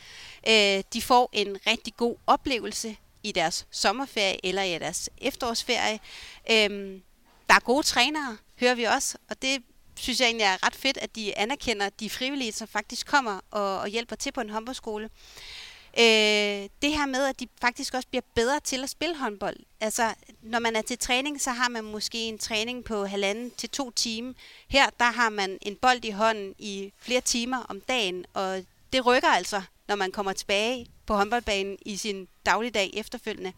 Øh, 0.49 0.85
de 0.93 1.03
får 1.03 1.31
en 1.33 1.59
rigtig 1.67 1.97
god 1.97 2.17
oplevelse 2.27 2.97
i 3.29 3.33
deres 3.33 3.67
sommerferie 3.71 4.47
eller 4.47 4.63
i 4.63 4.79
deres 4.79 5.11
efterårsferie. 5.19 6.01
Øhm, 6.51 7.03
der 7.49 7.55
er 7.55 7.61
gode 7.61 7.83
trænere, 7.83 8.37
hører 8.61 8.75
vi 8.75 8.85
også, 8.85 9.19
og 9.31 9.43
det 9.43 9.63
synes 9.97 10.21
jeg 10.21 10.27
egentlig 10.27 10.45
er 10.45 10.67
ret 10.67 10.75
fedt, 10.75 10.97
at 10.97 11.17
de 11.17 11.39
anerkender 11.39 11.89
de 11.89 12.11
frivillige, 12.11 12.53
som 12.53 12.69
faktisk 12.69 13.07
kommer 13.07 13.41
og, 13.51 13.79
og 13.79 13.89
hjælper 13.89 14.17
til 14.17 14.33
på 14.33 14.41
en 14.41 14.51
håndboldskole. 14.51 15.11
Øh, 15.99 16.69
det 16.83 16.93
her 16.93 17.07
med, 17.07 17.25
at 17.25 17.41
de 17.41 17.49
faktisk 17.61 17.95
også 17.95 18.09
bliver 18.09 18.23
bedre 18.35 18.61
til 18.61 18.83
at 18.83 18.91
spille 18.91 19.17
håndbold. 19.17 19.57
Altså, 19.81 20.15
når 20.43 20.59
man 20.59 20.77
er 20.77 20.83
til 20.83 20.99
træning, 20.99 21.41
så 21.41 21.51
har 21.51 21.69
man 21.69 21.85
måske 21.85 22.19
en 22.19 22.39
træning 22.39 22.85
på 22.85 23.05
halvanden 23.05 23.51
til 23.51 23.71
to 23.71 23.91
timer. 23.91 24.33
Her, 24.69 24.91
der 24.99 25.05
har 25.05 25.29
man 25.29 25.59
en 25.63 25.77
bold 25.77 26.05
i 26.05 26.11
hånden 26.11 26.55
i 26.59 26.93
flere 26.99 27.21
timer 27.21 27.63
om 27.69 27.81
dagen, 27.81 28.25
og 28.35 28.65
det 28.93 29.07
rykker 29.07 29.29
altså, 29.29 29.63
når 29.89 29.97
man 29.97 30.13
kommer 30.13 30.33
tilbage 30.33 30.87
på 31.09 31.15
håndboldbanen 31.15 31.79
i 31.87 31.97
sin 31.97 32.29
dagligdag 32.47 32.91
efterfølgende. 32.95 33.53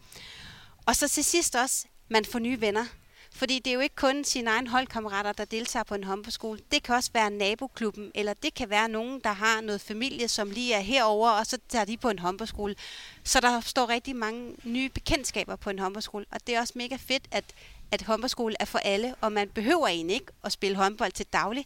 Og 0.85 0.95
så 0.95 1.07
til 1.07 1.23
sidst 1.23 1.55
også, 1.55 1.85
man 2.09 2.25
får 2.25 2.39
nye 2.39 2.61
venner. 2.61 2.85
Fordi 3.33 3.59
det 3.59 3.67
er 3.67 3.73
jo 3.73 3.79
ikke 3.79 3.95
kun 3.95 4.23
sine 4.23 4.49
egne 4.49 4.69
holdkammerater, 4.69 5.31
der 5.31 5.45
deltager 5.45 5.83
på 5.83 5.95
en 5.95 6.03
håndboldskole. 6.03 6.59
Det 6.71 6.83
kan 6.83 6.95
også 6.95 7.09
være 7.13 7.29
naboklubben, 7.29 8.11
eller 8.15 8.33
det 8.33 8.53
kan 8.53 8.69
være 8.69 8.89
nogen, 8.89 9.21
der 9.23 9.33
har 9.33 9.61
noget 9.61 9.81
familie, 9.81 10.27
som 10.27 10.51
lige 10.51 10.73
er 10.73 10.79
herover, 10.79 11.29
og 11.29 11.45
så 11.45 11.57
tager 11.69 11.85
de 11.85 11.97
på 11.97 12.09
en 12.09 12.19
håndboldskole. 12.19 12.75
Så 13.23 13.39
der 13.39 13.61
står 13.61 13.89
rigtig 13.89 14.15
mange 14.15 14.55
nye 14.63 14.89
bekendtskaber 14.89 15.55
på 15.55 15.69
en 15.69 15.79
håndboldskole, 15.79 16.25
og 16.31 16.47
det 16.47 16.55
er 16.55 16.59
også 16.59 16.73
mega 16.75 16.95
fedt, 16.95 17.23
at, 17.31 17.43
at 17.91 18.01
håndboldskole 18.01 18.55
er 18.59 18.65
for 18.65 18.79
alle, 18.79 19.15
og 19.21 19.31
man 19.31 19.49
behøver 19.49 19.87
egentlig 19.87 20.13
ikke 20.13 20.31
at 20.43 20.51
spille 20.51 20.77
håndbold 20.77 21.11
til 21.11 21.25
daglig. 21.33 21.65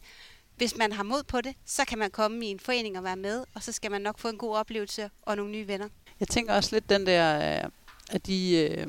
Hvis 0.57 0.77
man 0.77 0.91
har 0.91 1.03
mod 1.03 1.23
på 1.23 1.41
det, 1.41 1.55
så 1.65 1.85
kan 1.85 1.99
man 1.99 2.11
komme 2.11 2.45
i 2.45 2.49
en 2.49 2.59
forening 2.59 2.97
og 2.97 3.03
være 3.03 3.15
med, 3.15 3.43
og 3.53 3.63
så 3.63 3.71
skal 3.71 3.91
man 3.91 4.01
nok 4.01 4.19
få 4.19 4.27
en 4.27 4.37
god 4.37 4.55
oplevelse 4.55 5.09
og 5.21 5.35
nogle 5.35 5.51
nye 5.51 5.67
venner. 5.67 5.87
Jeg 6.19 6.27
tænker 6.27 6.53
også 6.53 6.75
lidt 6.75 6.89
den 6.89 7.05
der, 7.05 7.63
øh, 7.63 7.69
at 8.11 8.27
de, 8.27 8.55
øh, 8.57 8.87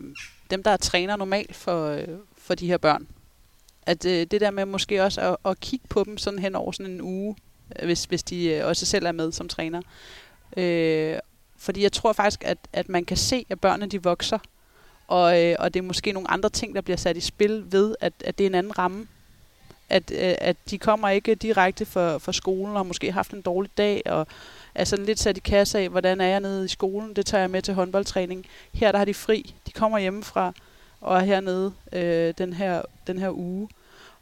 dem, 0.50 0.62
der 0.62 0.70
er 0.70 0.76
træner 0.76 1.16
normalt 1.16 1.56
for, 1.56 1.86
øh, 1.86 2.08
for 2.38 2.54
de 2.54 2.66
her 2.66 2.78
børn. 2.78 3.08
At 3.82 4.02
det 4.02 4.40
der 4.40 4.50
med 4.50 4.64
måske 4.64 5.02
også 5.02 5.20
at, 5.20 5.50
at 5.50 5.60
kigge 5.60 5.86
på 5.88 6.04
dem 6.04 6.18
sådan 6.18 6.38
hen 6.38 6.54
over 6.54 6.72
sådan 6.72 6.92
en 6.92 7.00
uge, 7.00 7.36
hvis, 7.84 8.04
hvis 8.04 8.22
de 8.22 8.64
også 8.64 8.86
selv 8.86 9.06
er 9.06 9.12
med 9.12 9.32
som 9.32 9.48
træner. 9.48 9.82
Øh, 10.56 11.18
fordi 11.56 11.82
jeg 11.82 11.92
tror 11.92 12.12
faktisk, 12.12 12.44
at, 12.44 12.58
at 12.72 12.88
man 12.88 13.04
kan 13.04 13.16
se, 13.16 13.46
at 13.48 13.60
børnene 13.60 13.90
de 13.90 14.02
vokser, 14.02 14.38
og, 15.08 15.44
øh, 15.44 15.56
og 15.58 15.74
det 15.74 15.80
er 15.80 15.84
måske 15.84 16.12
nogle 16.12 16.30
andre 16.30 16.48
ting, 16.48 16.74
der 16.74 16.80
bliver 16.80 16.96
sat 16.96 17.16
i 17.16 17.20
spil 17.20 17.72
ved, 17.72 17.94
at, 18.00 18.12
at 18.24 18.38
det 18.38 18.44
er 18.44 18.48
en 18.48 18.54
anden 18.54 18.78
ramme. 18.78 19.08
At, 19.88 20.10
øh, 20.10 20.34
at 20.38 20.56
de 20.70 20.78
kommer 20.78 21.08
ikke 21.08 21.34
direkte 21.34 21.84
fra, 21.84 22.18
fra 22.18 22.32
skolen 22.32 22.72
og 22.72 22.78
har 22.78 22.82
måske 22.82 23.12
haft 23.12 23.32
en 23.32 23.42
dårlig 23.42 23.70
dag, 23.78 24.02
og 24.06 24.26
er 24.74 24.84
sådan 24.84 25.04
lidt 25.04 25.18
sat 25.18 25.36
i 25.36 25.40
kasse 25.40 25.78
af, 25.78 25.88
hvordan 25.88 26.20
er 26.20 26.26
jeg 26.26 26.40
nede 26.40 26.64
i 26.64 26.68
skolen, 26.68 27.16
det 27.16 27.26
tager 27.26 27.40
jeg 27.40 27.50
med 27.50 27.62
til 27.62 27.74
håndboldtræning. 27.74 28.46
Her 28.72 28.92
der 28.92 28.98
har 28.98 29.04
de 29.04 29.14
fri, 29.14 29.54
de 29.66 29.72
kommer 29.72 29.98
hjemmefra, 29.98 30.52
og 31.00 31.16
er 31.16 31.24
hernede 31.24 31.72
øh, 31.92 32.34
den, 32.38 32.52
her, 32.52 32.82
den 33.06 33.18
her 33.18 33.30
uge. 33.30 33.68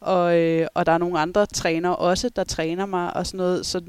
Og, 0.00 0.38
øh, 0.38 0.66
og 0.74 0.86
der 0.86 0.92
er 0.92 0.98
nogle 0.98 1.18
andre 1.18 1.46
trænere 1.46 1.96
også, 1.96 2.28
der 2.28 2.44
træner 2.44 2.86
mig 2.86 3.16
og 3.16 3.26
sådan 3.26 3.38
noget. 3.38 3.66
Så, 3.66 3.80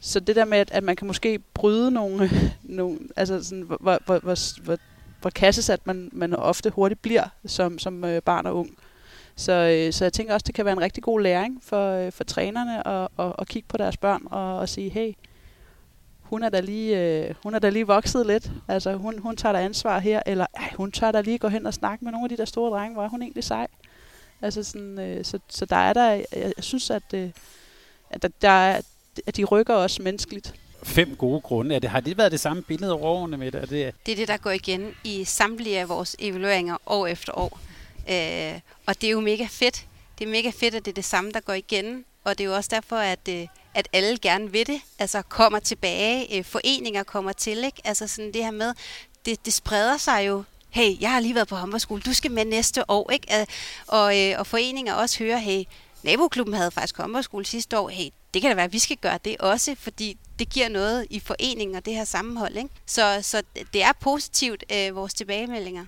så 0.00 0.20
det 0.20 0.36
der 0.36 0.44
med, 0.44 0.58
at, 0.58 0.70
at 0.70 0.84
man 0.84 0.96
kan 0.96 1.06
måske 1.06 1.38
bryde 1.54 1.90
nogle, 1.90 2.30
nogle 2.62 2.98
altså 3.16 3.44
sådan, 3.44 3.62
hvor, 3.62 3.76
hvor, 3.80 3.98
hvor, 4.06 4.18
hvor, 4.62 4.78
hvor, 5.20 5.30
kassesat 5.30 5.86
man, 5.86 6.10
man 6.12 6.34
ofte 6.34 6.70
hurtigt 6.70 7.02
bliver 7.02 7.28
som, 7.46 7.78
som 7.78 8.04
øh, 8.04 8.22
barn 8.22 8.46
og 8.46 8.56
ung. 8.56 8.70
Så, 9.40 9.52
øh, 9.52 9.92
så 9.92 10.04
jeg 10.04 10.12
tænker 10.12 10.34
også, 10.34 10.44
det 10.46 10.54
kan 10.54 10.64
være 10.64 10.72
en 10.72 10.80
rigtig 10.80 11.02
god 11.02 11.20
læring 11.20 11.60
for, 11.62 11.92
øh, 11.92 12.12
for 12.12 12.24
trænerne 12.24 12.88
at, 12.88 13.08
at, 13.18 13.32
at 13.38 13.48
kigge 13.48 13.68
på 13.68 13.76
deres 13.76 13.96
børn 13.96 14.22
og, 14.30 14.58
og 14.58 14.68
sige, 14.68 14.90
hey, 14.90 15.12
hun 16.20 16.42
er 16.42 16.48
da 16.48 16.60
lige, 16.60 16.98
øh, 16.98 17.34
hun 17.42 17.54
er 17.54 17.58
da 17.58 17.68
lige 17.68 17.86
vokset 17.86 18.26
lidt. 18.26 18.50
Altså, 18.68 18.94
hun, 18.94 19.18
hun 19.18 19.36
tager 19.36 19.52
da 19.52 19.58
ansvar 19.58 19.98
her, 19.98 20.22
eller 20.26 20.46
ej, 20.56 20.72
hun 20.76 20.92
tør 20.92 21.12
da 21.12 21.20
lige 21.20 21.38
gå 21.38 21.48
hen 21.48 21.66
og 21.66 21.74
snakke 21.74 22.04
med 22.04 22.12
nogle 22.12 22.24
af 22.24 22.28
de 22.28 22.36
der 22.36 22.44
store 22.44 22.70
drenge, 22.70 22.94
hvor 22.94 23.04
er 23.04 23.08
hun 23.08 23.22
egentlig 23.22 23.44
sej. 23.44 23.66
Altså 24.42 24.62
sådan, 24.62 24.98
øh, 24.98 25.24
så, 25.24 25.38
så 25.48 25.64
der 25.64 25.76
er 25.76 25.92
der, 25.92 26.10
jeg, 26.10 26.24
jeg 26.32 26.52
synes, 26.58 26.90
at, 26.90 27.14
øh, 27.14 27.30
at 28.10 28.22
der, 28.22 28.28
der 28.42 28.50
er, 28.50 28.80
at 29.26 29.36
de 29.36 29.44
rykker 29.44 29.74
også 29.74 30.02
menneskeligt. 30.02 30.54
Fem 30.82 31.16
gode 31.16 31.40
grunde. 31.40 31.74
Er 31.74 31.78
det, 31.78 31.90
har 31.90 32.00
det 32.00 32.18
været 32.18 32.32
det 32.32 32.40
samme 32.40 32.62
billede 32.62 32.92
over 32.92 33.04
årene 33.04 33.36
med 33.36 33.52
det? 33.52 33.62
Er 33.62 33.66
det? 33.66 33.94
Det 34.06 34.12
er 34.12 34.16
det, 34.16 34.28
der 34.28 34.36
går 34.36 34.50
igen 34.50 34.94
i 35.04 35.24
samtlige 35.24 35.80
af 35.80 35.88
vores 35.88 36.16
evalueringer 36.18 36.76
år 36.86 37.06
efter 37.06 37.38
år. 37.38 37.60
Øh, 38.10 38.60
og 38.86 39.00
det 39.00 39.06
er 39.06 39.10
jo 39.10 39.20
mega 39.20 39.46
fedt. 39.50 39.86
Det 40.18 40.26
er 40.26 40.30
mega 40.30 40.50
fedt, 40.50 40.74
at 40.74 40.84
det 40.84 40.90
er 40.90 40.94
det 40.94 41.04
samme, 41.04 41.30
der 41.32 41.40
går 41.40 41.52
igen. 41.52 42.04
Og 42.24 42.38
det 42.38 42.44
er 42.44 42.48
jo 42.48 42.56
også 42.56 42.68
derfor, 42.72 42.96
at, 42.96 43.28
øh, 43.28 43.46
at 43.74 43.88
alle 43.92 44.18
gerne 44.18 44.52
vil 44.52 44.66
det, 44.66 44.80
altså 44.98 45.22
kommer 45.22 45.58
tilbage, 45.58 46.38
øh, 46.38 46.44
foreninger 46.44 47.02
kommer 47.02 47.32
til, 47.32 47.64
ikke? 47.64 47.82
Altså 47.84 48.06
sådan 48.06 48.32
det 48.32 48.44
her 48.44 48.50
med, 48.50 48.74
det, 49.26 49.44
det 49.44 49.52
spreder 49.52 49.96
sig 49.96 50.26
jo 50.26 50.44
hey, 50.70 51.00
jeg 51.00 51.12
har 51.12 51.20
lige 51.20 51.34
været 51.34 51.48
på 51.48 51.56
håndboldskole, 51.56 52.02
du 52.02 52.12
skal 52.12 52.30
med 52.30 52.44
næste 52.44 52.90
år, 52.90 53.10
ikke? 53.10 53.46
Og, 53.86 54.20
øh, 54.20 54.38
og 54.38 54.46
foreninger 54.46 54.94
også 54.94 55.18
hører, 55.18 55.38
hey, 55.38 55.64
naboklubben 56.02 56.54
havde 56.54 56.70
faktisk 56.70 56.96
håndboldskole 56.96 57.46
sidste 57.46 57.78
år, 57.78 57.88
hey, 57.88 58.08
det 58.34 58.42
kan 58.42 58.50
da 58.50 58.54
være, 58.54 58.64
at 58.64 58.72
vi 58.72 58.78
skal 58.78 58.96
gøre 58.96 59.18
det 59.24 59.36
også, 59.38 59.74
fordi 59.78 60.16
det 60.38 60.48
giver 60.48 60.68
noget 60.68 61.06
i 61.10 61.20
foreningen 61.20 61.76
og 61.76 61.84
det 61.84 61.94
her 61.94 62.04
sammenhold, 62.04 62.56
ikke? 62.56 62.68
Så, 62.86 63.18
så 63.22 63.42
det 63.72 63.82
er 63.82 63.92
positivt, 64.00 64.64
øh, 64.72 64.96
vores 64.96 65.14
tilbagemeldinger 65.14 65.84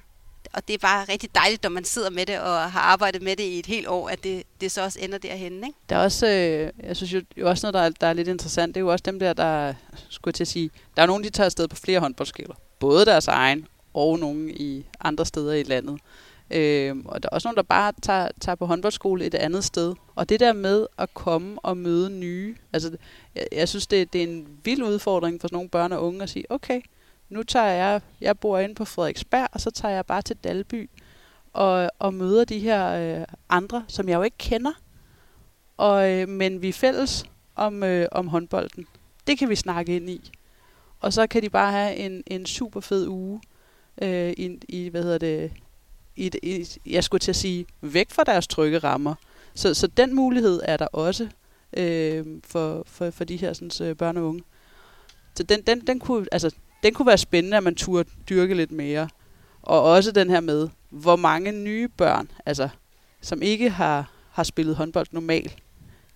og 0.54 0.68
det 0.68 0.74
er 0.74 0.78
bare 0.78 1.04
rigtig 1.04 1.34
dejligt, 1.34 1.62
når 1.62 1.70
man 1.70 1.84
sidder 1.84 2.10
med 2.10 2.26
det 2.26 2.40
og 2.40 2.72
har 2.72 2.80
arbejdet 2.80 3.22
med 3.22 3.36
det 3.36 3.44
i 3.44 3.58
et 3.58 3.66
helt 3.66 3.88
år, 3.88 4.08
at 4.08 4.24
det, 4.24 4.42
det 4.60 4.72
så 4.72 4.82
også 4.82 4.98
ender 5.02 5.18
derhen. 5.18 5.54
Ikke? 5.54 5.78
Der 5.88 5.96
er 5.96 6.04
også, 6.04 6.26
øh, 6.26 6.86
jeg 6.86 6.96
synes 6.96 7.14
jo, 7.14 7.22
jo 7.36 7.48
også 7.48 7.66
noget, 7.66 7.74
der 7.74 7.80
er, 7.80 7.90
der 8.00 8.06
er 8.06 8.12
lidt 8.12 8.28
interessant, 8.28 8.74
det 8.74 8.80
er 8.80 8.84
jo 8.84 8.92
også 8.92 9.02
dem 9.02 9.18
der, 9.18 9.32
der 9.32 9.74
skulle 10.08 10.32
til 10.32 10.44
at 10.44 10.48
sige, 10.48 10.70
der 10.96 11.02
er 11.02 11.06
nogen, 11.06 11.24
de 11.24 11.30
tager 11.30 11.44
afsted 11.44 11.68
på 11.68 11.76
flere 11.76 12.00
håndboldskoler. 12.00 12.54
Både 12.80 13.06
deres 13.06 13.28
egen 13.28 13.66
og 13.94 14.18
nogen 14.18 14.50
i 14.50 14.86
andre 15.00 15.26
steder 15.26 15.52
i 15.52 15.62
landet. 15.62 16.00
Øh, 16.50 16.96
og 17.04 17.22
der 17.22 17.28
er 17.32 17.34
også 17.34 17.48
nogen, 17.48 17.56
der 17.56 17.62
bare 17.62 17.92
tager, 18.02 18.28
tager 18.40 18.56
på 18.56 18.66
håndboldskole 18.66 19.24
et 19.24 19.34
andet 19.34 19.64
sted. 19.64 19.94
Og 20.14 20.28
det 20.28 20.40
der 20.40 20.52
med 20.52 20.86
at 20.98 21.14
komme 21.14 21.58
og 21.62 21.76
møde 21.76 22.10
nye, 22.10 22.56
altså 22.72 22.96
jeg, 23.34 23.46
jeg 23.52 23.68
synes, 23.68 23.86
det, 23.86 24.12
det 24.12 24.18
er 24.18 24.26
en 24.26 24.46
vild 24.64 24.82
udfordring 24.82 25.40
for 25.40 25.48
sådan 25.48 25.56
nogle 25.56 25.68
børn 25.68 25.92
og 25.92 26.06
unge 26.06 26.22
at 26.22 26.30
sige, 26.30 26.44
okay, 26.50 26.80
nu 27.32 27.42
tager 27.42 27.66
jeg, 27.66 28.00
jeg 28.20 28.38
bor 28.38 28.58
inde 28.58 28.74
på 28.74 28.84
Frederiksberg, 28.84 29.48
og 29.52 29.60
så 29.60 29.70
tager 29.70 29.94
jeg 29.94 30.06
bare 30.06 30.22
til 30.22 30.36
Dalby 30.36 30.90
og, 31.52 31.90
og 31.98 32.14
møder 32.14 32.44
de 32.44 32.58
her 32.58 33.18
øh, 33.20 33.24
andre, 33.48 33.84
som 33.88 34.08
jeg 34.08 34.16
jo 34.16 34.22
ikke 34.22 34.38
kender. 34.38 34.72
Og, 35.76 36.10
øh, 36.10 36.28
men 36.28 36.62
vi 36.62 36.68
er 36.68 36.72
fælles 36.72 37.24
om, 37.56 37.82
øh, 37.82 38.08
om 38.12 38.28
håndbolden. 38.28 38.86
Det 39.26 39.38
kan 39.38 39.48
vi 39.48 39.56
snakke 39.56 39.96
ind 39.96 40.10
i. 40.10 40.30
Og 41.00 41.12
så 41.12 41.26
kan 41.26 41.42
de 41.42 41.50
bare 41.50 41.72
have 41.72 41.96
en, 41.96 42.22
en 42.26 42.46
super 42.46 42.80
fed 42.80 43.08
uge 43.08 43.40
øh, 44.02 44.30
i, 44.30 44.58
i, 44.68 44.88
hvad 44.88 45.02
hedder 45.02 45.18
det, 45.18 45.52
i, 46.16 46.30
i, 46.42 46.66
jeg 46.86 47.04
skulle 47.04 47.20
til 47.20 47.32
at 47.32 47.36
sige, 47.36 47.66
væk 47.80 48.10
fra 48.10 48.24
deres 48.24 48.46
trygge 48.46 48.78
rammer. 48.78 49.14
Så, 49.54 49.74
så 49.74 49.86
den 49.86 50.14
mulighed 50.14 50.60
er 50.64 50.76
der 50.76 50.86
også 50.86 51.28
øh, 51.76 52.26
for, 52.44 52.82
for, 52.86 53.10
for 53.10 53.24
de 53.24 53.36
her 53.36 53.52
sådan, 53.52 53.88
øh, 53.88 53.96
børn 53.96 54.16
og 54.16 54.24
unge. 54.24 54.42
Så 55.34 55.42
den, 55.42 55.62
den, 55.62 55.86
den 55.86 55.98
kunne, 55.98 56.26
altså, 56.32 56.50
den 56.82 56.94
kunne 56.94 57.06
være 57.06 57.18
spændende, 57.18 57.56
at 57.56 57.62
man 57.62 57.74
turde 57.74 58.08
dyrke 58.28 58.54
lidt 58.54 58.72
mere. 58.72 59.08
Og 59.62 59.82
også 59.82 60.12
den 60.12 60.30
her 60.30 60.40
med, 60.40 60.68
hvor 60.90 61.16
mange 61.16 61.52
nye 61.52 61.88
børn, 61.88 62.30
altså, 62.46 62.68
som 63.20 63.42
ikke 63.42 63.70
har, 63.70 64.10
har 64.30 64.42
spillet 64.42 64.76
håndbold 64.76 65.06
normalt, 65.10 65.56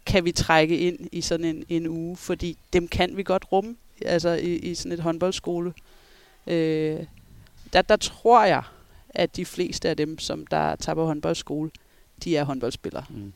kan 0.07 0.25
vi 0.25 0.33
trække 0.33 0.79
ind 0.79 1.09
i 1.13 1.21
sådan 1.21 1.47
en, 1.47 1.65
en 1.69 1.87
uge, 1.87 2.17
fordi 2.17 2.59
dem 2.73 2.89
kan 2.89 3.17
vi 3.17 3.23
godt 3.23 3.53
rumme, 3.53 3.77
altså 4.03 4.29
i, 4.29 4.57
i 4.57 4.75
sådan 4.75 4.93
et 4.93 5.01
håndboldskole. 5.01 5.73
Øh, 6.47 7.01
der, 7.73 7.83
der 7.83 7.97
tror 7.97 8.45
jeg, 8.45 8.63
at 9.09 9.37
de 9.37 9.45
fleste 9.45 9.89
af 9.89 9.97
dem, 9.97 10.19
som 10.19 10.47
der 10.47 10.77
tager 10.77 10.95
på 10.95 11.07
håndboldskole, 11.07 11.71
de 12.25 12.37
er 12.37 12.45
håndboldspillere. 12.45 13.05
Mm. 13.11 13.33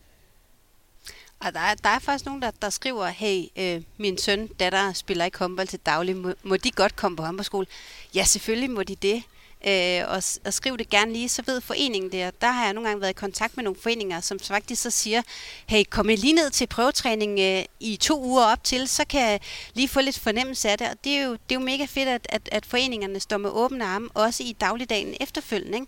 Og 1.40 1.54
der 1.54 1.60
er, 1.60 1.74
der 1.74 1.88
er 1.88 1.98
faktisk 1.98 2.26
nogen, 2.26 2.42
der, 2.42 2.50
der 2.62 2.70
skriver, 2.70 3.06
hey, 3.06 3.44
øh, 3.58 3.82
min 3.96 4.18
søn, 4.18 4.46
datter 4.46 4.92
spiller 4.92 5.24
ikke 5.24 5.38
håndbold 5.38 5.68
til 5.68 5.78
daglig. 5.86 6.16
Må, 6.16 6.32
må 6.42 6.56
de 6.56 6.70
godt 6.70 6.96
komme 6.96 7.16
på 7.16 7.22
håndboldskole? 7.22 7.66
Ja, 8.14 8.24
selvfølgelig 8.24 8.70
må 8.70 8.82
de 8.82 8.94
det. 8.94 9.22
Øh, 9.66 10.02
og, 10.08 10.22
og 10.44 10.54
skriv 10.54 10.78
det 10.78 10.90
gerne 10.90 11.12
lige, 11.12 11.28
så 11.28 11.42
ved 11.46 11.60
foreningen 11.60 12.12
det. 12.12 12.40
Der 12.40 12.50
har 12.50 12.64
jeg 12.64 12.74
nogle 12.74 12.88
gange 12.88 13.00
været 13.00 13.10
i 13.10 13.14
kontakt 13.14 13.56
med 13.56 13.64
nogle 13.64 13.78
foreninger, 13.82 14.20
som 14.20 14.38
faktisk 14.38 14.82
så 14.82 14.90
siger, 14.90 15.22
hey, 15.66 15.82
kom 15.90 16.06
lige 16.06 16.32
ned 16.32 16.50
til 16.50 16.66
prøvetræning 16.66 17.40
øh, 17.40 17.64
i 17.80 17.96
to 17.96 18.24
uger 18.24 18.44
op 18.44 18.64
til, 18.64 18.88
så 18.88 19.04
kan 19.08 19.20
jeg 19.20 19.40
lige 19.74 19.88
få 19.88 20.00
lidt 20.00 20.18
fornemmelse 20.18 20.70
af 20.70 20.78
det. 20.78 20.88
Og 20.88 20.96
det 21.04 21.12
er 21.12 21.24
jo, 21.24 21.32
det 21.32 21.50
er 21.50 21.54
jo 21.54 21.60
mega 21.60 21.84
fedt, 21.84 22.08
at, 22.08 22.26
at, 22.28 22.48
at 22.52 22.66
foreningerne 22.66 23.20
står 23.20 23.36
med 23.36 23.50
åbne 23.50 23.84
arme, 23.84 24.08
også 24.14 24.42
i 24.42 24.56
dagligdagen 24.60 25.14
efterfølgende. 25.20 25.78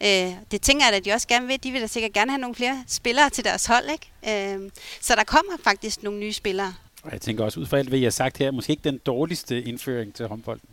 Ikke? 0.00 0.28
Øh, 0.28 0.36
det 0.50 0.62
tænker 0.62 0.86
jeg, 0.86 0.96
at 0.96 1.04
de 1.04 1.12
også 1.12 1.28
gerne 1.28 1.46
vil. 1.46 1.62
De 1.62 1.72
vil 1.72 1.80
da 1.80 1.86
sikkert 1.86 2.12
gerne 2.12 2.30
have 2.30 2.40
nogle 2.40 2.54
flere 2.54 2.84
spillere 2.86 3.30
til 3.30 3.44
deres 3.44 3.66
hold. 3.66 3.84
Ikke? 3.90 4.54
Øh, 4.54 4.70
så 5.00 5.14
der 5.14 5.24
kommer 5.24 5.52
faktisk 5.64 6.02
nogle 6.02 6.18
nye 6.18 6.32
spillere. 6.32 6.74
Og 7.02 7.12
jeg 7.12 7.20
tænker 7.20 7.44
også, 7.44 7.60
ud 7.60 7.66
fra 7.66 7.78
alt, 7.78 7.88
hvad 7.88 7.98
I 7.98 8.02
har 8.02 8.10
sagt 8.10 8.38
her, 8.38 8.50
måske 8.50 8.70
ikke 8.70 8.84
den 8.84 8.98
dårligste 8.98 9.62
indføring 9.62 10.14
til 10.14 10.26
håndbolden 10.26 10.68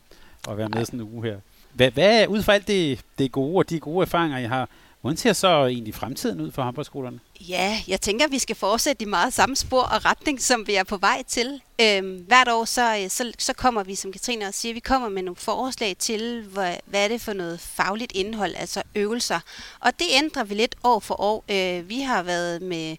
at 0.49 0.57
være 0.57 0.69
med 0.69 0.85
sådan 0.85 0.99
en 0.99 1.13
uge 1.13 1.25
her. 1.25 1.37
Hvad, 1.75 1.91
hvad 1.91 2.27
ud 2.27 2.43
fra 2.43 2.53
alt 2.53 2.67
det, 2.67 2.99
det 3.17 3.31
gode 3.31 3.57
og 3.57 3.69
de 3.69 3.79
gode 3.79 4.01
erfaringer, 4.01 4.37
I 4.37 4.45
har, 4.45 4.69
hvordan 5.01 5.17
ser 5.17 5.33
så 5.33 5.47
egentlig 5.47 5.95
fremtiden 5.95 6.41
ud 6.41 6.51
for 6.51 6.63
håndboldskolerne? 6.63 7.19
Ja, 7.49 7.81
jeg 7.87 8.01
tænker, 8.01 8.25
at 8.25 8.31
vi 8.31 8.39
skal 8.39 8.55
fortsætte 8.55 9.03
i 9.03 9.05
meget 9.05 9.33
samme 9.33 9.55
spor 9.55 9.81
og 9.81 10.05
retning, 10.05 10.41
som 10.41 10.67
vi 10.67 10.75
er 10.75 10.83
på 10.83 10.97
vej 10.97 11.23
til. 11.27 11.61
Øhm, 11.81 12.25
hvert 12.27 12.47
år 12.47 12.65
så, 12.65 12.97
øh, 13.03 13.09
så, 13.09 13.31
så 13.39 13.53
kommer 13.53 13.83
vi, 13.83 13.95
som 13.95 14.11
Katrine 14.11 14.45
også 14.47 14.59
siger, 14.59 14.73
vi 14.73 14.79
kommer 14.79 15.09
med 15.09 15.23
nogle 15.23 15.35
forslag 15.35 15.95
til, 15.99 16.43
hvad, 16.53 16.75
hvad 16.85 17.03
er 17.03 17.07
det 17.07 17.21
for 17.21 17.33
noget 17.33 17.59
fagligt 17.59 18.11
indhold, 18.15 18.55
altså 18.57 18.83
øvelser. 18.95 19.39
Og 19.79 19.91
det 19.99 20.07
ændrer 20.23 20.43
vi 20.43 20.55
lidt 20.55 20.75
år 20.83 20.99
for 20.99 21.21
år. 21.21 21.43
Øh, 21.49 21.89
vi 21.89 22.01
har 22.01 22.23
været 22.23 22.61
med 22.61 22.95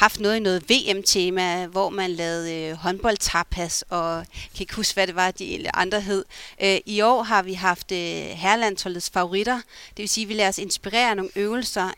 haft 0.00 0.20
noget 0.20 0.36
i 0.36 0.40
noget 0.40 0.70
VM-tema, 0.70 1.66
hvor 1.66 1.88
man 1.90 2.10
lavede 2.10 2.54
øh, 2.54 2.76
håndboldtapas, 2.76 3.84
og 3.88 4.26
kan 4.32 4.60
ikke 4.60 4.74
huske, 4.74 4.94
hvad 4.94 5.06
det 5.06 5.14
var, 5.14 5.30
de 5.30 5.70
andre 5.74 6.00
hed. 6.00 6.24
Øh, 6.62 6.78
I 6.86 7.00
år 7.00 7.22
har 7.22 7.42
vi 7.42 7.52
haft 7.52 7.92
øh, 7.92 7.98
herrelandsholdets 8.28 9.10
favoritter, 9.10 9.54
det 9.56 9.98
vil 9.98 10.08
sige, 10.08 10.24
at 10.24 10.28
vi 10.28 10.34
lader 10.34 10.48
os 10.48 10.58
inspirere 10.58 11.14
nogle 11.14 11.30
øvelser 11.36 11.86
øh, 11.86 11.92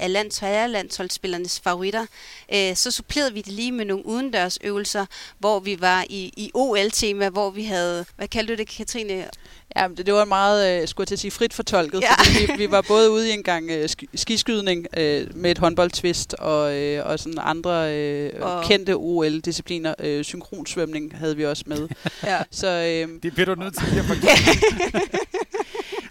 af 0.00 0.12
lands- 0.12 0.38
herrelandsholdsspillernes 0.40 1.60
favoritter. 1.60 2.06
Øh, 2.54 2.76
så 2.76 2.90
supplerede 2.90 3.32
vi 3.34 3.42
det 3.42 3.52
lige 3.52 3.72
med 3.72 3.84
nogle 3.84 4.06
udendørsøvelser, 4.06 5.06
hvor 5.38 5.60
vi 5.60 5.80
var 5.80 6.04
i, 6.10 6.32
i 6.36 6.50
OL-tema, 6.54 7.28
hvor 7.28 7.50
vi 7.50 7.64
havde, 7.64 8.04
hvad 8.16 8.28
kaldte 8.28 8.52
du 8.52 8.58
det, 8.58 8.68
Katrine? 8.68 9.28
Ja, 9.76 9.88
det, 9.96 10.06
det 10.06 10.14
var 10.14 10.24
meget, 10.24 10.82
øh, 10.82 10.88
skulle 10.88 11.02
jeg 11.02 11.08
til 11.08 11.14
at 11.14 11.18
sige, 11.18 11.30
frit 11.30 11.54
fortolket, 11.54 12.02
ja. 12.02 12.14
fordi 12.14 12.52
vi, 12.52 12.66
vi 12.66 12.70
var 12.70 12.80
både 12.88 13.10
ude 13.10 13.30
i 13.30 13.32
en 13.32 13.42
gang 13.42 13.70
øh, 13.70 13.88
skiskydning 14.14 14.86
øh, 14.96 15.36
med 15.36 15.50
et 15.50 15.58
håndboldtvist, 15.58 16.34
og, 16.34 16.76
øh, 16.76 17.06
og 17.06 17.18
sådan 17.18 17.38
andre 17.42 17.94
øh, 17.94 18.32
og... 18.40 18.64
kendte 18.64 18.96
OL-discipliner. 18.96 19.94
Øh, 19.98 20.24
synkronsvømning 20.24 21.16
havde 21.16 21.36
vi 21.36 21.44
også 21.44 21.64
med. 21.66 21.88
ja. 22.24 22.38
Så, 22.50 22.66
øh, 22.66 23.22
det 23.22 23.34
bliver 23.34 23.46
du 23.46 23.54
nødt 23.54 23.74
til 23.74 23.98
at 23.98 24.04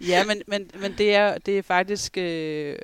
Ja, 0.07 0.23
men, 0.23 0.41
men, 0.47 0.71
men 0.81 0.95
det, 0.97 1.15
er, 1.15 1.37
det 1.37 1.57
er 1.57 1.61
faktisk 1.61 2.17
øh, 2.17 2.75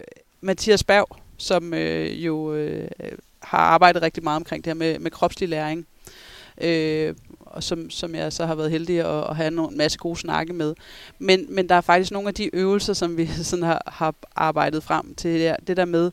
Mathias 0.42 0.84
Berg, 0.84 1.18
som 1.38 1.74
øh, 1.74 2.26
jo 2.26 2.54
øh, 2.54 2.88
har 3.40 3.58
arbejdet 3.58 4.02
rigtig 4.02 4.24
meget 4.24 4.36
omkring 4.36 4.64
det 4.64 4.70
her 4.70 4.76
med, 4.76 5.00
med 5.00 5.12
kropslig 5.12 5.50
læring. 5.50 5.88
Øh, 6.62 7.14
og 7.54 7.64
som, 7.64 7.90
som 7.90 8.16
jeg 8.16 8.34
så 8.34 8.46
har 8.46 8.56
været 8.56 8.72
heldig 8.72 9.00
at, 9.00 9.30
at 9.30 9.36
have 9.36 9.48
en 9.48 9.78
masse 9.78 9.98
gode 9.98 10.20
snakke 10.20 10.54
med. 10.54 10.74
Men, 11.20 11.46
men 11.50 11.70
der 11.70 11.76
er 11.76 11.82
faktisk 11.82 12.12
nogle 12.12 12.28
af 12.28 12.34
de 12.34 12.56
øvelser, 12.56 12.94
som 12.94 13.18
vi 13.18 13.28
sådan 13.44 13.64
har, 13.64 13.82
har 13.88 14.16
arbejdet 14.36 14.84
frem 14.84 15.16
til 15.16 15.32
det 15.32 15.40
der, 15.40 15.56
det 15.68 15.78
der 15.78 15.86
med, 15.86 16.12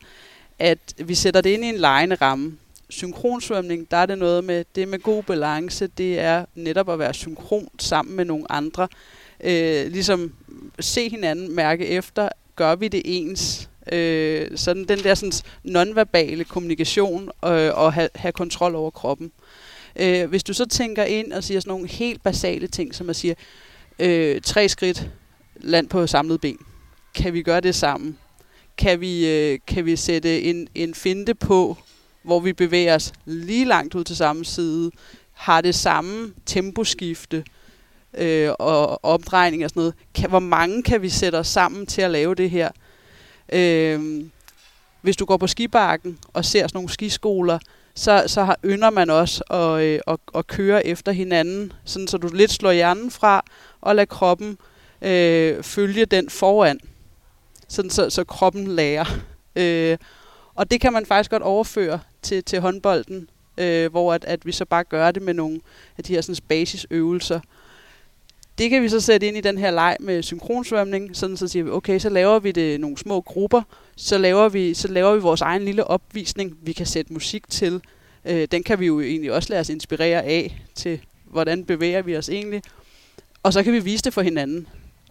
at 0.58 0.78
vi 0.98 1.14
sætter 1.14 1.40
det 1.40 1.50
ind 1.50 1.64
i 1.64 1.68
en 1.68 1.76
lejende 1.76 2.16
ramme. 2.16 2.58
Synkronsvømning, 2.88 3.90
der 3.90 3.96
er 3.96 4.06
det 4.06 4.18
noget 4.18 4.44
med, 4.44 4.64
det 4.74 4.88
med 4.88 4.98
god 4.98 5.22
balance, 5.22 5.86
det 5.86 6.18
er 6.18 6.44
netop 6.54 6.88
at 6.88 6.98
være 6.98 7.14
synkron 7.14 7.68
sammen 7.78 8.16
med 8.16 8.24
nogle 8.24 8.52
andre. 8.52 8.88
Øh, 9.44 9.92
ligesom 9.92 10.32
se 10.80 11.08
hinanden, 11.08 11.54
mærke 11.54 11.86
efter, 11.86 12.28
gør 12.56 12.74
vi 12.74 12.88
det 12.88 13.02
ens? 13.04 13.70
Øh, 13.92 14.50
sådan 14.56 14.84
den 14.84 14.98
der 14.98 15.14
sådan 15.14 15.32
nonverbale 15.64 16.44
kommunikation 16.44 17.30
øh, 17.44 17.70
og 17.74 17.92
have, 17.92 18.08
have 18.14 18.32
kontrol 18.32 18.74
over 18.74 18.90
kroppen. 18.90 19.32
Øh, 19.96 20.28
hvis 20.28 20.42
du 20.42 20.52
så 20.52 20.66
tænker 20.66 21.04
ind 21.04 21.32
og 21.32 21.44
siger 21.44 21.60
sådan 21.60 21.70
nogle 21.70 21.88
helt 21.88 22.22
basale 22.22 22.66
ting, 22.66 22.94
som 22.94 23.10
at 23.10 23.16
sige, 23.16 23.36
øh, 23.98 24.40
tre 24.40 24.68
skridt, 24.68 25.10
land 25.56 25.88
på 25.88 26.06
samlet 26.06 26.40
ben. 26.40 26.58
Kan 27.14 27.32
vi 27.32 27.42
gøre 27.42 27.60
det 27.60 27.74
sammen? 27.74 28.18
Kan 28.78 29.00
vi, 29.00 29.28
øh, 29.28 29.58
kan 29.66 29.84
vi 29.84 29.96
sætte 29.96 30.42
en, 30.42 30.68
en 30.74 30.94
finte 30.94 31.34
på, 31.34 31.76
hvor 32.22 32.40
vi 32.40 32.52
bevæger 32.52 32.94
os 32.94 33.12
lige 33.24 33.64
langt 33.64 33.94
ud 33.94 34.04
til 34.04 34.16
samme 34.16 34.44
side, 34.44 34.90
har 35.32 35.60
det 35.60 35.74
samme 35.74 36.32
temposkifte 36.46 37.44
øh, 38.18 38.50
og 38.58 39.04
omdrejning 39.04 39.64
og 39.64 39.70
sådan 39.70 39.80
noget. 39.80 39.94
Kan, 40.14 40.28
hvor 40.28 40.38
mange 40.38 40.82
kan 40.82 41.02
vi 41.02 41.08
sætte 41.08 41.36
os 41.36 41.48
sammen 41.48 41.86
til 41.86 42.02
at 42.02 42.10
lave 42.10 42.34
det 42.34 42.50
her? 42.50 42.70
Øh, 43.52 44.24
hvis 45.00 45.16
du 45.16 45.24
går 45.24 45.36
på 45.36 45.46
skibakken 45.46 46.18
og 46.32 46.44
ser 46.44 46.62
sådan 46.66 46.76
nogle 46.76 46.88
skiskoler, 46.88 47.58
så, 47.94 48.24
så 48.26 48.44
har, 48.44 48.58
ynder 48.64 48.90
man 48.90 49.10
også 49.10 49.44
at, 49.50 49.82
øh, 49.82 50.00
at, 50.06 50.16
at 50.34 50.46
køre 50.46 50.86
efter 50.86 51.12
hinanden, 51.12 51.72
sådan 51.84 52.08
så 52.08 52.18
du 52.18 52.28
lidt 52.28 52.50
slår 52.50 52.72
hjernen 52.72 53.10
fra 53.10 53.44
og 53.80 53.96
lader 53.96 54.06
kroppen 54.06 54.58
øh, 55.02 55.62
følge 55.62 56.04
den 56.06 56.30
foran, 56.30 56.80
sådan 57.68 57.90
så, 57.90 58.10
så 58.10 58.24
kroppen 58.24 58.66
lærer. 58.66 59.04
Øh, 59.56 59.98
og 60.54 60.70
det 60.70 60.80
kan 60.80 60.92
man 60.92 61.06
faktisk 61.06 61.30
godt 61.30 61.42
overføre 61.42 62.00
til, 62.22 62.44
til 62.44 62.60
håndbolden, 62.60 63.28
øh, 63.58 63.90
hvor 63.90 64.12
at, 64.12 64.24
at 64.24 64.46
vi 64.46 64.52
så 64.52 64.64
bare 64.64 64.84
gør 64.84 65.10
det 65.10 65.22
med 65.22 65.34
nogle 65.34 65.60
af 65.98 66.04
de 66.04 66.14
her 66.14 66.20
sådan, 66.20 66.42
basisøvelser. 66.48 67.40
Det 68.60 68.70
kan 68.70 68.82
vi 68.82 68.88
så 68.88 69.00
sætte 69.00 69.28
ind 69.28 69.36
i 69.36 69.40
den 69.40 69.58
her 69.58 69.70
leg 69.70 69.96
med 70.00 70.22
synkronsvømning, 70.22 71.16
sådan 71.16 71.36
så 71.36 71.48
siger 71.48 71.62
vi, 71.62 71.70
okay, 71.70 71.98
så 71.98 72.08
laver 72.08 72.38
vi 72.38 72.52
det 72.52 72.80
nogle 72.80 72.98
små 72.98 73.20
grupper, 73.20 73.62
så 73.96 74.18
laver 74.18 74.48
vi, 74.48 74.74
så 74.74 74.88
laver 74.88 75.14
vi 75.14 75.20
vores 75.20 75.40
egen 75.40 75.64
lille 75.64 75.84
opvisning, 75.84 76.56
vi 76.62 76.72
kan 76.72 76.86
sætte 76.86 77.12
musik 77.12 77.48
til. 77.48 77.80
Øh, 78.24 78.48
den 78.50 78.62
kan 78.62 78.80
vi 78.80 78.86
jo 78.86 79.00
egentlig 79.00 79.32
også 79.32 79.50
lade 79.50 79.60
os 79.60 79.68
inspirere 79.68 80.24
af 80.24 80.62
til, 80.74 81.00
hvordan 81.24 81.64
bevæger 81.64 82.02
vi 82.02 82.16
os 82.16 82.28
egentlig. 82.28 82.62
Og 83.42 83.52
så 83.52 83.62
kan 83.62 83.72
vi 83.72 83.78
vise 83.78 84.04
det 84.04 84.14
for 84.14 84.22
hinanden. 84.22 84.66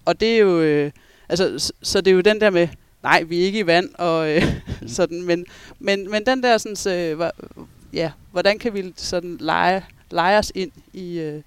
Og 0.06 0.20
det 0.20 0.36
er 0.36 0.40
jo, 0.40 0.62
øh, 0.62 0.92
altså, 1.30 1.60
så, 1.60 1.74
så 1.82 2.02
det 2.02 2.12
er 2.12 2.16
jo 2.16 2.22
den 2.22 2.42
der 2.42 2.50
med, 2.50 2.68
nej, 3.04 3.24
vi 3.24 3.42
er 3.42 3.46
ikke 3.46 3.60
i 3.60 3.68
vand, 3.68 3.90
og 3.94 4.30
øh, 4.30 4.44
sådan, 4.98 5.22
men, 5.22 5.46
men, 5.80 6.12
men 6.12 6.26
den 6.26 6.44
der 6.44 6.58
sådan, 6.58 7.00
øh, 7.00 7.30
ja, 7.94 8.12
hvordan 8.32 8.60
kan 8.60 8.74
vi 8.74 8.94
sådan 8.96 9.38
lege, 9.40 9.86
lege 10.12 10.38
os 10.38 10.52
ind 10.56 10.72
i, 10.94 11.20
øh, 11.20 11.42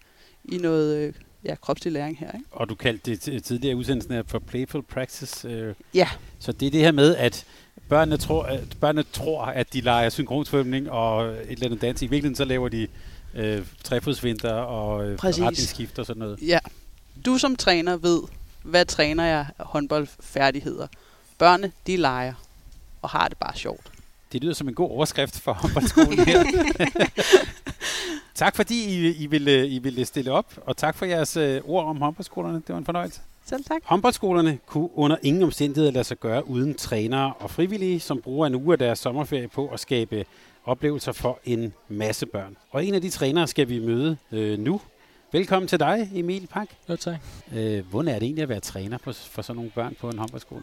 i 0.44 0.58
noget 0.58 0.96
øh, 0.98 1.12
ja, 1.44 1.54
kropslig 1.54 1.92
læring 1.92 2.18
her. 2.18 2.32
Ikke? 2.32 2.46
Og 2.50 2.68
du 2.68 2.74
kaldte 2.74 3.16
det 3.16 3.44
tidligere 3.44 3.76
udsendelsen 3.76 4.24
for 4.26 4.38
playful 4.38 4.82
practice. 4.82 5.48
Øh. 5.48 5.74
Ja. 5.94 6.08
Så 6.38 6.52
det 6.52 6.66
er 6.66 6.70
det 6.70 6.80
her 6.80 6.92
med, 6.92 7.16
at 7.16 7.44
børnene 7.88 8.16
tror, 8.16 8.42
at, 8.42 8.60
børnene 8.80 9.04
tror, 9.12 9.44
at 9.44 9.72
de 9.72 9.80
leger 9.80 10.08
synkronsvømning 10.08 10.90
og 10.90 11.26
et 11.26 11.50
eller 11.50 11.66
andet 11.66 11.80
dans. 11.80 12.02
I 12.02 12.06
virkeligheden 12.06 12.36
så 12.36 12.44
laver 12.44 12.68
de 12.68 12.86
øh, 13.34 13.66
trefodsvinter 13.84 14.52
og 14.52 15.06
øh, 15.06 15.18
retningsskift 15.24 15.98
og 15.98 16.06
sådan 16.06 16.20
noget. 16.20 16.38
Ja. 16.42 16.58
Du 17.26 17.38
som 17.38 17.56
træner 17.56 17.96
ved, 17.96 18.20
hvad 18.62 18.84
træner 18.84 19.24
jeg 19.24 19.46
håndboldfærdigheder. 19.58 20.86
Børnene, 21.38 21.72
de 21.86 21.96
leger 21.96 22.34
og 23.02 23.10
har 23.10 23.28
det 23.28 23.38
bare 23.38 23.56
sjovt. 23.56 23.86
Det 24.32 24.42
lyder 24.42 24.54
som 24.54 24.68
en 24.68 24.74
god 24.74 24.90
overskrift 24.90 25.40
for 25.40 25.52
håndboldskolen 25.52 26.18
her. 26.18 26.44
tak 28.34 28.56
fordi 28.56 28.84
I, 28.84 29.14
I, 29.16 29.26
ville, 29.26 29.68
I 29.68 29.78
ville 29.78 30.04
stille 30.04 30.32
op, 30.32 30.52
og 30.66 30.76
tak 30.76 30.96
for 30.96 31.06
jeres 31.06 31.36
uh, 31.36 31.70
ord 31.70 31.84
om 31.84 31.96
håndboldskolerne. 31.96 32.56
Det 32.56 32.68
var 32.68 32.78
en 32.78 32.84
fornøjelse. 32.84 33.20
Selv 33.44 33.64
tak. 33.64 33.80
Håndboldskolerne 33.84 34.58
kunne 34.66 34.88
under 34.94 35.16
ingen 35.22 35.42
omstændigheder 35.42 35.92
lade 35.92 36.04
sig 36.04 36.18
gøre 36.18 36.48
uden 36.48 36.74
trænere 36.74 37.32
og 37.38 37.50
frivillige, 37.50 38.00
som 38.00 38.20
bruger 38.20 38.46
en 38.46 38.54
uge 38.54 38.72
af 38.72 38.78
deres 38.78 38.98
sommerferie 38.98 39.48
på 39.48 39.68
at 39.68 39.80
skabe 39.80 40.24
oplevelser 40.64 41.12
for 41.12 41.38
en 41.44 41.74
masse 41.88 42.26
børn. 42.26 42.56
Og 42.70 42.84
en 42.84 42.94
af 42.94 43.00
de 43.00 43.10
trænere 43.10 43.46
skal 43.46 43.68
vi 43.68 43.78
møde 43.78 44.16
øh, 44.32 44.58
nu. 44.58 44.80
Velkommen 45.32 45.68
til 45.68 45.80
dig, 45.80 46.10
Emil 46.14 46.46
Pak. 46.46 46.68
Jo, 46.88 46.96
tak. 46.96 47.16
Øh, 47.54 47.86
hvordan 47.86 48.14
er 48.14 48.18
det 48.18 48.26
egentlig 48.26 48.42
at 48.42 48.48
være 48.48 48.60
træner 48.60 48.98
på, 48.98 49.12
for 49.12 49.42
sådan 49.42 49.56
nogle 49.56 49.70
børn 49.70 49.96
på 50.00 50.08
en 50.08 50.18
håndboldskole? 50.18 50.62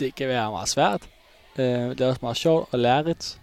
Det 0.00 0.14
kan 0.14 0.28
være 0.28 0.50
meget 0.50 0.68
svært. 0.68 1.08
Øh, 1.58 1.64
det 1.64 2.00
er 2.00 2.08
også 2.08 2.18
meget 2.22 2.36
sjovt 2.36 2.68
og 2.72 2.78
lærerigt. 2.78 3.40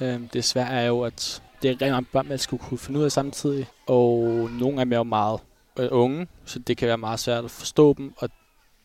Øh, 0.00 0.20
det 0.32 0.44
svære 0.44 0.70
er 0.70 0.86
jo, 0.86 1.02
at 1.02 1.42
det 1.62 1.68
er 1.68 1.72
rigtig 1.72 1.90
meget 1.90 2.06
børn, 2.12 2.28
man 2.28 2.38
skulle 2.38 2.62
kunne 2.64 2.78
finde 2.78 3.00
ud 3.00 3.04
af 3.04 3.12
samtidig. 3.12 3.66
Og 3.86 4.24
nogle 4.60 4.80
af 4.80 4.86
dem 4.86 4.92
er 4.92 4.96
jo 4.96 5.02
meget 5.02 5.40
øh, 5.78 5.88
unge, 5.90 6.26
så 6.44 6.58
det 6.58 6.76
kan 6.76 6.88
være 6.88 6.98
meget 6.98 7.20
svært 7.20 7.44
at 7.44 7.50
forstå 7.50 7.94
dem, 7.94 8.14
og 8.16 8.28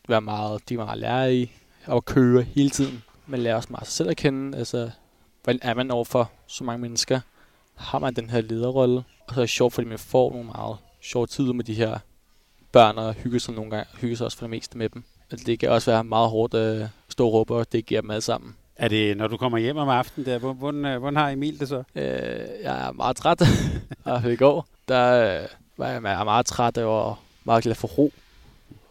være 0.08 0.20
meget, 0.20 0.68
de 0.68 0.74
er 0.74 0.78
meget 0.78 0.98
lære 0.98 1.34
i 1.34 1.52
at 1.86 2.04
køre 2.04 2.42
hele 2.42 2.70
tiden. 2.70 3.02
Man 3.26 3.40
lærer 3.40 3.56
også 3.56 3.68
meget 3.70 3.86
sig 3.86 3.92
selv 3.92 4.10
at 4.10 4.16
kende, 4.16 4.58
altså, 4.58 4.90
hvordan 5.44 5.60
er 5.62 5.74
man 5.74 5.90
overfor 5.90 6.30
så 6.46 6.64
mange 6.64 6.82
mennesker? 6.82 7.20
Har 7.74 7.98
man 7.98 8.14
den 8.14 8.30
her 8.30 8.40
lederrolle? 8.40 9.04
Og 9.28 9.34
så 9.34 9.40
er 9.40 9.42
det 9.42 9.50
sjovt, 9.50 9.72
fordi 9.72 9.88
man 9.88 9.98
får 9.98 10.30
nogle 10.30 10.46
meget 10.46 10.76
sjove 11.02 11.26
tider 11.26 11.52
med 11.52 11.64
de 11.64 11.74
her 11.74 11.98
børn, 12.72 12.98
og 12.98 13.14
hygger 13.14 13.38
sig 13.38 13.54
nogle 13.54 13.70
gange, 13.70 13.86
hygger 14.00 14.16
sig 14.16 14.24
også 14.24 14.38
for 14.38 14.44
det 14.44 14.50
meste 14.50 14.78
med 14.78 14.88
dem. 14.88 15.04
Altså, 15.30 15.44
det 15.46 15.58
kan 15.58 15.70
også 15.70 15.90
være 15.90 16.04
meget 16.04 16.30
hårdt 16.30 16.54
at 16.54 16.82
øh, 16.82 16.88
stå 17.08 17.26
og 17.26 17.32
råbe, 17.32 17.54
og 17.54 17.72
det 17.72 17.86
giver 17.86 18.00
dem 18.00 18.10
alle 18.10 18.20
sammen. 18.20 18.56
Er 18.76 18.88
det, 18.88 19.16
når 19.16 19.26
du 19.26 19.36
kommer 19.36 19.58
hjem 19.58 19.76
om 19.76 19.88
aftenen, 19.88 20.26
der, 20.26 20.38
hvordan, 20.38 20.84
øh, 20.84 20.98
hvordan 20.98 21.16
har 21.16 21.30
Emil 21.30 21.60
det 21.60 21.68
så? 21.68 21.82
Øh, 21.94 22.04
jeg 22.62 22.88
er 22.88 22.92
meget 22.92 23.16
træt. 23.16 23.42
og 24.04 24.32
i 24.32 24.36
går, 24.36 24.66
der 24.88 25.40
øh, 25.42 25.48
var 25.76 25.88
jeg 25.88 26.02
meget 26.02 26.46
træt 26.46 26.78
og 26.78 27.16
meget 27.44 27.62
glad 27.62 27.74
for 27.74 27.88
ro. 27.88 28.12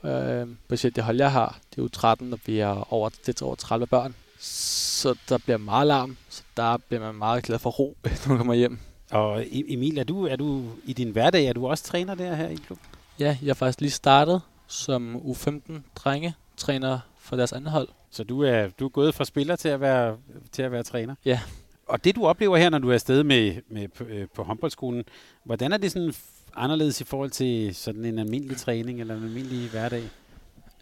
Øh, 0.03 0.47
specielt 0.65 0.95
det 0.95 1.03
hold, 1.03 1.17
jeg 1.17 1.31
har, 1.31 1.57
det 1.69 1.77
er 1.77 1.83
jo 1.83 1.89
13, 1.89 2.29
når 2.29 2.39
vi 2.45 2.59
er 2.59 2.93
over, 2.93 3.09
det 3.25 3.41
er 3.41 3.45
over 3.45 3.55
30 3.55 3.87
børn. 3.87 4.15
Så 4.39 5.15
der 5.29 5.37
bliver 5.37 5.57
meget 5.57 5.87
larm, 5.87 6.17
så 6.29 6.43
der 6.57 6.77
bliver 6.77 7.01
man 7.01 7.15
meget 7.15 7.43
glad 7.43 7.59
for 7.59 7.69
ro, 7.69 7.97
når 8.03 8.27
man 8.27 8.37
kommer 8.37 8.53
hjem. 8.53 8.79
Og 9.11 9.41
e- 9.41 9.73
Emil, 9.73 9.97
er 9.97 10.03
du, 10.03 10.25
er 10.25 10.35
du 10.35 10.63
i 10.85 10.93
din 10.93 11.09
hverdag, 11.09 11.45
er 11.45 11.53
du 11.53 11.67
også 11.67 11.83
træner 11.83 12.15
der 12.15 12.35
her 12.35 12.47
i 12.47 12.55
klubben? 12.55 12.87
Ja, 13.19 13.37
jeg 13.41 13.49
har 13.49 13.53
faktisk 13.53 13.81
lige 13.81 13.91
startet 13.91 14.41
som 14.67 15.15
U15-drenge, 15.15 16.33
træner 16.57 16.99
for 17.23 17.35
deres 17.35 17.53
andet 17.53 17.71
hold. 17.71 17.87
Så 18.11 18.23
du 18.23 18.41
er, 18.41 18.67
du 18.79 18.85
er 18.85 18.89
gået 18.89 19.15
fra 19.15 19.25
spiller 19.25 19.55
til 19.55 19.69
at 19.69 19.81
være, 19.81 20.17
til 20.51 20.61
at 20.61 20.71
være 20.71 20.83
træner? 20.83 21.15
Ja. 21.25 21.39
Og 21.87 22.03
det 22.03 22.15
du 22.15 22.25
oplever 22.25 22.57
her, 22.57 22.69
når 22.69 22.79
du 22.79 22.89
er 22.89 22.93
afsted 22.93 23.23
med, 23.23 23.55
med, 23.69 23.87
på, 23.87 24.03
øh, 24.03 24.27
på 24.35 24.43
håndboldskolen, 24.43 25.03
hvordan 25.43 25.73
er 25.73 25.77
det 25.77 25.91
sådan 25.91 26.13
anderledes 26.55 27.01
i 27.01 27.03
forhold 27.03 27.29
til 27.29 27.75
sådan 27.75 28.05
en 28.05 28.19
almindelig 28.19 28.57
træning 28.57 29.01
eller 29.01 29.15
en 29.15 29.23
almindelig 29.23 29.69
hverdag? 29.69 30.03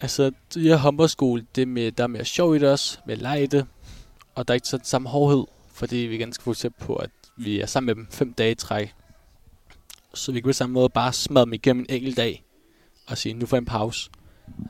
Altså, 0.01 0.31
det 0.53 0.63
her 0.63 0.75
håndboldskole, 0.75 1.45
det 1.55 1.67
med, 1.67 1.91
der 1.91 2.03
er 2.03 2.07
mere 2.07 2.25
sjov 2.25 2.55
i 2.55 2.59
det 2.59 2.69
også, 2.69 2.99
med 3.05 3.15
leg 3.15 3.51
det, 3.51 3.65
og 4.35 4.47
der 4.47 4.51
er 4.51 4.55
ikke 4.55 4.67
så 4.67 4.79
samme 4.83 5.09
hårdhed, 5.09 5.45
fordi 5.73 5.95
vi 5.95 6.15
igen 6.15 6.33
skal 6.33 6.43
fokusere 6.43 6.71
på, 6.71 6.95
at 6.95 7.09
vi 7.37 7.61
er 7.61 7.65
sammen 7.65 7.85
med 7.85 7.95
dem 7.95 8.07
fem 8.11 8.33
dage 8.33 8.51
i 8.51 8.55
træk. 8.55 8.93
Så 10.13 10.31
vi 10.31 10.39
kan 10.39 10.49
på 10.49 10.53
samme 10.53 10.73
måde 10.73 10.89
bare 10.89 11.13
smadre 11.13 11.45
dem 11.45 11.53
igennem 11.53 11.85
en 11.89 11.95
enkelt 11.95 12.17
dag 12.17 12.43
og 13.07 13.17
sige, 13.17 13.33
nu 13.33 13.45
får 13.45 13.57
jeg 13.57 13.61
en 13.61 13.65
pause. 13.65 14.09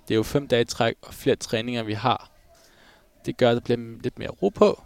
Det 0.07 0.13
er 0.13 0.15
jo 0.15 0.23
fem 0.23 0.47
dage 0.47 0.61
i 0.61 0.65
træk 0.65 0.95
og 1.01 1.13
flere 1.13 1.35
træninger, 1.35 1.83
vi 1.83 1.93
har. 1.93 2.29
Det 3.25 3.37
gør, 3.37 3.49
at 3.49 3.55
der 3.55 3.61
bliver 3.61 3.79
lidt 4.03 4.19
mere 4.19 4.29
ro 4.29 4.49
på, 4.49 4.83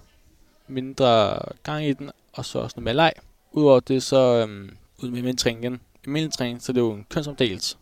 mindre 0.68 1.40
gang 1.64 1.86
i 1.86 1.94
den, 1.94 2.12
og 2.34 2.46
så 2.46 2.60
også 2.60 2.74
noget 2.78 2.84
mere 2.84 2.96
leg. 2.96 3.14
Udover 3.52 3.80
det, 3.80 4.04
så 4.04 4.18
øhm, 4.18 4.78
ud 5.04 5.10
med 5.10 5.38
træning 5.38 5.64
igen. 5.64 5.82
I 6.06 6.10
min 6.10 6.32
træning, 6.32 6.62
så 6.62 6.72
er 6.72 6.74
det 6.74 6.82
jo 6.82 6.94
en 6.94 7.06
kønsopdelelse. 7.10 7.78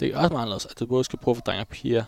Det 0.00 0.08
er 0.08 0.16
også 0.16 0.28
meget 0.28 0.42
anderledes, 0.42 0.66
at 0.66 0.78
du 0.78 0.86
både 0.86 1.04
skal 1.04 1.18
prøve 1.18 1.32
at 1.32 1.36
få 1.36 1.42
drenge 1.46 1.62
og 1.62 1.68
piger 1.68 2.04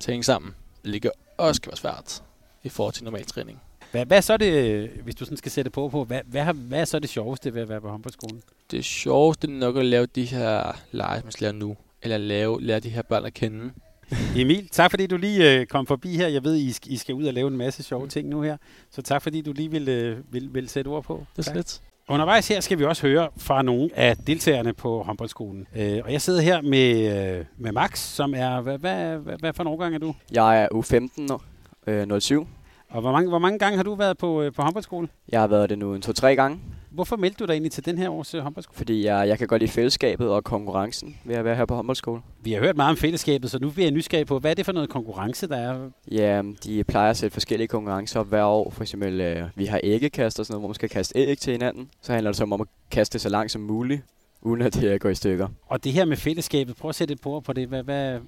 til 0.00 0.10
at 0.10 0.12
hænge 0.12 0.24
sammen, 0.24 0.54
hvilket 0.82 1.10
også 1.36 1.60
kan 1.60 1.70
være 1.70 1.76
svært 1.76 2.22
i 2.62 2.68
forhold 2.68 2.94
til 2.94 3.04
normal 3.04 3.24
træning. 3.24 3.60
Hvad, 3.90 4.06
hvad 4.06 4.16
er 4.16 4.20
så 4.20 4.36
det, 4.36 4.88
hvis 4.88 5.14
du 5.14 5.24
sådan 5.24 5.36
skal 5.36 5.52
sætte 5.52 5.70
på 5.70 5.88
på, 5.88 6.04
hvad, 6.04 6.20
hvad, 6.26 6.44
hvad 6.44 6.80
er 6.80 6.84
så 6.84 6.98
det 6.98 7.10
sjoveste 7.10 7.54
ved 7.54 7.62
at 7.62 7.68
være 7.68 7.80
på 7.80 7.88
håndboldskolen? 7.88 8.42
Det 8.70 8.84
sjoveste 8.84 9.48
er 9.48 9.52
nok 9.52 9.76
at 9.76 9.84
lave 9.84 10.06
de 10.06 10.24
her 10.24 10.72
lege, 10.90 11.20
man 11.22 11.32
skal 11.32 11.44
lære 11.44 11.52
nu, 11.52 11.76
eller 12.06 12.18
lave, 12.18 12.62
lære 12.62 12.80
de 12.80 12.88
her 12.88 13.02
børn 13.02 13.24
at 13.24 13.34
kende. 13.34 13.70
Emil, 14.36 14.68
tak 14.68 14.90
fordi 14.90 15.06
du 15.06 15.16
lige 15.16 15.60
øh, 15.60 15.66
kom 15.66 15.86
forbi 15.86 16.16
her. 16.16 16.28
Jeg 16.28 16.44
ved, 16.44 16.56
I 16.56 16.72
skal, 16.72 16.92
I 16.92 16.96
skal 16.96 17.14
ud 17.14 17.24
og 17.24 17.34
lave 17.34 17.48
en 17.48 17.56
masse 17.56 17.82
sjove 17.82 18.08
ting 18.08 18.28
nu 18.28 18.42
her. 18.42 18.56
Så 18.90 19.02
tak 19.02 19.22
fordi 19.22 19.42
du 19.42 19.52
lige 19.52 19.70
vil, 19.70 19.88
øh, 19.88 20.18
vil, 20.30 20.54
vil 20.54 20.68
sætte 20.68 20.88
ord 20.88 21.04
på. 21.04 21.24
Det 21.36 21.48
er 21.48 21.52
slet. 21.52 21.80
Undervejs 22.08 22.48
her 22.48 22.60
skal 22.60 22.78
vi 22.78 22.84
også 22.84 23.06
høre 23.06 23.28
fra 23.36 23.62
nogle 23.62 23.90
af 23.94 24.16
deltagerne 24.16 24.72
på 24.72 25.02
håndboldskolen. 25.02 25.66
Øh, 25.76 26.00
og 26.04 26.12
jeg 26.12 26.20
sidder 26.20 26.40
her 26.40 26.62
med, 26.62 27.18
øh, 27.38 27.44
med 27.58 27.72
Max, 27.72 27.98
som 27.98 28.34
er... 28.34 28.60
Hvad, 28.60 28.78
hvad, 28.78 29.16
hvad, 29.18 29.38
hvad 29.38 29.52
for 29.52 29.62
en 29.62 29.68
årgang 29.68 29.94
er 29.94 29.98
du? 29.98 30.14
Jeg 30.32 30.62
er 30.62 30.68
U15 30.68 31.32
år, 31.32 31.44
øh, 31.86 32.20
07. 32.20 32.48
Og 32.96 33.02
hvor 33.02 33.12
mange, 33.12 33.28
hvor 33.28 33.38
mange 33.38 33.58
gange 33.58 33.76
har 33.76 33.82
du 33.82 33.94
været 33.94 34.18
på, 34.18 34.42
øh, 34.42 34.52
på 34.52 34.62
håndboldskole? 34.62 35.08
Jeg 35.28 35.40
har 35.40 35.46
været 35.46 35.70
det 35.70 35.78
nu 35.78 35.94
en 35.94 36.02
to-tre 36.02 36.36
gange, 36.36 36.60
Hvorfor 36.90 37.16
meldte 37.16 37.38
du 37.38 37.44
dig 37.44 37.52
egentlig 37.52 37.72
til 37.72 37.84
den 37.84 37.98
her 37.98 38.10
års 38.10 38.34
øh, 38.34 38.42
håndboldskole? 38.42 38.76
fordi 38.76 39.04
jeg, 39.04 39.28
jeg 39.28 39.38
kan 39.38 39.48
godt 39.48 39.62
lide 39.62 39.70
fællesskabet 39.70 40.28
og 40.28 40.44
konkurrencen 40.44 41.16
ved 41.24 41.34
at 41.34 41.44
være 41.44 41.56
her 41.56 41.64
på 41.64 41.74
håndboldskole. 41.74 42.22
Vi 42.40 42.52
har 42.52 42.60
hørt 42.60 42.76
meget 42.76 42.90
om 42.90 42.96
fællesskabet, 42.96 43.50
så 43.50 43.58
nu 43.58 43.70
bliver 43.70 43.86
jeg 43.86 43.92
nysgerrig 43.92 44.26
på, 44.26 44.38
hvad 44.38 44.50
er 44.50 44.54
det 44.54 44.64
for 44.64 44.72
noget 44.72 44.88
konkurrence, 44.88 45.48
der 45.48 45.56
er? 45.56 45.90
Ja, 46.10 46.42
de 46.64 46.84
plejer 46.84 47.10
at 47.10 47.16
sætte 47.16 47.32
forskellige 47.34 47.68
konkurrencer 47.68 48.20
op 48.20 48.28
hver 48.28 48.44
år. 48.44 48.70
For 48.70 48.82
eksempel, 48.82 49.20
øh, 49.20 49.42
vi 49.54 49.66
har 49.66 49.80
æggekast 49.82 50.40
og 50.40 50.46
sådan 50.46 50.52
noget, 50.54 50.62
hvor 50.62 50.68
man 50.68 50.74
skal 50.74 50.88
kaste 50.88 51.18
æg 51.18 51.38
til 51.38 51.52
hinanden. 51.52 51.90
Så 52.02 52.12
handler 52.12 52.30
det 52.30 52.36
så 52.36 52.44
om 52.44 52.52
at 52.52 52.68
kaste 52.90 53.12
det 53.12 53.20
så 53.20 53.28
langt 53.28 53.52
som 53.52 53.62
muligt, 53.62 54.02
uden 54.42 54.62
at 54.62 54.74
det 54.74 55.00
går 55.00 55.08
i 55.08 55.14
stykker. 55.14 55.48
Og 55.66 55.84
det 55.84 55.92
her 55.92 56.04
med 56.04 56.16
fællesskabet, 56.16 56.76
prøv 56.76 56.88
at 56.88 56.94
sætte 56.94 57.12
et 57.14 57.20
på 57.20 57.40
på 57.40 57.52
det. 57.52 57.68
Hvad, 57.68 57.82
hvad, 57.82 58.18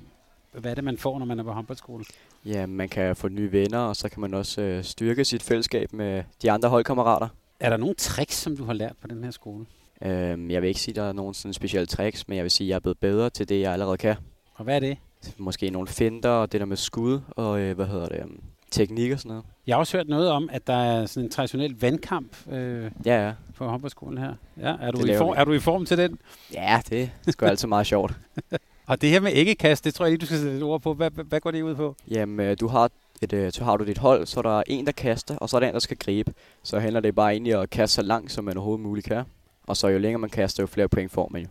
hvad 0.53 0.71
er 0.71 0.75
det, 0.75 0.85
man 0.85 0.99
får, 0.99 1.19
når 1.19 1.27
man 1.27 1.39
er 1.39 1.43
på 1.43 1.53
håndboldskole? 1.53 2.05
Ja, 2.45 2.67
man 2.67 2.89
kan 2.89 3.17
få 3.17 3.29
nye 3.29 3.53
venner, 3.53 3.79
og 3.79 3.97
så 3.97 4.09
kan 4.09 4.21
man 4.21 4.35
også 4.35 4.61
øh, 4.61 4.85
styrke 4.85 5.25
sit 5.25 5.43
fællesskab 5.43 5.93
med 5.93 6.23
de 6.43 6.51
andre 6.51 6.69
holdkammerater. 6.69 7.29
Er 7.61 7.71
der 7.71 7.77
nogle 7.77 7.95
tricks, 7.95 8.37
som 8.37 8.57
du 8.57 8.65
har 8.65 8.73
lært 8.73 8.93
på 9.01 9.07
den 9.09 9.25
her 9.25 9.31
skole? 9.31 9.67
Øhm, 10.03 10.51
jeg 10.51 10.63
vil 10.63 10.69
ikke 10.69 10.81
sige, 10.81 10.93
at 10.93 10.97
der 10.97 11.03
er 11.09 11.13
nogen 11.13 11.35
sådan 11.35 11.53
specielle 11.53 11.87
tricks, 11.87 12.29
men 12.29 12.37
jeg 12.37 12.43
vil 12.43 12.51
sige, 12.51 12.67
at 12.67 12.69
jeg 12.69 12.75
er 12.77 12.81
blevet 12.81 12.99
bedre 12.99 13.31
til 13.31 13.49
det, 13.49 13.61
jeg 13.61 13.73
allerede 13.73 13.97
kan. 13.97 14.17
Og 14.55 14.65
hvad 14.65 14.77
er 14.77 14.81
det? 14.81 14.99
Måske 15.39 15.71
nogle 15.71 15.89
finder 15.89 16.29
og 16.31 16.53
det 16.53 16.61
der 16.61 16.67
med 16.67 16.77
skud 16.77 17.21
og 17.29 17.61
øh, 17.61 17.77
hvad 17.77 17.87
hedder 17.87 18.07
det, 18.09 18.25
um, 18.25 18.41
teknik 18.71 19.13
og 19.13 19.19
sådan 19.19 19.29
noget. 19.29 19.45
Jeg 19.67 19.75
har 19.75 19.79
også 19.79 19.97
hørt 19.97 20.09
noget 20.09 20.31
om, 20.31 20.49
at 20.53 20.67
der 20.67 20.73
er 20.77 21.07
sådan 21.07 21.25
en 21.27 21.31
traditionel 21.31 21.81
vandkamp 21.81 22.37
øh, 22.53 22.91
Ja, 23.07 23.27
ja. 23.27 23.33
på 23.57 23.67
håndboldskolen 23.69 24.19
her. 24.19 24.35
Ja, 24.61 24.77
er, 24.81 24.91
du 24.91 25.01
Det 25.03 25.09
i 25.15 25.17
form, 25.17 25.35
vi. 25.37 25.41
er 25.41 25.45
du 25.45 25.53
i 25.53 25.59
form 25.59 25.85
til 25.87 25.99
den? 25.99 26.19
Ja, 26.55 26.81
det 26.91 27.11
er 27.27 27.31
sgu 27.33 27.47
altid 27.47 27.69
meget 27.69 27.87
sjovt. 27.87 28.13
Og 28.89 29.01
det 29.01 29.11
her 29.11 29.21
med 29.21 29.33
æggekast, 29.35 29.85
det 29.85 29.95
tror 29.95 30.05
jeg 30.05 30.11
lige, 30.11 30.19
du 30.19 30.27
skal 30.27 30.39
sætte 30.39 30.57
et 30.57 30.63
ord 30.63 30.81
på. 30.81 30.95
Hvad, 30.95 31.11
hvad, 31.11 31.41
går 31.41 31.51
det 31.51 31.63
ud 31.63 31.75
på? 31.75 31.97
Jamen, 32.11 32.47
øh, 32.47 32.57
du 32.61 32.69
har, 32.69 32.91
et, 33.23 33.33
øh, 33.33 33.53
så 33.53 33.65
har 33.65 33.77
du 33.77 33.85
dit 33.85 33.99
hold, 33.99 34.27
så 34.27 34.41
er 34.41 34.43
der 34.43 34.63
en, 34.67 34.87
der 34.87 34.93
kaster, 34.93 35.37
og 35.37 35.49
så 35.49 35.57
er 35.57 35.61
der 35.61 35.67
en, 35.67 35.75
der 35.75 35.81
skal 35.81 35.97
gribe. 35.97 36.35
Så 36.63 36.79
handler 36.79 37.01
det 37.01 37.15
bare 37.15 37.33
egentlig 37.33 37.57
om 37.57 37.63
at 37.63 37.71
kaste 37.71 37.95
så 37.95 38.03
langt, 38.03 38.33
som 38.33 38.45
man 38.45 38.57
overhovedet 38.57 38.87
muligt 38.87 39.07
kan. 39.07 39.25
Og 39.67 39.77
så 39.77 39.89
jo 39.89 39.99
længere 39.99 40.19
man 40.19 40.31
kaster, 40.31 40.63
jo 40.63 40.67
flere 40.67 40.89
point 40.89 41.13
får 41.13 41.29
man 41.33 41.43
jo. 41.43 41.49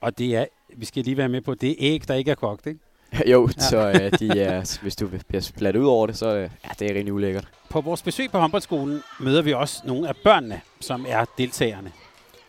Og 0.00 0.18
det 0.18 0.36
er, 0.36 0.44
vi 0.76 0.84
skal 0.84 1.04
lige 1.04 1.16
være 1.16 1.28
med 1.28 1.40
på, 1.40 1.54
det 1.54 1.70
er 1.70 1.74
æg, 1.78 2.08
der 2.08 2.14
ikke 2.14 2.30
er 2.30 2.34
kogt, 2.34 2.66
ikke? 2.66 2.80
jo, 3.32 3.48
ja. 3.56 3.62
så 3.62 3.88
øh, 3.88 4.18
de 4.18 4.40
er, 4.40 4.78
hvis 4.82 4.96
du 4.96 5.08
bliver 5.28 5.42
splat 5.42 5.76
ud 5.76 5.86
over 5.86 6.06
det, 6.06 6.16
så 6.16 6.36
øh, 6.36 6.50
ja, 6.64 6.68
det 6.78 6.90
er 6.90 6.94
rigtig 6.94 7.12
ulækkert. 7.12 7.48
På 7.68 7.80
vores 7.80 8.02
besøg 8.02 8.30
på 8.30 8.38
håndboldskolen 8.38 9.02
møder 9.20 9.42
vi 9.42 9.52
også 9.52 9.82
nogle 9.84 10.08
af 10.08 10.16
børnene, 10.24 10.60
som 10.80 11.06
er 11.08 11.24
deltagerne. 11.38 11.92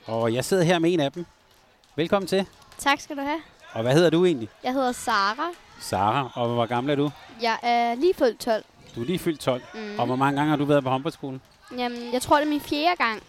Og 0.05 0.33
jeg 0.33 0.45
sidder 0.45 0.63
her 0.63 0.79
med 0.79 0.93
en 0.93 0.99
af 0.99 1.11
dem. 1.11 1.25
Velkommen 1.95 2.27
til. 2.27 2.45
Tak 2.77 2.99
skal 2.99 3.15
du 3.15 3.21
have. 3.21 3.50
Og 3.73 3.81
hvad 3.81 3.93
hedder 3.93 4.09
du 4.09 4.25
egentlig? 4.25 4.49
Jeg 4.63 4.73
hedder 4.73 4.91
Sara. 4.91 5.49
Sara. 5.79 6.31
Og 6.33 6.47
hvor 6.49 6.65
gammel 6.65 6.91
er 6.91 6.95
du? 6.95 7.11
Jeg 7.41 7.57
er 7.63 7.95
lige 7.95 8.13
fyldt 8.13 8.39
12. 8.39 8.63
Du 8.95 9.01
er 9.01 9.05
lige 9.05 9.19
fyldt 9.19 9.39
12. 9.39 9.61
Mm. 9.73 9.99
Og 9.99 10.05
hvor 10.05 10.15
mange 10.15 10.37
gange 10.39 10.49
har 10.49 10.57
du 10.57 10.65
været 10.65 10.83
på 10.83 10.89
håndboldskolen? 10.89 11.41
Jamen, 11.77 12.13
jeg 12.13 12.21
tror, 12.21 12.35
det 12.35 12.45
er 12.45 12.49
min 12.49 12.61
fjerde 12.61 12.95
gang. 12.97 13.23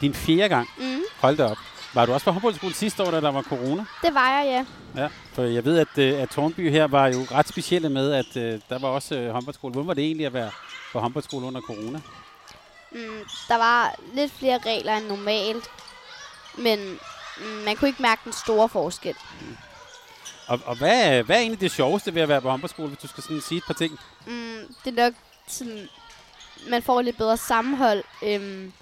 Din 0.00 0.14
fjerde 0.14 0.48
gang. 0.48 0.68
Mm. 0.78 1.00
Hold 1.20 1.36
da 1.36 1.44
op. 1.44 1.56
Var 1.94 2.06
du 2.06 2.12
også 2.12 2.24
på 2.24 2.30
håndboldskole 2.30 2.74
sidste 2.74 3.02
år, 3.02 3.10
da 3.10 3.20
der 3.20 3.30
var 3.30 3.42
corona? 3.42 3.84
Det 4.02 4.14
var 4.14 4.30
jeg, 4.30 4.46
ja. 4.46 5.02
Ja, 5.02 5.08
for 5.32 5.42
jeg 5.42 5.64
ved, 5.64 5.78
at, 5.78 5.98
øh, 5.98 6.22
at 6.22 6.28
Tornby 6.30 6.70
her 6.70 6.84
var 6.86 7.06
jo 7.06 7.18
ret 7.30 7.48
specielle 7.48 7.88
med, 7.88 8.12
at 8.12 8.36
øh, 8.36 8.60
der 8.68 8.78
var 8.78 8.88
også 8.88 9.14
øh, 9.14 9.30
håndboldskole. 9.32 9.72
Hvordan 9.72 9.88
var 9.88 9.94
det 9.94 10.04
egentlig 10.04 10.26
at 10.26 10.32
være 10.32 10.50
på 10.92 11.00
håndboldskole 11.00 11.46
under 11.46 11.60
corona? 11.60 12.00
Mm, 12.92 13.20
der 13.48 13.56
var 13.56 13.94
lidt 14.14 14.32
flere 14.32 14.58
regler 14.66 14.96
end 14.96 15.06
normalt, 15.06 15.64
men 16.58 16.78
mm, 17.38 17.44
man 17.64 17.76
kunne 17.76 17.88
ikke 17.88 18.02
mærke 18.02 18.20
den 18.24 18.32
store 18.32 18.68
forskel. 18.68 19.14
Og, 20.52 20.60
og 20.66 20.76
hvad, 20.76 21.22
hvad 21.22 21.36
er 21.36 21.40
egentlig 21.40 21.60
det 21.60 21.70
sjoveste 21.70 22.14
ved 22.14 22.22
at 22.22 22.28
være 22.28 22.40
på 22.40 22.50
håndboldskole, 22.50 22.88
hvis 22.88 22.98
du 22.98 23.08
skal 23.08 23.22
sådan 23.22 23.40
sige 23.40 23.58
et 23.58 23.64
par 23.66 23.74
ting? 23.74 23.98
Mm, 24.26 24.74
det 24.84 24.98
er 24.98 25.04
nok 25.04 25.14
sådan, 25.46 25.88
man 26.68 26.82
får 26.82 27.02
lidt 27.02 27.16
bedre 27.16 27.36
sammenhold, 27.36 28.04
øhm, 28.22 28.72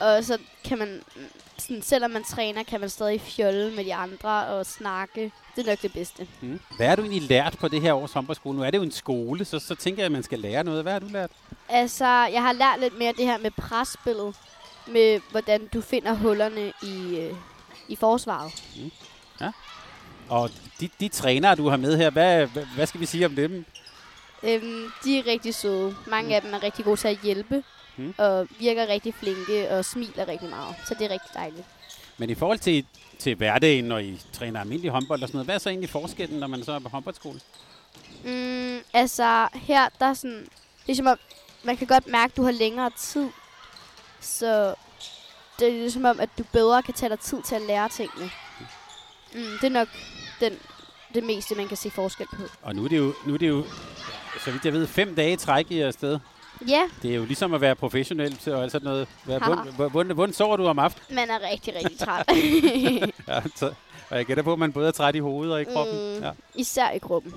og 0.00 0.24
så 0.24 0.38
kan 0.64 0.78
man, 0.78 1.02
mm, 1.16 1.22
sådan, 1.58 1.82
selvom 1.82 2.10
man 2.10 2.24
træner, 2.24 2.62
kan 2.62 2.80
man 2.80 2.90
stadig 2.90 3.20
fjolle 3.20 3.72
med 3.76 3.84
de 3.84 3.94
andre 3.94 4.46
og 4.46 4.66
snakke. 4.66 5.32
Det 5.56 5.66
er 5.66 5.70
nok 5.70 5.82
det 5.82 5.92
bedste. 5.92 6.26
Mm. 6.40 6.60
Hvad 6.76 6.88
har 6.88 6.96
du 6.96 7.02
egentlig 7.02 7.22
lært 7.22 7.56
på 7.60 7.68
det 7.68 7.80
her 7.80 7.94
års 7.94 8.12
håndboldskole? 8.12 8.58
Nu 8.58 8.64
er 8.64 8.70
det 8.70 8.78
jo 8.78 8.82
en 8.82 8.92
skole, 8.92 9.44
så, 9.44 9.58
så 9.58 9.74
tænker 9.74 10.02
jeg, 10.02 10.06
at 10.06 10.12
man 10.12 10.22
skal 10.22 10.38
lære 10.38 10.64
noget. 10.64 10.82
Hvad 10.82 10.92
har 10.92 11.00
du 11.00 11.08
lært? 11.08 11.30
Altså, 11.68 12.06
jeg 12.06 12.42
har 12.42 12.52
lært 12.52 12.80
lidt 12.80 12.98
mere 12.98 13.12
det 13.12 13.24
her 13.26 13.38
med 13.38 13.50
presspillet, 13.50 14.36
med 14.86 15.20
hvordan 15.30 15.66
du 15.66 15.80
finder 15.80 16.12
hullerne 16.14 16.72
i, 16.82 17.16
øh, 17.18 17.34
i 17.88 17.96
forsvaret. 17.96 18.62
Og 20.28 20.50
de, 20.80 20.88
de 21.00 21.08
trænere, 21.08 21.54
du 21.54 21.68
har 21.68 21.76
med 21.76 21.96
her, 21.96 22.10
hvad, 22.10 22.46
hvad, 22.74 22.86
skal 22.86 23.00
vi 23.00 23.06
sige 23.06 23.26
om 23.26 23.36
dem? 23.36 23.64
Øhm, 24.42 24.86
de 25.04 25.18
er 25.18 25.26
rigtig 25.26 25.54
søde. 25.54 25.96
Mange 26.06 26.28
Mm. 26.28 26.34
af 26.34 26.42
dem 26.42 26.54
er 26.54 26.62
rigtig 26.62 26.84
gode 26.84 26.96
til 27.00 27.08
at 27.08 27.18
hjælpe, 27.22 27.64
Mm. 27.96 28.14
og 28.18 28.48
virker 28.58 28.86
rigtig 28.86 29.14
flinke 29.14 29.70
og 29.70 29.84
smiler 29.84 30.28
rigtig 30.28 30.48
meget. 30.50 30.74
Så 30.88 30.94
det 30.98 31.04
er 31.04 31.10
rigtig 31.10 31.30
dejligt. 31.34 31.66
Men 32.18 32.30
i 32.30 32.34
forhold 32.34 32.58
til, 32.58 32.86
til 33.18 33.34
hverdagen, 33.34 33.84
når 33.84 33.98
I 33.98 34.20
træner 34.32 34.60
almindelig 34.60 34.90
håndbold 34.90 35.22
og 35.22 35.28
sådan 35.28 35.36
noget, 35.36 35.46
hvad 35.46 35.54
er 35.54 35.58
så 35.58 35.68
egentlig 35.68 35.90
forskellen, 35.90 36.40
når 36.40 36.46
man 36.46 36.64
så 36.64 36.72
er 36.72 36.78
på 36.78 36.88
håndboldskole? 36.88 37.40
Mm, 38.24 38.78
altså, 38.92 39.48
her 39.54 39.88
der 40.00 40.06
er 40.06 40.14
sådan... 40.14 40.46
Det 40.86 40.92
er 40.92 40.96
som 40.96 41.06
om, 41.06 41.18
man 41.64 41.76
kan 41.76 41.86
godt 41.86 42.06
mærke, 42.06 42.30
at 42.30 42.36
du 42.36 42.42
har 42.44 42.50
længere 42.50 42.90
tid. 42.98 43.28
Så 44.20 44.74
det 45.58 45.68
er 45.68 45.72
ligesom 45.72 46.04
om, 46.04 46.20
at 46.20 46.28
du 46.38 46.44
bedre 46.52 46.82
kan 46.82 46.94
tage 46.94 47.10
dig 47.10 47.20
tid 47.20 47.42
til 47.42 47.54
at 47.54 47.62
lære 47.62 47.88
tingene. 47.88 48.30
Mm, 49.34 49.40
det 49.60 49.64
er 49.64 49.70
nok 49.70 49.88
den, 50.40 50.52
det 51.14 51.24
meste, 51.24 51.54
man 51.54 51.68
kan 51.68 51.76
se 51.76 51.90
forskel 51.90 52.26
på. 52.36 52.42
Og 52.62 52.74
nu 52.74 52.84
er 52.84 52.88
det 52.88 52.96
jo, 52.98 53.14
nu 53.26 53.34
er 53.34 53.38
det 53.38 53.48
jo 53.48 53.64
så 54.44 54.50
vidt 54.50 54.64
jeg 54.64 54.72
ved, 54.72 54.86
fem 54.86 55.14
dage 55.14 55.32
i 55.32 55.36
træk 55.36 55.70
i 55.70 55.80
afsted. 55.80 56.18
Ja, 56.68 56.82
Det 57.02 57.10
er 57.10 57.14
jo 57.14 57.24
ligesom 57.24 57.54
at 57.54 57.60
være 57.60 57.74
professionel 57.74 58.36
til 58.36 58.52
og 58.52 58.62
alt 58.62 58.72
sådan 58.72 58.84
noget. 58.84 59.08
Hvordan, 59.90 60.32
sover 60.32 60.56
du 60.56 60.66
om 60.66 60.78
aftenen? 60.78 61.14
man 61.16 61.30
er 61.30 61.50
rigtig, 61.52 61.74
rigtig 61.76 61.98
træt. 61.98 62.26
Ja, 63.28 63.40
så, 63.56 63.72
og 64.10 64.16
jeg 64.16 64.26
gætter 64.26 64.42
på, 64.42 64.52
at 64.52 64.58
man 64.58 64.72
både 64.72 64.88
er 64.88 64.92
træt 64.92 65.14
i 65.14 65.18
hovedet 65.18 65.54
og 65.54 65.60
i 65.60 65.64
kroppen. 65.64 66.16
Mm. 66.16 66.22
Ja. 66.24 66.30
Især 66.54 66.90
i 66.90 66.98
gruppen. 66.98 67.32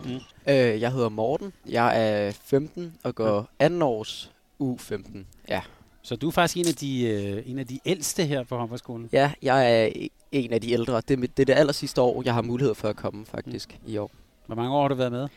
Øh, 0.48 0.56
jeg 0.82 0.92
hedder 0.92 1.10
Morten. 1.10 1.54
Jeg 1.70 2.02
er 2.28 2.32
15 2.46 2.94
og 3.04 3.16
går 3.16 3.50
anden 3.60 3.82
års 3.82 4.32
U15. 4.64 5.18
Ja. 5.50 5.62
Så 6.08 6.16
du 6.16 6.28
er 6.28 6.32
faktisk 6.32 6.58
en 6.58 6.68
af 6.68 6.76
de, 6.76 7.04
øh, 7.04 7.52
en 7.52 7.60
af 7.60 7.68
de 7.68 7.80
ældste 7.86 8.26
her 8.26 8.44
på 8.44 8.58
håndboldskolen. 8.58 9.10
ja, 9.12 9.32
jeg 9.42 9.84
er 9.84 10.08
en 10.32 10.54
af 10.54 10.62
de 10.62 10.72
ældre. 10.72 11.02
Det 11.08 11.12
er, 11.12 11.22
det 11.22 11.40
er 11.40 11.46
det 11.46 11.54
aller 11.54 11.74
sidste 11.74 12.02
år, 12.02 12.22
jeg 12.26 12.34
har 12.34 12.42
mulighed 12.42 12.76
for 12.76 12.88
at 12.88 12.96
komme 12.96 13.26
faktisk 13.26 13.80
i 13.88 13.98
år. 13.98 14.12
Hvor 14.46 14.56
mange 14.56 14.76
år 14.76 14.82
har 14.82 14.88
du 14.88 14.96
været 14.96 15.12
med? 15.12 15.28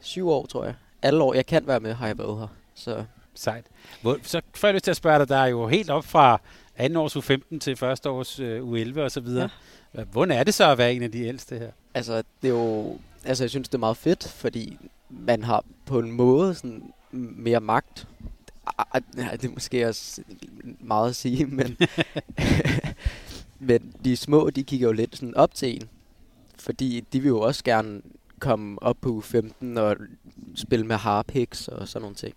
Syv 0.00 0.28
år, 0.28 0.46
tror 0.46 0.64
jeg. 0.64 0.74
Alle 1.02 1.22
år, 1.22 1.34
jeg 1.34 1.46
kan 1.46 1.66
være 1.66 1.80
med, 1.80 1.94
har 1.94 2.06
jeg 2.06 2.18
været 2.18 2.38
her. 2.38 2.46
Så 2.74 3.04
Sejt. 3.34 3.64
Hvor, 4.00 4.18
så 4.22 4.40
får 4.54 4.68
jeg 4.68 4.74
lyst 4.74 4.84
til 4.84 4.90
at 4.90 4.96
spørge 4.96 5.18
dig, 5.18 5.28
der 5.28 5.36
er 5.36 5.46
jo 5.46 5.66
helt 5.66 5.90
op 5.90 6.04
fra 6.04 6.40
anden 6.76 6.96
års 6.96 7.16
U15 7.16 7.58
til 7.58 7.76
første 7.76 8.10
års 8.10 8.40
øh, 8.40 8.62
U11 8.62 9.00
og 9.00 9.10
så 9.10 9.20
videre. 9.20 9.48
Ja. 9.94 10.04
Hvordan 10.04 10.38
er 10.38 10.44
det 10.44 10.54
så 10.54 10.70
at 10.70 10.78
være 10.78 10.94
en 10.94 11.02
af 11.02 11.12
de 11.12 11.22
ældste 11.22 11.58
her? 11.58 11.70
altså, 11.94 12.22
det 12.42 12.48
er 12.48 12.54
jo... 12.54 12.98
Altså, 13.24 13.44
jeg 13.44 13.50
synes, 13.50 13.68
det 13.68 13.74
er 13.74 13.78
meget 13.78 13.96
fedt, 13.96 14.28
fordi 14.28 14.78
man 15.10 15.44
har 15.44 15.64
på 15.86 15.98
en 15.98 16.12
måde 16.12 16.54
sådan 16.54 16.92
mere 17.10 17.60
magt. 17.60 18.08
Ja, 19.16 19.28
det 19.32 19.44
er 19.44 19.52
måske 19.52 19.88
også 19.88 20.22
meget 20.80 21.08
at 21.08 21.16
sige, 21.16 21.46
men... 21.46 21.76
men 23.68 23.94
de 24.04 24.16
små, 24.16 24.50
de 24.50 24.62
kigger 24.62 24.86
jo 24.86 24.92
lidt 24.92 25.16
sådan 25.16 25.34
op 25.34 25.54
til 25.54 25.74
en. 25.74 25.88
Fordi 26.58 27.04
de 27.12 27.20
vil 27.20 27.28
jo 27.28 27.40
også 27.40 27.64
gerne 27.64 28.02
komme 28.38 28.82
op 28.82 28.96
på 29.00 29.20
15 29.20 29.78
og 29.78 29.96
spille 30.54 30.86
med 30.86 30.96
harpiks 30.96 31.68
og 31.68 31.88
sådan 31.88 32.02
nogle 32.02 32.16
ting. 32.16 32.34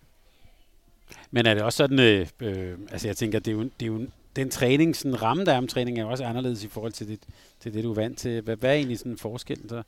Men 1.32 1.46
er 1.46 1.54
det 1.54 1.64
også 1.64 1.78
sådan, 1.78 2.00
øh, 2.00 2.28
øh, 2.40 2.78
altså 2.92 3.08
jeg 3.08 3.18
tænker, 3.18 3.40
det 3.40 3.52
er 3.52 3.56
jo, 3.56 3.64
det 3.64 3.82
er 3.82 3.86
jo 3.86 4.08
den 4.36 4.50
træning, 4.50 4.96
sådan 4.96 5.22
ramme, 5.22 5.46
der 5.46 5.54
er 5.54 5.58
om 5.58 5.68
træning, 5.68 6.00
er 6.00 6.04
jo 6.04 6.10
også 6.10 6.26
anderledes 6.26 6.64
i 6.64 6.68
forhold 6.68 6.92
til 6.92 7.08
det, 7.08 7.20
til 7.60 7.74
det 7.74 7.84
du 7.84 7.92
er 7.92 7.96
vant 7.96 8.18
til. 8.18 8.42
Hvad, 8.42 8.56
hvad 8.56 8.70
er 8.70 8.74
egentlig 8.74 9.00
sådan 9.00 9.18
forskellen 9.18 9.70
så? 9.70 9.84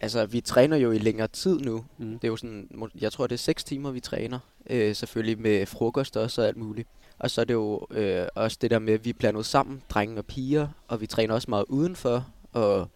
Altså, 0.00 0.26
vi 0.26 0.40
træner 0.40 0.76
jo 0.76 0.92
i 0.92 0.98
længere 0.98 1.28
tid 1.28 1.60
nu. 1.60 1.84
Mm. 1.98 2.18
Det 2.18 2.24
er 2.24 2.28
jo 2.28 2.36
sådan, 2.36 2.68
jeg 3.00 3.12
tror, 3.12 3.26
det 3.26 3.34
er 3.34 3.38
6 3.38 3.64
timer, 3.64 3.90
vi 3.90 4.00
træner. 4.00 4.38
Øh, 4.70 4.94
selvfølgelig 4.94 5.40
med 5.40 5.66
frokost 5.66 6.16
også 6.16 6.42
og 6.42 6.48
alt 6.48 6.56
muligt. 6.56 6.88
Og 7.18 7.30
så 7.30 7.40
er 7.40 7.44
det 7.44 7.54
jo 7.54 7.86
øh, 7.90 8.26
også 8.34 8.58
det 8.60 8.70
der 8.70 8.78
med, 8.78 8.94
at 8.94 9.04
vi 9.04 9.10
er 9.10 9.14
blandet 9.18 9.46
sammen, 9.46 9.82
drenge 9.90 10.18
og 10.18 10.24
piger, 10.26 10.68
og 10.88 11.00
vi 11.00 11.06
træner 11.06 11.34
også 11.34 11.50
meget 11.50 11.64
udenfor. 11.68 12.26
Og 12.52 12.88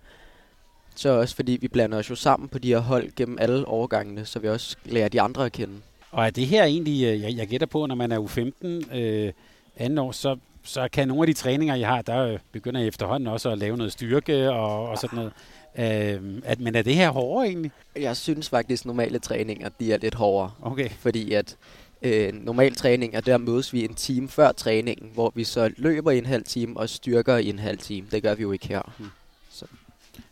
så 0.95 1.09
også 1.09 1.37
fordi 1.37 1.59
vi 1.61 1.69
blander 1.69 1.99
os 1.99 2.11
jo 2.11 2.15
sammen 2.15 2.49
på 2.49 2.59
de 2.59 2.69
her 2.69 2.79
hold 2.79 3.11
gennem 3.17 3.39
alle 3.41 3.69
overgangene, 3.69 4.25
så 4.25 4.39
vi 4.39 4.49
også 4.49 4.77
lærer 4.85 5.09
de 5.09 5.21
andre 5.21 5.47
at 5.47 5.53
kende. 5.53 5.75
Og 6.11 6.27
er 6.27 6.31
det 6.31 6.47
her 6.47 6.65
egentlig, 6.65 7.05
øh, 7.05 7.21
jeg, 7.21 7.37
jeg 7.37 7.49
gætter 7.49 7.67
på, 7.67 7.87
når 7.87 7.95
man 7.95 8.13
er 8.13 8.19
U15 8.19 8.97
øh, 8.97 9.33
anden 9.77 9.99
år, 9.99 10.13
så, 10.13 10.37
så 10.63 10.89
kan 10.93 11.09
nogle 11.09 11.23
af 11.23 11.27
de 11.27 11.33
træninger, 11.33 11.75
I 11.75 11.83
har, 11.83 12.03
der 12.03 12.27
øh, 12.27 12.39
begynder 12.53 12.81
I 12.81 12.87
efterhånden 12.87 13.27
også 13.27 13.51
at 13.51 13.59
lave 13.59 13.77
noget 13.77 13.93
styrke 13.93 14.51
og, 14.51 14.89
og 14.89 14.99
sådan 14.99 15.17
noget. 15.17 15.33
Øh, 15.79 16.43
at, 16.45 16.61
men 16.61 16.75
er 16.75 16.83
det 16.83 16.95
her 16.95 17.11
hårdere 17.11 17.47
egentlig? 17.47 17.71
Jeg 17.97 18.17
synes 18.17 18.49
faktisk, 18.49 18.87
normale 18.87 19.19
træninger, 19.19 19.69
de 19.81 19.93
er 19.93 19.99
lidt 19.99 20.15
hårdere. 20.15 20.53
Okay. 20.63 20.89
Fordi 20.91 21.33
at 21.33 21.57
øh, 22.03 22.33
normal 22.33 22.75
træning 22.75 23.15
er 23.15 23.21
der 23.21 23.39
mødes 23.39 23.73
vi 23.73 23.85
en 23.85 23.95
time 23.95 24.29
før 24.29 24.53
træningen, 24.53 25.11
hvor 25.15 25.33
vi 25.35 25.45
så 25.45 25.71
løber 25.77 26.11
i 26.11 26.19
en 26.19 26.27
halv 26.27 26.45
time 26.45 26.77
og 26.77 26.89
styrker 26.89 27.37
i 27.37 27.49
en 27.49 27.59
halv 27.59 27.79
time. 27.79 28.07
Det 28.11 28.23
gør 28.23 28.35
vi 28.35 28.43
jo 28.43 28.53
ikke 28.53 28.69
her. 28.69 28.93
Hmm. 28.99 29.11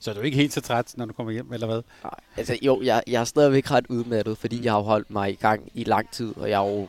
Så 0.01 0.11
er 0.11 0.14
du 0.14 0.20
ikke 0.20 0.36
helt 0.36 0.53
så 0.53 0.61
træt, 0.61 0.95
når 0.97 1.05
du 1.05 1.12
kommer 1.12 1.32
hjem, 1.32 1.53
eller 1.53 1.66
hvad? 1.66 1.82
Nej, 2.05 2.14
altså 2.36 2.59
jo, 2.62 2.80
jeg, 2.82 3.03
jeg 3.07 3.20
er 3.20 3.24
stadigvæk 3.24 3.70
ret 3.70 3.86
udmattet, 3.89 4.39
fordi 4.39 4.64
jeg 4.64 4.72
har 4.72 4.80
holdt 4.80 5.11
mig 5.11 5.30
i 5.30 5.34
gang 5.34 5.70
i 5.74 5.84
lang 5.84 6.11
tid, 6.11 6.36
og 6.36 6.51
jeg 6.51 6.64
er 6.64 6.70
jo 6.70 6.89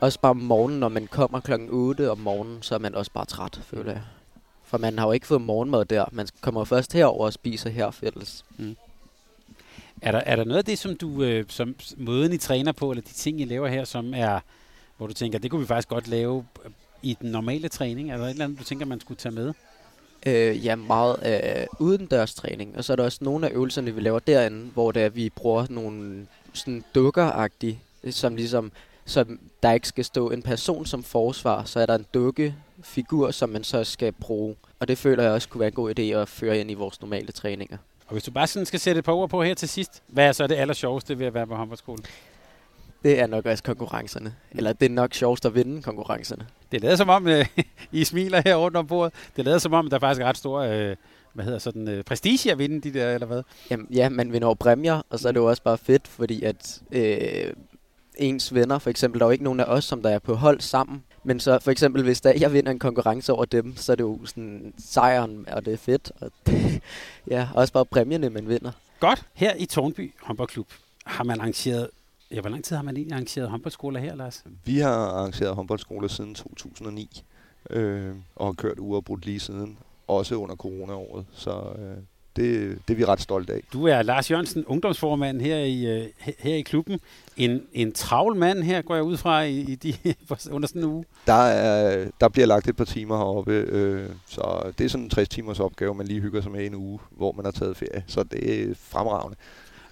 også 0.00 0.20
bare 0.20 0.30
om 0.30 0.36
morgenen, 0.36 0.80
når 0.80 0.88
man 0.88 1.06
kommer 1.06 1.40
klokken 1.40 1.68
8 1.70 2.10
om 2.10 2.18
morgenen, 2.18 2.62
så 2.62 2.74
er 2.74 2.78
man 2.78 2.94
også 2.94 3.10
bare 3.10 3.24
træt, 3.24 3.60
føler 3.64 3.92
jeg. 3.92 4.02
For 4.72 4.78
man 4.78 4.98
har 4.98 5.06
jo 5.06 5.12
ikke 5.12 5.26
fået 5.26 5.40
morgenmad 5.40 5.84
der. 5.84 6.04
Man 6.12 6.28
kommer 6.40 6.64
først 6.64 6.92
herover 6.92 7.24
og 7.24 7.32
spiser 7.32 7.70
her 7.70 7.90
fælles. 7.90 8.44
Er 10.02 10.12
der, 10.12 10.18
er 10.18 10.36
der 10.36 10.44
noget 10.44 10.58
af 10.58 10.64
det, 10.64 10.78
som 10.78 10.96
du, 10.96 11.22
øh, 11.22 11.44
som 11.48 11.74
måden 11.96 12.32
I 12.32 12.36
træner 12.36 12.72
på, 12.72 12.90
eller 12.90 13.02
de 13.02 13.12
ting, 13.12 13.40
I 13.40 13.44
laver 13.44 13.68
her, 13.68 13.84
som 13.84 14.14
er, 14.14 14.40
hvor 14.96 15.06
du 15.06 15.12
tænker, 15.12 15.38
det 15.38 15.50
kunne 15.50 15.60
vi 15.60 15.66
faktisk 15.66 15.88
godt 15.88 16.08
lave 16.08 16.46
øh, 16.64 16.70
i 17.02 17.16
den 17.20 17.30
normale 17.30 17.68
træning? 17.68 18.10
Er 18.10 18.16
der 18.16 18.24
et 18.24 18.30
eller 18.30 18.44
andet, 18.44 18.58
du 18.58 18.64
tænker, 18.64 18.86
man 18.86 19.00
skulle 19.00 19.18
tage 19.18 19.34
med? 19.34 19.52
Øh, 20.26 20.64
ja, 20.64 20.74
meget 20.74 21.16
øh, 21.26 21.66
udendørs 21.78 22.34
træning. 22.34 22.76
Og 22.76 22.84
så 22.84 22.92
er 22.92 22.96
der 22.96 23.04
også 23.04 23.18
nogle 23.20 23.48
af 23.48 23.52
øvelserne, 23.54 23.94
vi 23.94 24.00
laver 24.00 24.18
derinde, 24.18 24.70
hvor 24.74 24.92
det 24.92 25.02
er, 25.02 25.08
vi 25.08 25.30
bruger 25.30 25.66
nogle 25.70 26.26
sådan 26.52 26.84
dukker 26.94 27.48
som 28.10 28.36
ligesom, 28.36 28.72
som 29.04 29.40
der 29.62 29.72
ikke 29.72 29.88
skal 29.88 30.04
stå 30.04 30.30
en 30.30 30.42
person 30.42 30.86
som 30.86 31.02
forsvar, 31.02 31.64
så 31.64 31.80
er 31.80 31.86
der 31.86 31.94
en 31.94 32.06
dukkefigur, 32.82 33.30
som 33.30 33.48
man 33.48 33.64
så 33.64 33.84
skal 33.84 34.12
bruge. 34.12 34.56
Og 34.80 34.88
det 34.88 34.98
føler 34.98 35.22
jeg 35.22 35.32
også 35.32 35.48
kunne 35.48 35.60
være 35.60 35.68
en 35.68 35.74
god 35.74 35.98
idé 35.98 36.02
at 36.02 36.28
føre 36.28 36.58
ind 36.58 36.70
i 36.70 36.74
vores 36.74 37.00
normale 37.00 37.32
træninger. 37.32 37.76
Og 38.06 38.12
hvis 38.12 38.24
du 38.24 38.30
bare 38.30 38.46
sådan 38.46 38.66
skal 38.66 38.80
sætte 38.80 38.98
et 38.98 39.04
par 39.04 39.12
ord 39.12 39.30
på 39.30 39.42
her 39.42 39.54
til 39.54 39.68
sidst, 39.68 40.02
hvad 40.06 40.28
er 40.28 40.32
så 40.32 40.46
det 40.46 40.54
aller 40.54 40.74
sjoveste 40.74 41.18
ved 41.18 41.26
at 41.26 41.34
være 41.34 41.46
på 41.46 41.54
håndboldskole? 41.54 42.02
Det 43.02 43.20
er 43.20 43.26
nok 43.26 43.46
også 43.46 43.62
konkurrencerne. 43.62 44.34
Eller 44.50 44.72
det 44.72 44.86
er 44.86 44.90
nok 44.90 45.14
sjovest 45.14 45.46
at 45.46 45.54
vinde 45.54 45.82
konkurrencerne. 45.82 46.46
Det 46.72 46.80
lader 46.82 46.96
som 46.96 47.08
om, 47.08 47.28
øh, 47.28 47.46
I 47.92 48.04
smiler 48.04 48.42
her 48.44 48.56
rundt 48.56 48.76
om 48.76 48.86
bordet. 48.86 49.14
Det 49.36 49.44
lader 49.44 49.58
som 49.58 49.72
om, 49.72 49.90
der 49.90 49.96
er 49.96 50.00
faktisk 50.00 50.24
ret 50.24 50.36
stor 50.36 50.60
øh, 50.60 50.96
hvad 51.32 51.44
hedder 51.44 51.58
sådan, 51.58 51.88
øh, 51.88 52.04
prestige 52.04 52.52
at 52.52 52.58
vinde 52.58 52.80
de 52.80 52.98
der, 52.98 53.14
eller 53.14 53.26
hvad? 53.26 53.42
Jamen, 53.70 53.86
ja, 53.90 54.08
man 54.08 54.32
vinder 54.32 54.54
præmier, 54.54 55.02
og 55.10 55.18
så 55.18 55.28
er 55.28 55.32
det 55.32 55.40
jo 55.40 55.48
også 55.48 55.62
bare 55.62 55.78
fedt, 55.78 56.08
fordi 56.08 56.42
at 56.42 56.82
øh, 56.92 57.52
ens 58.16 58.54
venner, 58.54 58.78
for 58.78 58.90
eksempel, 58.90 59.20
der 59.20 59.26
er 59.26 59.28
jo 59.28 59.32
ikke 59.32 59.44
nogen 59.44 59.60
af 59.60 59.64
os, 59.64 59.84
som 59.84 60.02
der 60.02 60.10
er 60.10 60.18
på 60.18 60.34
hold 60.34 60.60
sammen. 60.60 61.02
Men 61.24 61.40
så 61.40 61.58
for 61.58 61.70
eksempel, 61.70 62.02
hvis 62.02 62.20
der, 62.20 62.32
jeg 62.40 62.52
vinder 62.52 62.70
en 62.70 62.78
konkurrence 62.78 63.32
over 63.32 63.44
dem, 63.44 63.76
så 63.76 63.92
er 63.92 63.96
det 63.96 64.04
jo 64.04 64.26
sådan 64.26 64.74
sejren, 64.78 65.48
og 65.48 65.64
det 65.64 65.72
er 65.72 65.76
fedt. 65.76 66.12
Og 66.20 66.30
det, 66.46 66.82
ja, 67.30 67.48
også 67.54 67.72
bare 67.72 67.84
præmierne, 67.84 68.30
man 68.30 68.48
vinder. 68.48 68.72
Godt. 69.00 69.26
Her 69.34 69.54
i 69.58 69.66
Tornby 69.66 70.14
håndboldklub 70.22 70.66
har 71.04 71.24
man 71.24 71.40
arrangeret, 71.40 71.88
ja, 72.30 72.40
hvor 72.40 72.50
lang 72.50 72.64
tid 72.64 72.76
har 72.76 72.82
man 72.82 72.96
egentlig 72.96 73.14
arrangeret 73.14 73.50
håndboldskoler 73.50 74.00
her, 74.00 74.14
Lars? 74.14 74.44
Vi 74.64 74.78
har 74.78 74.94
arrangeret 74.94 75.54
håndboldskoler 75.54 76.08
siden 76.08 76.34
2009, 76.34 77.22
øh, 77.70 78.14
og 78.36 78.46
har 78.46 78.52
kørt 78.52 78.78
uafbrudt 78.78 79.26
lige 79.26 79.40
siden, 79.40 79.78
også 80.08 80.34
under 80.34 80.56
coronaåret. 80.56 81.26
Så 81.32 81.50
øh, 81.78 81.96
det, 82.36 82.78
det 82.88 82.94
er 82.94 82.98
vi 82.98 83.04
ret 83.04 83.20
stolte 83.20 83.52
af. 83.52 83.60
Du 83.72 83.86
er 83.86 84.02
Lars 84.02 84.30
Jørgensen, 84.30 84.64
ungdomsformand 84.66 85.40
her 85.40 85.56
i, 85.58 85.86
øh, 85.86 86.06
he- 86.20 86.34
her 86.38 86.54
i 86.54 86.60
klubben. 86.60 87.00
En, 87.36 87.62
en 87.72 87.92
travl 87.92 88.36
mand 88.36 88.62
her, 88.62 88.82
går 88.82 88.94
jeg 88.94 89.04
ud 89.04 89.16
fra, 89.16 89.42
i, 89.42 89.58
i 89.60 89.74
de, 89.74 89.94
under 90.50 90.68
sådan 90.68 90.82
en 90.82 90.88
uge. 90.88 91.04
Der, 91.26 91.32
er, 91.32 92.08
der 92.20 92.28
bliver 92.28 92.46
lagt 92.46 92.68
et 92.68 92.76
par 92.76 92.84
timer 92.84 93.16
heroppe, 93.16 93.52
øh, 93.52 94.08
så 94.26 94.72
det 94.78 94.84
er 94.84 94.88
sådan 94.88 95.04
en 95.04 95.10
60 95.10 95.28
timers 95.28 95.60
opgave, 95.60 95.94
man 95.94 96.06
lige 96.06 96.20
hygger 96.20 96.40
sig 96.40 96.50
med 96.52 96.66
en 96.66 96.74
uge, 96.74 96.98
hvor 97.10 97.32
man 97.32 97.44
har 97.44 97.52
taget 97.52 97.76
ferie. 97.76 98.04
Så 98.06 98.22
det 98.22 98.62
er 98.62 98.74
fremragende. 98.78 99.36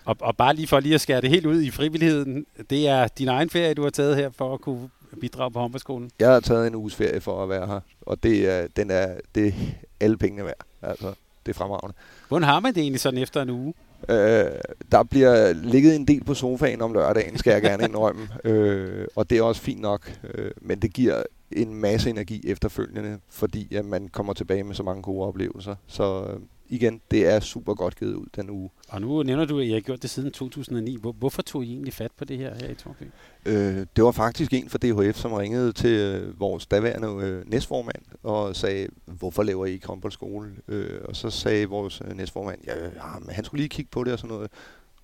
Og, 0.04 0.16
og 0.20 0.36
bare 0.36 0.54
lige 0.54 0.66
for 0.66 0.80
lige 0.80 0.94
at 0.94 1.00
skære 1.00 1.20
det 1.20 1.30
helt 1.30 1.46
ud 1.46 1.62
i 1.62 1.70
frivilligheden, 1.70 2.46
det 2.70 2.88
er 2.88 3.08
din 3.08 3.28
egen 3.28 3.50
ferie, 3.50 3.74
du 3.74 3.82
har 3.82 3.90
taget 3.90 4.16
her 4.16 4.30
for 4.30 4.54
at 4.54 4.60
kunne 4.60 4.88
bidrage 5.20 5.50
på 5.50 5.58
håndboldskolen. 5.60 6.10
Jeg 6.20 6.28
har 6.32 6.40
taget 6.40 6.66
en 6.66 6.74
uges 6.74 6.94
ferie 6.94 7.20
for 7.20 7.42
at 7.42 7.48
være 7.48 7.66
her, 7.66 7.80
og 8.00 8.22
det 8.22 8.50
er, 8.50 8.66
den 8.76 8.90
er, 8.90 9.14
det 9.34 9.46
er 9.46 9.52
alle 10.00 10.16
pengene 10.18 10.44
værd. 10.44 10.64
Altså, 10.82 11.12
det 11.50 11.56
er 11.56 11.58
fremragende. 11.58 11.96
Hvordan 12.28 12.48
har 12.48 12.60
man 12.60 12.74
det 12.74 12.80
egentlig 12.80 13.00
sådan 13.00 13.18
efter 13.18 13.42
en 13.42 13.50
uge? 13.50 13.74
Øh, 14.08 14.50
der 14.92 15.02
bliver 15.02 15.52
ligget 15.52 15.96
en 15.96 16.04
del 16.04 16.24
på 16.24 16.34
sofaen 16.34 16.82
om 16.82 16.92
lørdagen, 16.92 17.38
skal 17.38 17.50
jeg 17.50 17.62
gerne 17.62 17.84
indrømme. 17.84 18.28
øh, 18.44 19.06
og 19.16 19.30
det 19.30 19.38
er 19.38 19.42
også 19.42 19.60
fint 19.62 19.80
nok, 19.80 20.12
øh, 20.34 20.50
men 20.60 20.82
det 20.82 20.92
giver 20.92 21.22
en 21.52 21.74
masse 21.74 22.10
energi 22.10 22.42
efterfølgende, 22.46 23.18
fordi 23.30 23.74
at 23.74 23.84
man 23.84 24.08
kommer 24.08 24.32
tilbage 24.32 24.64
med 24.64 24.74
så 24.74 24.82
mange 24.82 25.02
gode 25.02 25.26
oplevelser. 25.26 25.74
Så 25.86 26.24
øh, 26.24 26.40
igen, 26.70 27.00
det 27.10 27.26
er 27.26 27.40
super 27.40 27.74
godt 27.74 27.98
givet 27.98 28.14
ud 28.14 28.26
den 28.36 28.50
uge. 28.50 28.70
Og 28.88 29.00
nu 29.00 29.22
nævner 29.22 29.44
du, 29.44 29.58
at 29.58 29.66
I 29.66 29.70
har 29.70 29.80
gjort 29.80 30.02
det 30.02 30.10
siden 30.10 30.32
2009. 30.32 30.96
Hvor, 31.00 31.12
hvorfor 31.12 31.42
tog 31.42 31.64
I 31.64 31.72
egentlig 31.72 31.92
fat 31.92 32.10
på 32.16 32.24
det 32.24 32.38
her 32.38 32.54
her 32.54 32.68
i 32.68 32.74
Torby? 32.74 33.02
Øh, 33.46 33.86
det 33.96 34.04
var 34.04 34.10
faktisk 34.10 34.52
en 34.52 34.68
fra 34.68 34.78
DHF, 34.78 35.16
som 35.16 35.32
ringede 35.32 35.72
til 35.72 35.90
øh, 35.90 36.40
vores 36.40 36.66
daværende 36.66 37.08
øh, 37.08 37.50
næstformand 37.50 38.02
og 38.22 38.56
sagde, 38.56 38.88
hvorfor 39.06 39.42
laver 39.42 39.66
I 39.66 39.72
ikke 39.72 39.86
håndboldskole? 39.86 40.50
Øh, 40.68 41.00
og 41.04 41.16
så 41.16 41.30
sagde 41.30 41.66
vores 41.66 42.02
øh, 42.04 42.16
næstformand, 42.16 42.58
ja, 42.66 42.84
ja, 42.84 43.18
men 43.20 43.30
han 43.30 43.44
skulle 43.44 43.60
lige 43.60 43.68
kigge 43.68 43.90
på 43.90 44.04
det 44.04 44.12
og 44.12 44.18
sådan 44.18 44.34
noget. 44.34 44.50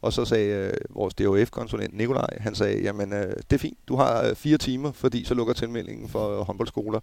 Og 0.02 0.12
så 0.12 0.24
sagde 0.24 0.48
øh, 0.48 0.72
vores 0.90 1.14
DHF-konsulent 1.14 1.96
Nikolaj, 1.96 2.38
han 2.40 2.54
sagde, 2.54 2.82
jamen 2.82 3.12
øh, 3.12 3.36
det 3.50 3.52
er 3.52 3.58
fint, 3.58 3.78
du 3.88 3.96
har 3.96 4.28
øh, 4.28 4.34
fire 4.34 4.58
timer, 4.58 4.92
fordi 4.92 5.24
så 5.24 5.34
lukker 5.34 5.54
tilmeldingen 5.54 6.08
for 6.08 6.40
øh, 6.40 6.46
håndboldskoler. 6.46 7.00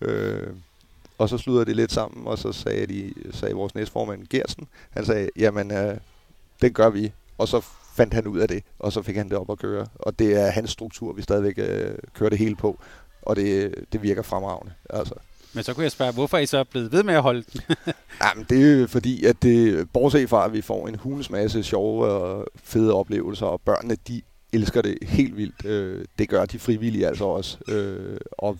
Øh, 0.00 0.46
og 1.18 1.28
så 1.28 1.38
slutter 1.38 1.64
det 1.64 1.76
lidt 1.76 1.92
sammen, 1.92 2.26
og 2.26 2.38
så 2.38 2.52
sagde, 2.52 2.86
de, 2.86 3.12
sagde 3.32 3.54
vores 3.54 3.74
næstformand 3.74 4.26
Gersen, 4.30 4.68
han 4.90 5.04
sagde, 5.04 5.28
jamen 5.36 5.70
øh, 5.70 5.96
det 6.62 6.74
gør 6.74 6.90
vi. 6.90 7.12
Og 7.38 7.48
så 7.48 7.60
fandt 7.94 8.14
han 8.14 8.26
ud 8.26 8.38
af 8.38 8.48
det, 8.48 8.62
og 8.78 8.92
så 8.92 9.02
fik 9.02 9.16
han 9.16 9.28
det 9.28 9.38
op 9.38 9.50
at 9.50 9.58
køre. 9.58 9.86
Og 9.94 10.18
det 10.18 10.40
er 10.40 10.50
hans 10.50 10.70
struktur, 10.70 11.12
vi 11.12 11.22
stadigvæk 11.22 11.54
øh, 11.58 11.94
kører 12.14 12.30
det 12.30 12.38
hele 12.38 12.56
på. 12.56 12.78
Og 13.22 13.36
det, 13.36 13.74
det 13.92 14.02
virker 14.02 14.22
fremragende. 14.22 14.72
Altså. 14.90 15.14
Men 15.52 15.64
så 15.64 15.74
kunne 15.74 15.84
jeg 15.84 15.92
spørge, 15.92 16.12
hvorfor 16.12 16.36
er 16.36 16.40
I 16.40 16.46
så 16.46 16.64
blevet 16.64 16.92
ved 16.92 17.02
med 17.02 17.14
at 17.14 17.22
holde 17.22 17.44
den? 17.52 17.60
Jamen, 18.24 18.46
det 18.50 18.62
er 18.62 18.80
jo 18.80 18.86
fordi, 18.86 19.24
at 19.24 19.42
det, 19.42 19.88
bortset 19.92 20.28
fra, 20.28 20.44
at 20.44 20.52
vi 20.52 20.60
får 20.60 20.88
en 20.88 20.94
hulens 20.94 21.30
masse 21.30 21.62
sjove 21.62 22.06
og 22.06 22.46
fede 22.56 22.94
oplevelser, 22.94 23.46
og 23.46 23.60
børnene, 23.60 23.96
de 24.08 24.22
elsker 24.52 24.82
det 24.82 24.98
helt 25.02 25.36
vildt. 25.36 25.64
Øh, 25.64 26.04
det 26.18 26.28
gør 26.28 26.44
de 26.44 26.58
frivillige 26.58 27.06
altså 27.06 27.24
også. 27.24 27.58
Øh, 27.68 28.20
og 28.32 28.58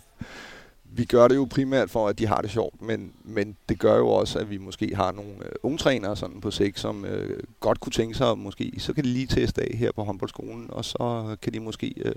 vi 0.91 1.05
gør 1.05 1.27
det 1.27 1.35
jo 1.35 1.47
primært 1.51 1.89
for, 1.89 2.07
at 2.07 2.19
de 2.19 2.27
har 2.27 2.41
det 2.41 2.51
sjovt, 2.51 2.81
men, 2.81 3.11
men 3.23 3.57
det 3.69 3.79
gør 3.79 3.97
jo 3.97 4.09
også, 4.09 4.39
at 4.39 4.49
vi 4.49 4.57
måske 4.57 4.95
har 4.95 5.11
nogle 5.11 5.31
øh, 5.45 5.51
ungtrænere 5.63 6.15
sådan 6.15 6.41
på 6.41 6.51
sigt, 6.51 6.79
som 6.79 7.05
øh, 7.05 7.43
godt 7.59 7.79
kunne 7.79 7.91
tænke 7.93 8.17
sig, 8.17 8.37
måske 8.37 8.73
så 8.77 8.93
kan 8.93 9.03
de 9.03 9.09
lige 9.09 9.27
teste 9.27 9.61
af 9.61 9.77
her 9.77 9.91
på 9.91 10.03
håndboldskolen, 10.03 10.65
og 10.69 10.85
så 10.85 11.35
kan 11.41 11.53
de 11.53 11.59
måske 11.59 11.93
øh, 12.05 12.13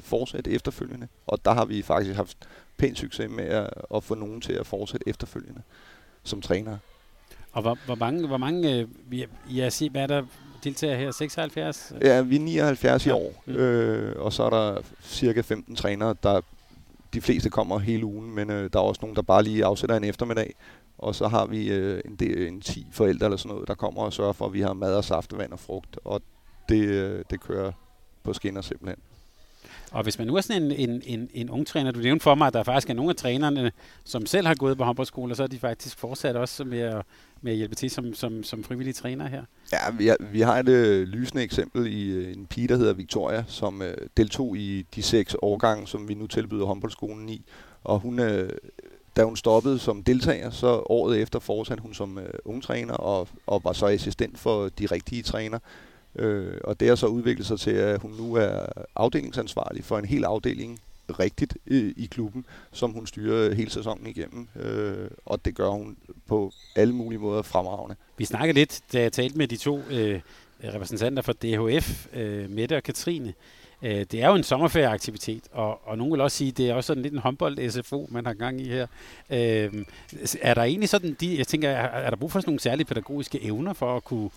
fortsætte 0.00 0.50
efterfølgende. 0.50 1.08
Og 1.26 1.44
der 1.44 1.54
har 1.54 1.64
vi 1.64 1.82
faktisk 1.82 2.16
haft 2.16 2.36
pænt 2.76 2.98
succes 2.98 3.30
med 3.30 3.44
at, 3.44 3.70
at 3.94 4.04
få 4.04 4.14
nogen 4.14 4.40
til 4.40 4.52
at 4.52 4.66
fortsætte 4.66 5.08
efterfølgende 5.08 5.62
som 6.22 6.40
træner. 6.40 6.76
Og 7.52 7.62
hvor, 7.62 7.78
hvor 7.86 7.94
mange, 7.94 8.26
hvor 8.26 8.36
mange 8.38 8.74
øh, 9.12 9.22
I 9.50 9.58
har 9.58 9.70
set, 9.70 9.90
hvad 9.92 10.02
er 10.02 10.06
der 10.06 10.22
deltager 10.64 10.96
her? 10.96 11.10
76? 11.10 11.92
Ja, 12.02 12.20
vi 12.20 12.36
er 12.36 12.40
79 12.40 13.06
i 13.06 13.08
Ja. 13.08 13.14
år, 13.14 13.42
Mm. 13.46 13.52
øh, 13.54 14.22
og 14.22 14.32
så 14.32 14.42
er 14.42 14.50
der 14.50 14.80
cirka 15.02 15.40
15 15.40 15.76
trænere, 15.76 16.14
der 16.22 16.40
de 17.14 17.20
fleste 17.20 17.50
kommer 17.50 17.78
hele 17.78 18.04
ugen, 18.04 18.34
men 18.34 18.50
øh, 18.50 18.70
der 18.72 18.78
er 18.78 18.82
også 18.82 18.98
nogen, 19.02 19.16
der 19.16 19.22
bare 19.22 19.42
lige 19.42 19.64
afsætter 19.64 19.96
en 19.96 20.04
eftermiddag. 20.04 20.54
Og 20.98 21.14
så 21.14 21.28
har 21.28 21.46
vi 21.46 21.70
øh, 21.70 22.00
en, 22.04 22.16
del, 22.16 22.46
en 22.46 22.60
10 22.60 22.86
forældre 22.92 23.26
eller 23.26 23.36
sådan 23.36 23.52
noget, 23.52 23.68
der 23.68 23.74
kommer 23.74 24.02
og 24.02 24.12
sørger 24.12 24.32
for, 24.32 24.46
at 24.46 24.52
vi 24.52 24.60
har 24.60 24.72
mad 24.72 24.96
og 24.96 25.04
saftevand 25.04 25.52
og 25.52 25.60
frugt. 25.60 25.98
Og 26.04 26.22
det, 26.68 26.84
øh, 26.84 27.24
det 27.30 27.40
kører 27.40 27.72
på 28.22 28.32
skinner 28.32 28.60
simpelthen. 28.60 28.98
Og 29.92 30.02
hvis 30.02 30.18
man 30.18 30.26
nu 30.26 30.36
er 30.36 30.40
sådan 30.40 30.62
en, 30.62 30.72
en, 30.72 31.02
en, 31.04 31.30
en 31.34 31.50
ung 31.50 31.66
træner, 31.66 31.90
du 31.90 32.00
nævnte 32.00 32.22
for 32.22 32.34
mig, 32.34 32.46
at 32.46 32.52
der 32.52 32.62
faktisk 32.62 32.90
er 32.90 32.94
nogle 32.94 33.10
af 33.10 33.16
trænerne, 33.16 33.72
som 34.04 34.26
selv 34.26 34.46
har 34.46 34.54
gået 34.54 34.78
på 34.78 34.84
håndboldskole, 34.84 35.32
og 35.32 35.36
så 35.36 35.42
er 35.42 35.46
de 35.46 35.58
faktisk 35.58 35.98
fortsat 35.98 36.36
også 36.36 36.64
med 36.64 36.80
at, 36.80 37.02
med 37.42 37.52
at 37.52 37.58
hjælpe 37.58 37.74
til 37.74 37.90
som, 37.90 38.14
som, 38.14 38.42
som 38.42 38.64
frivillige 38.64 38.94
træner 38.94 39.28
her. 39.28 39.42
Ja, 39.72 39.90
vi 39.98 40.06
har, 40.06 40.16
vi 40.32 40.40
har 40.40 40.58
et 40.58 40.68
øh, 40.68 41.08
lysende 41.08 41.42
eksempel 41.42 41.86
i 41.86 42.10
øh, 42.10 42.32
en 42.32 42.46
pige, 42.46 42.68
der 42.68 42.76
hedder 42.76 42.92
Victoria, 42.92 43.44
som 43.46 43.82
øh, 43.82 43.96
deltog 44.16 44.56
i 44.56 44.86
de 44.94 45.02
seks 45.02 45.36
årgange, 45.42 45.86
som 45.86 46.08
vi 46.08 46.14
nu 46.14 46.26
tilbyder 46.26 46.64
håndboldskolen 46.64 47.28
i. 47.28 47.44
Og 47.84 48.00
hun, 48.00 48.18
øh, 48.18 48.50
da 49.16 49.24
hun 49.24 49.36
stoppede 49.36 49.78
som 49.78 50.02
deltager, 50.02 50.50
så 50.50 50.82
året 50.86 51.20
efter 51.20 51.38
fortsatte 51.38 51.82
hun 51.82 51.94
som 51.94 52.18
øh, 52.18 52.34
ungtræner 52.44 52.94
og, 52.94 53.28
og 53.46 53.64
var 53.64 53.72
så 53.72 53.86
assistent 53.86 54.38
for 54.38 54.68
de 54.68 54.86
rigtige 54.86 55.22
træner. 55.22 55.58
Øh, 56.16 56.54
og 56.64 56.80
det 56.80 56.88
har 56.88 56.94
så 56.94 57.06
udviklet 57.06 57.46
sig 57.46 57.60
til, 57.60 57.70
at 57.70 58.00
hun 58.00 58.12
nu 58.12 58.34
er 58.34 58.66
afdelingsansvarlig 58.96 59.84
for 59.84 59.98
en 59.98 60.04
hel 60.04 60.24
afdeling 60.24 60.80
rigtigt 61.10 61.56
i, 61.66 61.92
i 61.96 62.06
klubben, 62.06 62.44
som 62.72 62.90
hun 62.90 63.06
styrer 63.06 63.54
hele 63.54 63.70
sæsonen 63.70 64.06
igennem. 64.06 64.48
Øh, 64.56 65.10
og 65.26 65.44
det 65.44 65.54
gør 65.54 65.68
hun 65.68 65.96
på 66.26 66.52
alle 66.76 66.94
mulige 66.94 67.18
måder 67.18 67.42
fremragende. 67.42 67.96
Vi 68.18 68.24
snakkede 68.24 68.58
lidt, 68.58 68.80
da 68.92 69.00
jeg 69.00 69.12
talte 69.12 69.38
med 69.38 69.48
de 69.48 69.56
to 69.56 69.80
øh, 69.90 70.20
repræsentanter 70.64 71.22
for 71.22 71.32
DHF, 71.32 72.06
øh, 72.12 72.50
Mette 72.50 72.76
og 72.76 72.82
Katrine. 72.82 73.34
Øh, 73.82 74.06
det 74.10 74.14
er 74.14 74.28
jo 74.28 74.34
en 74.34 74.42
sommerferieaktivitet, 74.42 75.42
og, 75.52 75.88
og 75.88 75.98
nogen 75.98 76.12
vil 76.12 76.20
også 76.20 76.36
sige, 76.36 76.52
det 76.52 76.70
er 76.70 76.74
også 76.74 76.86
sådan 76.86 77.02
lidt 77.02 77.14
en 77.14 77.20
håndbold-SFO, 77.20 78.06
man 78.10 78.26
har 78.26 78.34
gang 78.34 78.60
i 78.60 78.68
her. 78.68 78.86
Øh, 79.30 79.84
er 80.42 80.54
der 80.54 80.62
egentlig 80.62 80.88
sådan, 80.88 81.16
de, 81.20 81.38
jeg 81.38 81.46
tænker, 81.46 81.68
er, 81.68 82.00
er 82.00 82.10
der 82.10 82.16
brug 82.16 82.32
for 82.32 82.40
sådan 82.40 82.50
nogle 82.50 82.60
særlige 82.60 82.86
pædagogiske 82.86 83.44
evner 83.44 83.72
for 83.72 83.96
at 83.96 84.04
kunne, 84.04 84.30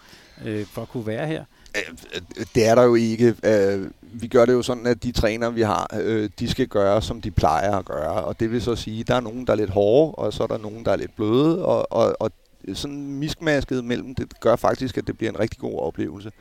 øh, 0.46 0.66
for 0.66 0.82
at 0.82 0.90
kunne 0.90 1.08
være 1.08 1.28
her? 1.28 1.46
Øh, 1.76 2.22
det 2.56 2.68
er 2.68 2.76
der 2.76 2.84
jo 2.84 2.96
ikke. 2.96 3.36
Øh, 3.44 3.92
vi 4.02 4.28
gør 4.28 4.46
det 4.46 4.54
jo 4.54 4.62
sådan, 4.62 4.88
at 4.88 5.04
de 5.04 5.12
træner, 5.12 5.50
vi 5.50 5.62
har, 5.62 5.90
øh, 6.02 6.30
de 6.40 6.50
skal 6.50 6.68
gøre, 6.68 7.02
som 7.02 7.22
de 7.22 7.32
plejer 7.32 7.76
at 7.76 7.86
gøre. 7.86 8.24
Og 8.24 8.40
det 8.40 8.52
vil 8.52 8.62
så 8.62 8.76
sige, 8.76 9.00
at 9.00 9.08
der 9.08 9.16
er 9.16 9.20
nogen, 9.20 9.48
der 9.48 9.54
er 9.54 9.58
lidt 9.58 9.70
hårde, 9.70 10.16
og 10.16 10.34
så 10.34 10.44
er 10.44 10.48
der 10.48 10.58
nogen, 10.58 10.86
der 10.86 10.92
er 10.92 10.96
lidt 10.96 11.16
bløde. 11.16 11.66
Og, 11.66 11.92
og, 11.92 12.16
og 12.20 12.32
sådan 12.74 13.08
miskmasket 13.08 13.86
mellem, 13.86 14.16
det 14.16 14.40
gør 14.40 14.56
faktisk, 14.56 14.98
at 14.98 15.08
det 15.08 15.18
bliver 15.18 15.32
en 15.32 15.40
rigtig 15.40 15.60
god 15.60 15.80
oplevelse. 15.80 16.32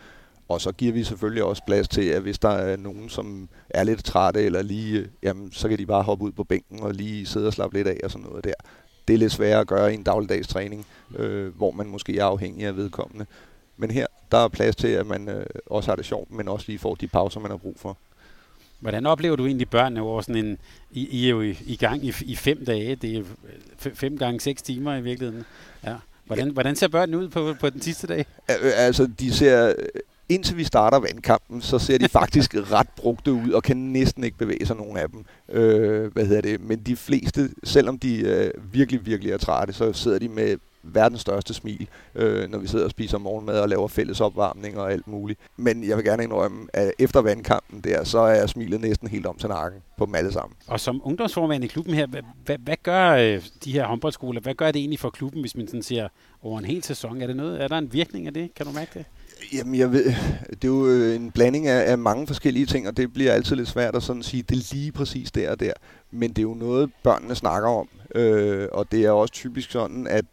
Og 0.51 0.61
så 0.61 0.73
giver 0.73 0.93
vi 0.93 1.05
selvfølgelig 1.05 1.45
også 1.45 1.63
plads 1.67 1.89
til, 1.89 2.03
at 2.03 2.23
hvis 2.23 2.39
der 2.39 2.49
er 2.49 2.77
nogen, 2.77 3.09
som 3.09 3.49
er 3.71 3.85
lidt 3.85 4.05
trætte, 4.05 4.43
eller 4.43 4.63
lige, 4.63 5.09
jamen, 5.23 5.53
så 5.53 5.69
kan 5.69 5.79
de 5.79 5.87
bare 5.87 6.03
hoppe 6.03 6.25
ud 6.25 6.33
på 6.33 6.45
bænken 6.45 6.81
og 6.81 6.95
lige 6.95 7.27
sidde 7.27 7.47
og 7.47 7.53
slappe 7.53 7.77
lidt 7.77 7.89
af 7.89 8.01
og 8.05 8.11
sådan 8.11 8.27
noget 8.27 8.45
der. 8.45 8.53
Det 9.09 9.15
er 9.15 9.19
lidt 9.19 9.33
sværere 9.33 9.61
at 9.61 9.67
gøre 9.67 9.93
i 9.93 9.95
en 9.95 10.03
dagligdags 10.03 10.49
træning, 10.49 10.87
øh, 11.17 11.57
hvor 11.57 11.71
man 11.71 11.87
måske 11.87 12.19
er 12.19 12.25
afhængig 12.25 12.67
af 12.67 12.77
vedkommende. 12.77 13.27
Men 13.77 13.91
her, 13.91 14.07
der 14.33 14.39
er 14.39 14.49
plads 14.49 14.77
til, 14.77 14.89
at 14.89 15.07
man 15.07 15.29
øh, 15.29 15.47
også 15.67 15.91
har 15.91 15.97
det 15.97 16.05
sjovt, 16.05 16.31
men 16.31 16.49
også 16.49 16.65
lige 16.69 16.79
får 16.79 16.95
de 16.95 17.07
pauser, 17.07 17.41
man 17.41 17.51
har 17.51 17.59
brug 17.59 17.77
for. 17.79 17.99
Hvordan 18.81 19.07
oplever 19.07 19.37
du 19.37 19.47
egentlig 19.47 19.71
børnene 19.71 20.01
over 20.01 20.21
sådan 20.21 20.45
en... 20.45 20.59
I, 20.91 21.07
I 21.07 21.27
er 21.27 21.31
jo 21.31 21.41
i, 21.41 21.59
i 21.67 21.77
gang 21.77 22.05
i, 22.05 22.13
i 22.21 22.37
fem 22.37 22.65
dage. 22.65 22.95
Det 22.95 23.17
er 23.17 23.25
fem 23.95 24.19
gange 24.19 24.41
seks 24.41 24.63
timer 24.63 24.97
i 24.97 25.01
virkeligheden. 25.01 25.45
Ja. 25.85 25.97
Hvordan, 26.27 26.47
ja. 26.47 26.53
hvordan 26.53 26.77
ser 26.77 26.89
børnene 26.89 27.19
ud 27.19 27.29
på, 27.29 27.55
på 27.61 27.71
den 27.71 27.81
sidste 27.81 28.07
dag? 28.07 28.27
Altså, 28.77 29.09
de 29.21 29.33
ser 29.33 29.75
indtil 30.31 30.57
vi 30.57 30.65
starter 30.65 30.99
vandkampen, 30.99 31.61
så 31.61 31.79
ser 31.79 31.99
de 31.99 32.09
faktisk 32.09 32.55
ret 32.77 32.89
brugte 32.97 33.33
ud, 33.33 33.51
og 33.51 33.63
kan 33.63 33.77
næsten 33.77 34.25
ikke 34.25 34.39
bevæge 34.39 34.67
sig, 34.67 34.77
nogen 34.77 34.97
af 34.97 35.09
dem. 35.09 35.25
Øh, 35.49 36.13
hvad 36.13 36.27
hedder 36.27 36.41
det? 36.41 36.61
Men 36.61 36.79
de 36.79 36.97
fleste, 36.97 37.51
selvom 37.65 37.99
de 37.99 38.21
øh, 38.21 38.51
virkelig, 38.73 39.07
virkelig 39.07 39.33
er 39.33 39.39
trætte, 39.39 39.73
så 39.73 39.93
sidder 39.93 40.19
de 40.19 40.29
med 40.29 40.57
verdens 40.83 41.21
største 41.21 41.55
smil, 41.55 41.89
øh, 42.15 42.51
når 42.51 42.59
vi 42.59 42.67
sidder 42.67 42.85
og 42.85 42.91
spiser 42.91 43.19
morgenmad 43.19 43.61
og 43.61 43.69
laver 43.69 43.89
fælles 43.89 44.21
opvarmning 44.21 44.79
og 44.79 44.93
alt 44.93 45.09
muligt. 45.09 45.41
Men 45.57 45.89
jeg 45.89 45.97
vil 45.97 46.05
gerne 46.05 46.23
indrømme, 46.23 46.67
at 46.73 46.93
efter 46.99 47.21
vandkampen 47.21 47.81
der, 47.81 48.05
så 48.05 48.19
er 48.19 48.47
smilet 48.47 48.81
næsten 48.81 49.09
helt 49.09 49.27
om 49.27 49.37
til 49.37 49.49
nakken 49.49 49.81
på 49.99 50.07
dem 50.07 50.15
alle 50.15 50.33
sammen. 50.33 50.57
Og 50.67 50.81
som 50.81 51.01
ungdomsformand 51.05 51.65
i 51.65 51.67
klubben 51.67 51.95
her, 51.95 52.07
hvad, 52.07 52.23
hvad, 52.45 52.59
hvad 52.59 52.77
gør 52.83 53.11
øh, 53.11 53.43
de 53.65 53.73
her 53.73 53.87
håndboldskoler, 53.87 54.41
hvad 54.41 54.55
gør 54.55 54.71
det 54.71 54.81
egentlig 54.81 54.99
for 54.99 55.11
klubben, 55.11 55.41
hvis 55.41 55.57
man 55.57 55.67
sådan 55.67 55.83
siger 55.83 56.09
over 56.43 56.59
en 56.59 56.65
hel 56.65 56.83
sæson? 56.83 57.23
Er, 57.23 57.27
det 57.27 57.37
noget, 57.37 57.63
er 57.63 57.69
der 57.69 57.79
en 57.79 57.93
virkning 57.93 58.27
af 58.27 58.35
det? 58.35 58.55
Kan 58.55 58.67
du 58.67 58.73
mærke 58.73 58.91
det? 58.95 59.05
Jamen, 59.53 59.75
jeg 59.75 59.93
ved, 59.93 60.05
det 60.51 60.65
er 60.65 60.69
jo 60.69 60.87
øh, 60.87 61.17
en 61.17 61.31
blanding 61.31 61.67
af, 61.67 61.91
af 61.91 61.99
mange 61.99 62.27
forskellige 62.27 62.67
ting, 62.67 62.89
og 62.89 62.97
det 62.97 63.13
bliver 63.13 63.33
altid 63.33 63.57
lidt 63.57 63.69
svært 63.69 63.97
at 63.97 64.03
sådan 64.03 64.23
sige, 64.23 64.43
det 64.43 64.57
er 64.57 64.75
lige 64.75 64.93
præcis 64.93 65.31
der 65.31 65.51
og 65.51 65.61
der. 65.61 65.73
Men 66.11 66.31
det 66.31 66.39
er 66.39 66.43
jo 66.43 66.55
noget, 66.55 66.91
børnene 67.03 67.35
snakker 67.35 67.69
om, 67.69 67.89
øh, 68.15 68.69
og 68.73 68.93
det 68.93 69.05
er 69.05 69.11
også 69.11 69.35
typisk 69.35 69.71
sådan, 69.71 70.07
at 70.07 70.25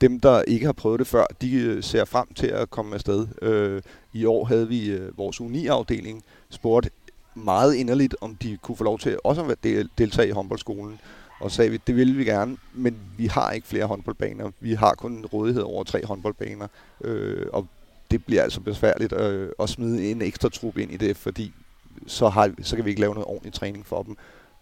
dem, 0.00 0.20
der 0.20 0.42
ikke 0.42 0.66
har 0.66 0.72
prøvet 0.72 0.98
det 0.98 1.06
før, 1.06 1.26
de 1.40 1.54
øh, 1.54 1.82
ser 1.82 2.04
frem 2.04 2.26
til 2.34 2.46
at 2.46 2.70
komme 2.70 2.94
afsted. 2.94 3.26
Øh, 3.42 3.82
I 4.12 4.24
år 4.24 4.44
havde 4.44 4.68
vi 4.68 4.90
øh, 4.90 5.18
vores 5.18 5.40
uni-afdeling 5.40 6.22
spurgt 6.50 6.88
meget 7.34 7.74
inderligt, 7.74 8.16
om 8.20 8.34
de 8.34 8.58
kunne 8.62 8.76
få 8.76 8.84
lov 8.84 8.98
til 8.98 9.18
også 9.24 9.42
at 9.44 9.58
del- 9.64 9.88
deltage 9.98 10.28
i 10.28 10.30
håndboldskolen. 10.30 11.00
Og 11.40 11.50
sagde 11.50 11.70
vi, 11.70 11.80
det 11.86 11.96
ville 11.96 12.14
vi 12.14 12.24
gerne, 12.24 12.56
men 12.74 12.96
vi 13.16 13.26
har 13.26 13.50
ikke 13.52 13.66
flere 13.66 13.86
håndboldbaner. 13.86 14.50
Vi 14.60 14.74
har 14.74 14.94
kun 14.94 15.24
rådighed 15.32 15.62
over 15.62 15.84
tre 15.84 16.04
håndboldbaner. 16.06 16.66
Øh, 17.04 17.46
og 17.52 17.66
det 18.10 18.24
bliver 18.24 18.42
altså 18.42 18.60
besværligt 18.60 19.12
øh, 19.12 19.48
at 19.60 19.68
smide 19.68 20.10
en 20.10 20.22
ekstra 20.22 20.48
trup 20.48 20.78
ind 20.78 20.92
i 20.92 20.96
det, 20.96 21.16
fordi 21.16 21.52
så, 22.06 22.28
har, 22.28 22.50
så 22.62 22.76
kan 22.76 22.84
vi 22.84 22.90
ikke 22.90 23.00
lave 23.00 23.14
noget 23.14 23.26
ordentlig 23.26 23.52
træning 23.52 23.86
for 23.86 24.02
dem. 24.02 24.16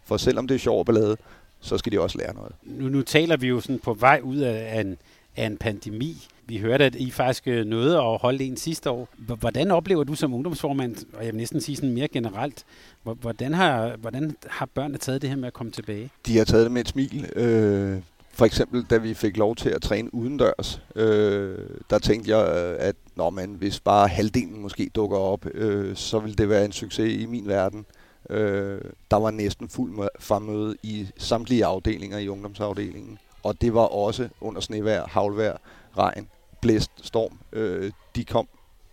For 0.05 0.17
selvom 0.17 0.49
det 0.49 0.55
er 0.55 0.59
sjov 0.59 0.85
ballade, 0.85 1.17
så 1.61 1.79
skal 1.79 1.93
de 1.93 2.01
også 2.01 2.19
lære 2.19 2.35
noget. 2.35 2.53
Nu, 2.63 2.89
nu 2.89 3.03
taler 3.03 3.37
vi 3.37 3.49
jo 3.49 3.61
sådan 3.61 3.79
på 3.79 3.95
vej 3.95 4.21
ud 4.23 4.37
af 4.37 4.81
en, 4.81 4.97
af 5.37 5.47
en 5.47 5.57
pandemi. 5.57 6.29
Vi 6.47 6.59
hørte, 6.59 6.85
at 6.85 6.95
I 6.95 7.11
faktisk 7.11 7.49
øh, 7.49 7.67
nåede 7.67 7.99
at 7.99 8.19
holde 8.19 8.45
en 8.45 8.57
sidste 8.57 8.91
år. 8.91 9.09
Hvordan 9.17 9.71
oplever 9.71 10.05
du 10.05 10.15
som 10.15 10.35
ungdomsformand, 10.35 10.97
og 11.13 11.25
jeg 11.25 11.33
vil 11.33 11.39
næsten 11.39 11.61
sige 11.61 11.77
sådan 11.77 11.93
mere 11.93 12.09
generelt, 12.09 12.65
hvordan 13.03 13.55
har, 13.55 13.97
hvordan 13.97 14.37
har 14.47 14.67
børnene 14.67 14.99
taget 14.99 15.23
det 15.23 15.31
her 15.31 15.37
med 15.37 15.47
at 15.47 15.53
komme 15.53 15.73
tilbage? 15.73 16.11
De 16.27 16.39
har 16.39 16.45
taget 16.45 16.65
det 16.65 16.73
med 16.73 16.81
et 16.81 16.89
smil. 16.89 17.31
Øh, 17.37 17.99
for 18.33 18.47
eksempel, 18.47 18.87
da 18.91 18.97
vi 18.97 19.15
fik 19.15 19.37
lov 19.37 19.57
til 19.57 19.69
at 19.69 19.83
træne 19.83 20.15
udendørs, 20.15 20.83
øh, 20.97 21.59
der 21.91 21.99
tænkte 21.99 22.31
jeg, 22.37 22.47
at 22.79 22.97
nå, 23.17 23.31
men 23.31 23.55
hvis 23.55 23.81
bare 23.81 24.09
halvdelen 24.09 24.63
måske 24.63 24.91
dukker 24.95 25.19
op, 25.19 25.47
øh, 25.55 25.97
så 25.97 26.19
vil 26.19 26.39
det 26.39 26.49
være 26.49 26.65
en 26.65 26.73
succes 26.73 27.23
i 27.23 27.27
min 27.27 27.49
verden. 27.49 27.87
Øh, 28.31 28.81
der 29.11 29.17
var 29.17 29.31
næsten 29.31 29.69
fuld 29.69 30.09
fremmøde 30.21 30.77
i 30.83 31.09
samtlige 31.17 31.65
afdelinger 31.65 32.19
i 32.19 32.29
ungdomsafdelingen. 32.29 33.19
Og 33.43 33.61
det 33.61 33.75
var 33.75 33.81
også 33.81 34.29
under 34.41 34.61
snevejr, 34.61 35.07
havlvejr, 35.07 35.57
regn, 35.99 36.29
blæst, 36.61 36.91
storm. 37.03 37.39
Øh, 37.53 37.93
de 38.17 38.25
kom 38.25 38.49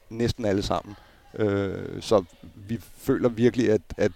næsten 0.10 0.46
alle 0.46 0.62
sammen. 0.62 0.96
Øh, 1.36 2.02
så 2.02 2.24
vi 2.56 2.80
føler 2.98 3.30
virkelig, 3.30 3.72
at, 3.72 3.82
at 3.98 4.12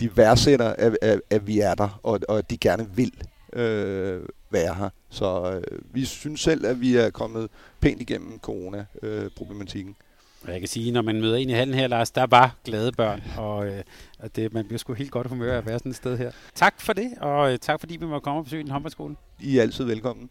de 0.00 0.16
værdsætter, 0.16 0.74
at, 0.78 0.98
at, 1.02 1.20
at 1.30 1.46
vi 1.46 1.60
er 1.60 1.74
der, 1.74 2.00
og, 2.02 2.20
og 2.28 2.38
at 2.38 2.50
de 2.50 2.56
gerne 2.56 2.88
vil 2.94 3.12
øh, 3.52 4.22
være 4.50 4.74
her. 4.74 4.88
Så 5.10 5.52
øh, 5.52 5.78
vi 5.94 6.04
synes 6.04 6.40
selv, 6.40 6.66
at 6.66 6.80
vi 6.80 6.96
er 6.96 7.10
kommet 7.10 7.48
pænt 7.80 8.00
igennem 8.00 8.38
corona-problematikken. 8.38 9.96
Og 10.44 10.52
jeg 10.52 10.60
kan 10.60 10.68
sige, 10.68 10.92
når 10.92 11.02
man 11.02 11.20
møder 11.20 11.36
ind 11.36 11.50
i 11.50 11.54
hallen 11.54 11.74
her, 11.74 11.86
Lars, 11.86 12.10
der 12.10 12.22
er 12.22 12.26
bare 12.26 12.50
glade 12.64 12.92
børn, 12.92 13.22
og, 13.36 13.66
øh, 13.66 13.82
og 14.18 14.36
det, 14.36 14.52
man 14.54 14.64
bliver 14.64 14.78
sgu 14.78 14.92
helt 14.92 15.10
godt 15.10 15.26
humør 15.26 15.58
at 15.58 15.66
være 15.66 15.78
sådan 15.78 15.90
et 15.90 15.96
sted 15.96 16.18
her. 16.18 16.30
Tak 16.54 16.80
for 16.80 16.92
det, 16.92 17.12
og 17.20 17.52
øh, 17.52 17.58
tak 17.58 17.80
fordi 17.80 17.96
vi 17.96 18.06
må 18.06 18.18
komme 18.18 18.40
og 18.40 18.44
besøge 18.44 18.62
den 18.62 18.70
håndboldskole. 18.70 19.16
I 19.40 19.58
er 19.58 19.62
altid 19.62 19.84
velkommen. 19.84 20.30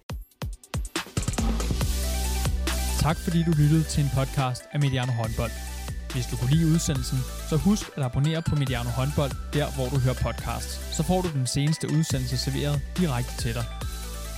Tak 2.99 3.18
fordi 3.18 3.43
du 3.43 3.51
lyttede 3.51 3.84
til 3.84 4.03
en 4.03 4.09
podcast 4.15 4.63
af 4.72 4.80
Mediano 4.80 5.11
Håndbold. 5.11 5.51
Hvis 6.13 6.26
du 6.32 6.36
kunne 6.38 6.51
lide 6.55 6.68
udsendelsen, 6.74 7.18
så 7.49 7.55
husk 7.57 7.84
at 7.97 8.03
abonnere 8.03 8.41
på 8.49 8.55
Mediano 8.55 8.89
Håndbold, 8.89 9.32
der 9.53 9.68
hvor 9.76 9.88
du 9.93 9.97
hører 9.99 10.20
podcasts. 10.28 10.95
Så 10.95 11.03
får 11.03 11.22
du 11.22 11.30
den 11.39 11.47
seneste 11.47 11.88
udsendelse 11.97 12.38
serveret 12.38 12.82
direkte 12.97 13.34
til 13.43 13.53
dig. 13.53 13.65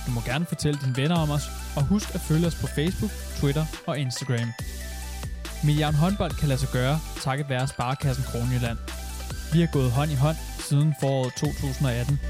Du 0.06 0.10
må 0.10 0.20
gerne 0.20 0.46
fortælle 0.46 0.80
dine 0.84 0.96
venner 0.96 1.16
om 1.16 1.30
os, 1.30 1.50
og 1.76 1.82
husk 1.82 2.14
at 2.14 2.20
følge 2.20 2.46
os 2.46 2.54
på 2.54 2.66
Facebook, 2.66 3.10
Twitter 3.40 3.64
og 3.86 3.98
Instagram. 3.98 4.52
Milliarden 5.64 6.00
Håndbold 6.00 6.30
kan 6.30 6.48
lade 6.48 6.60
sig 6.60 6.68
gøre, 6.68 7.00
takket 7.20 7.48
være 7.48 7.68
Sparkassen 7.68 8.24
Kronjylland. 8.24 8.78
Vi 9.52 9.60
har 9.60 9.68
gået 9.72 9.90
hånd 9.90 10.10
i 10.10 10.14
hånd 10.14 10.36
siden 10.68 10.94
foråret 11.00 11.32
2018. 11.34 12.20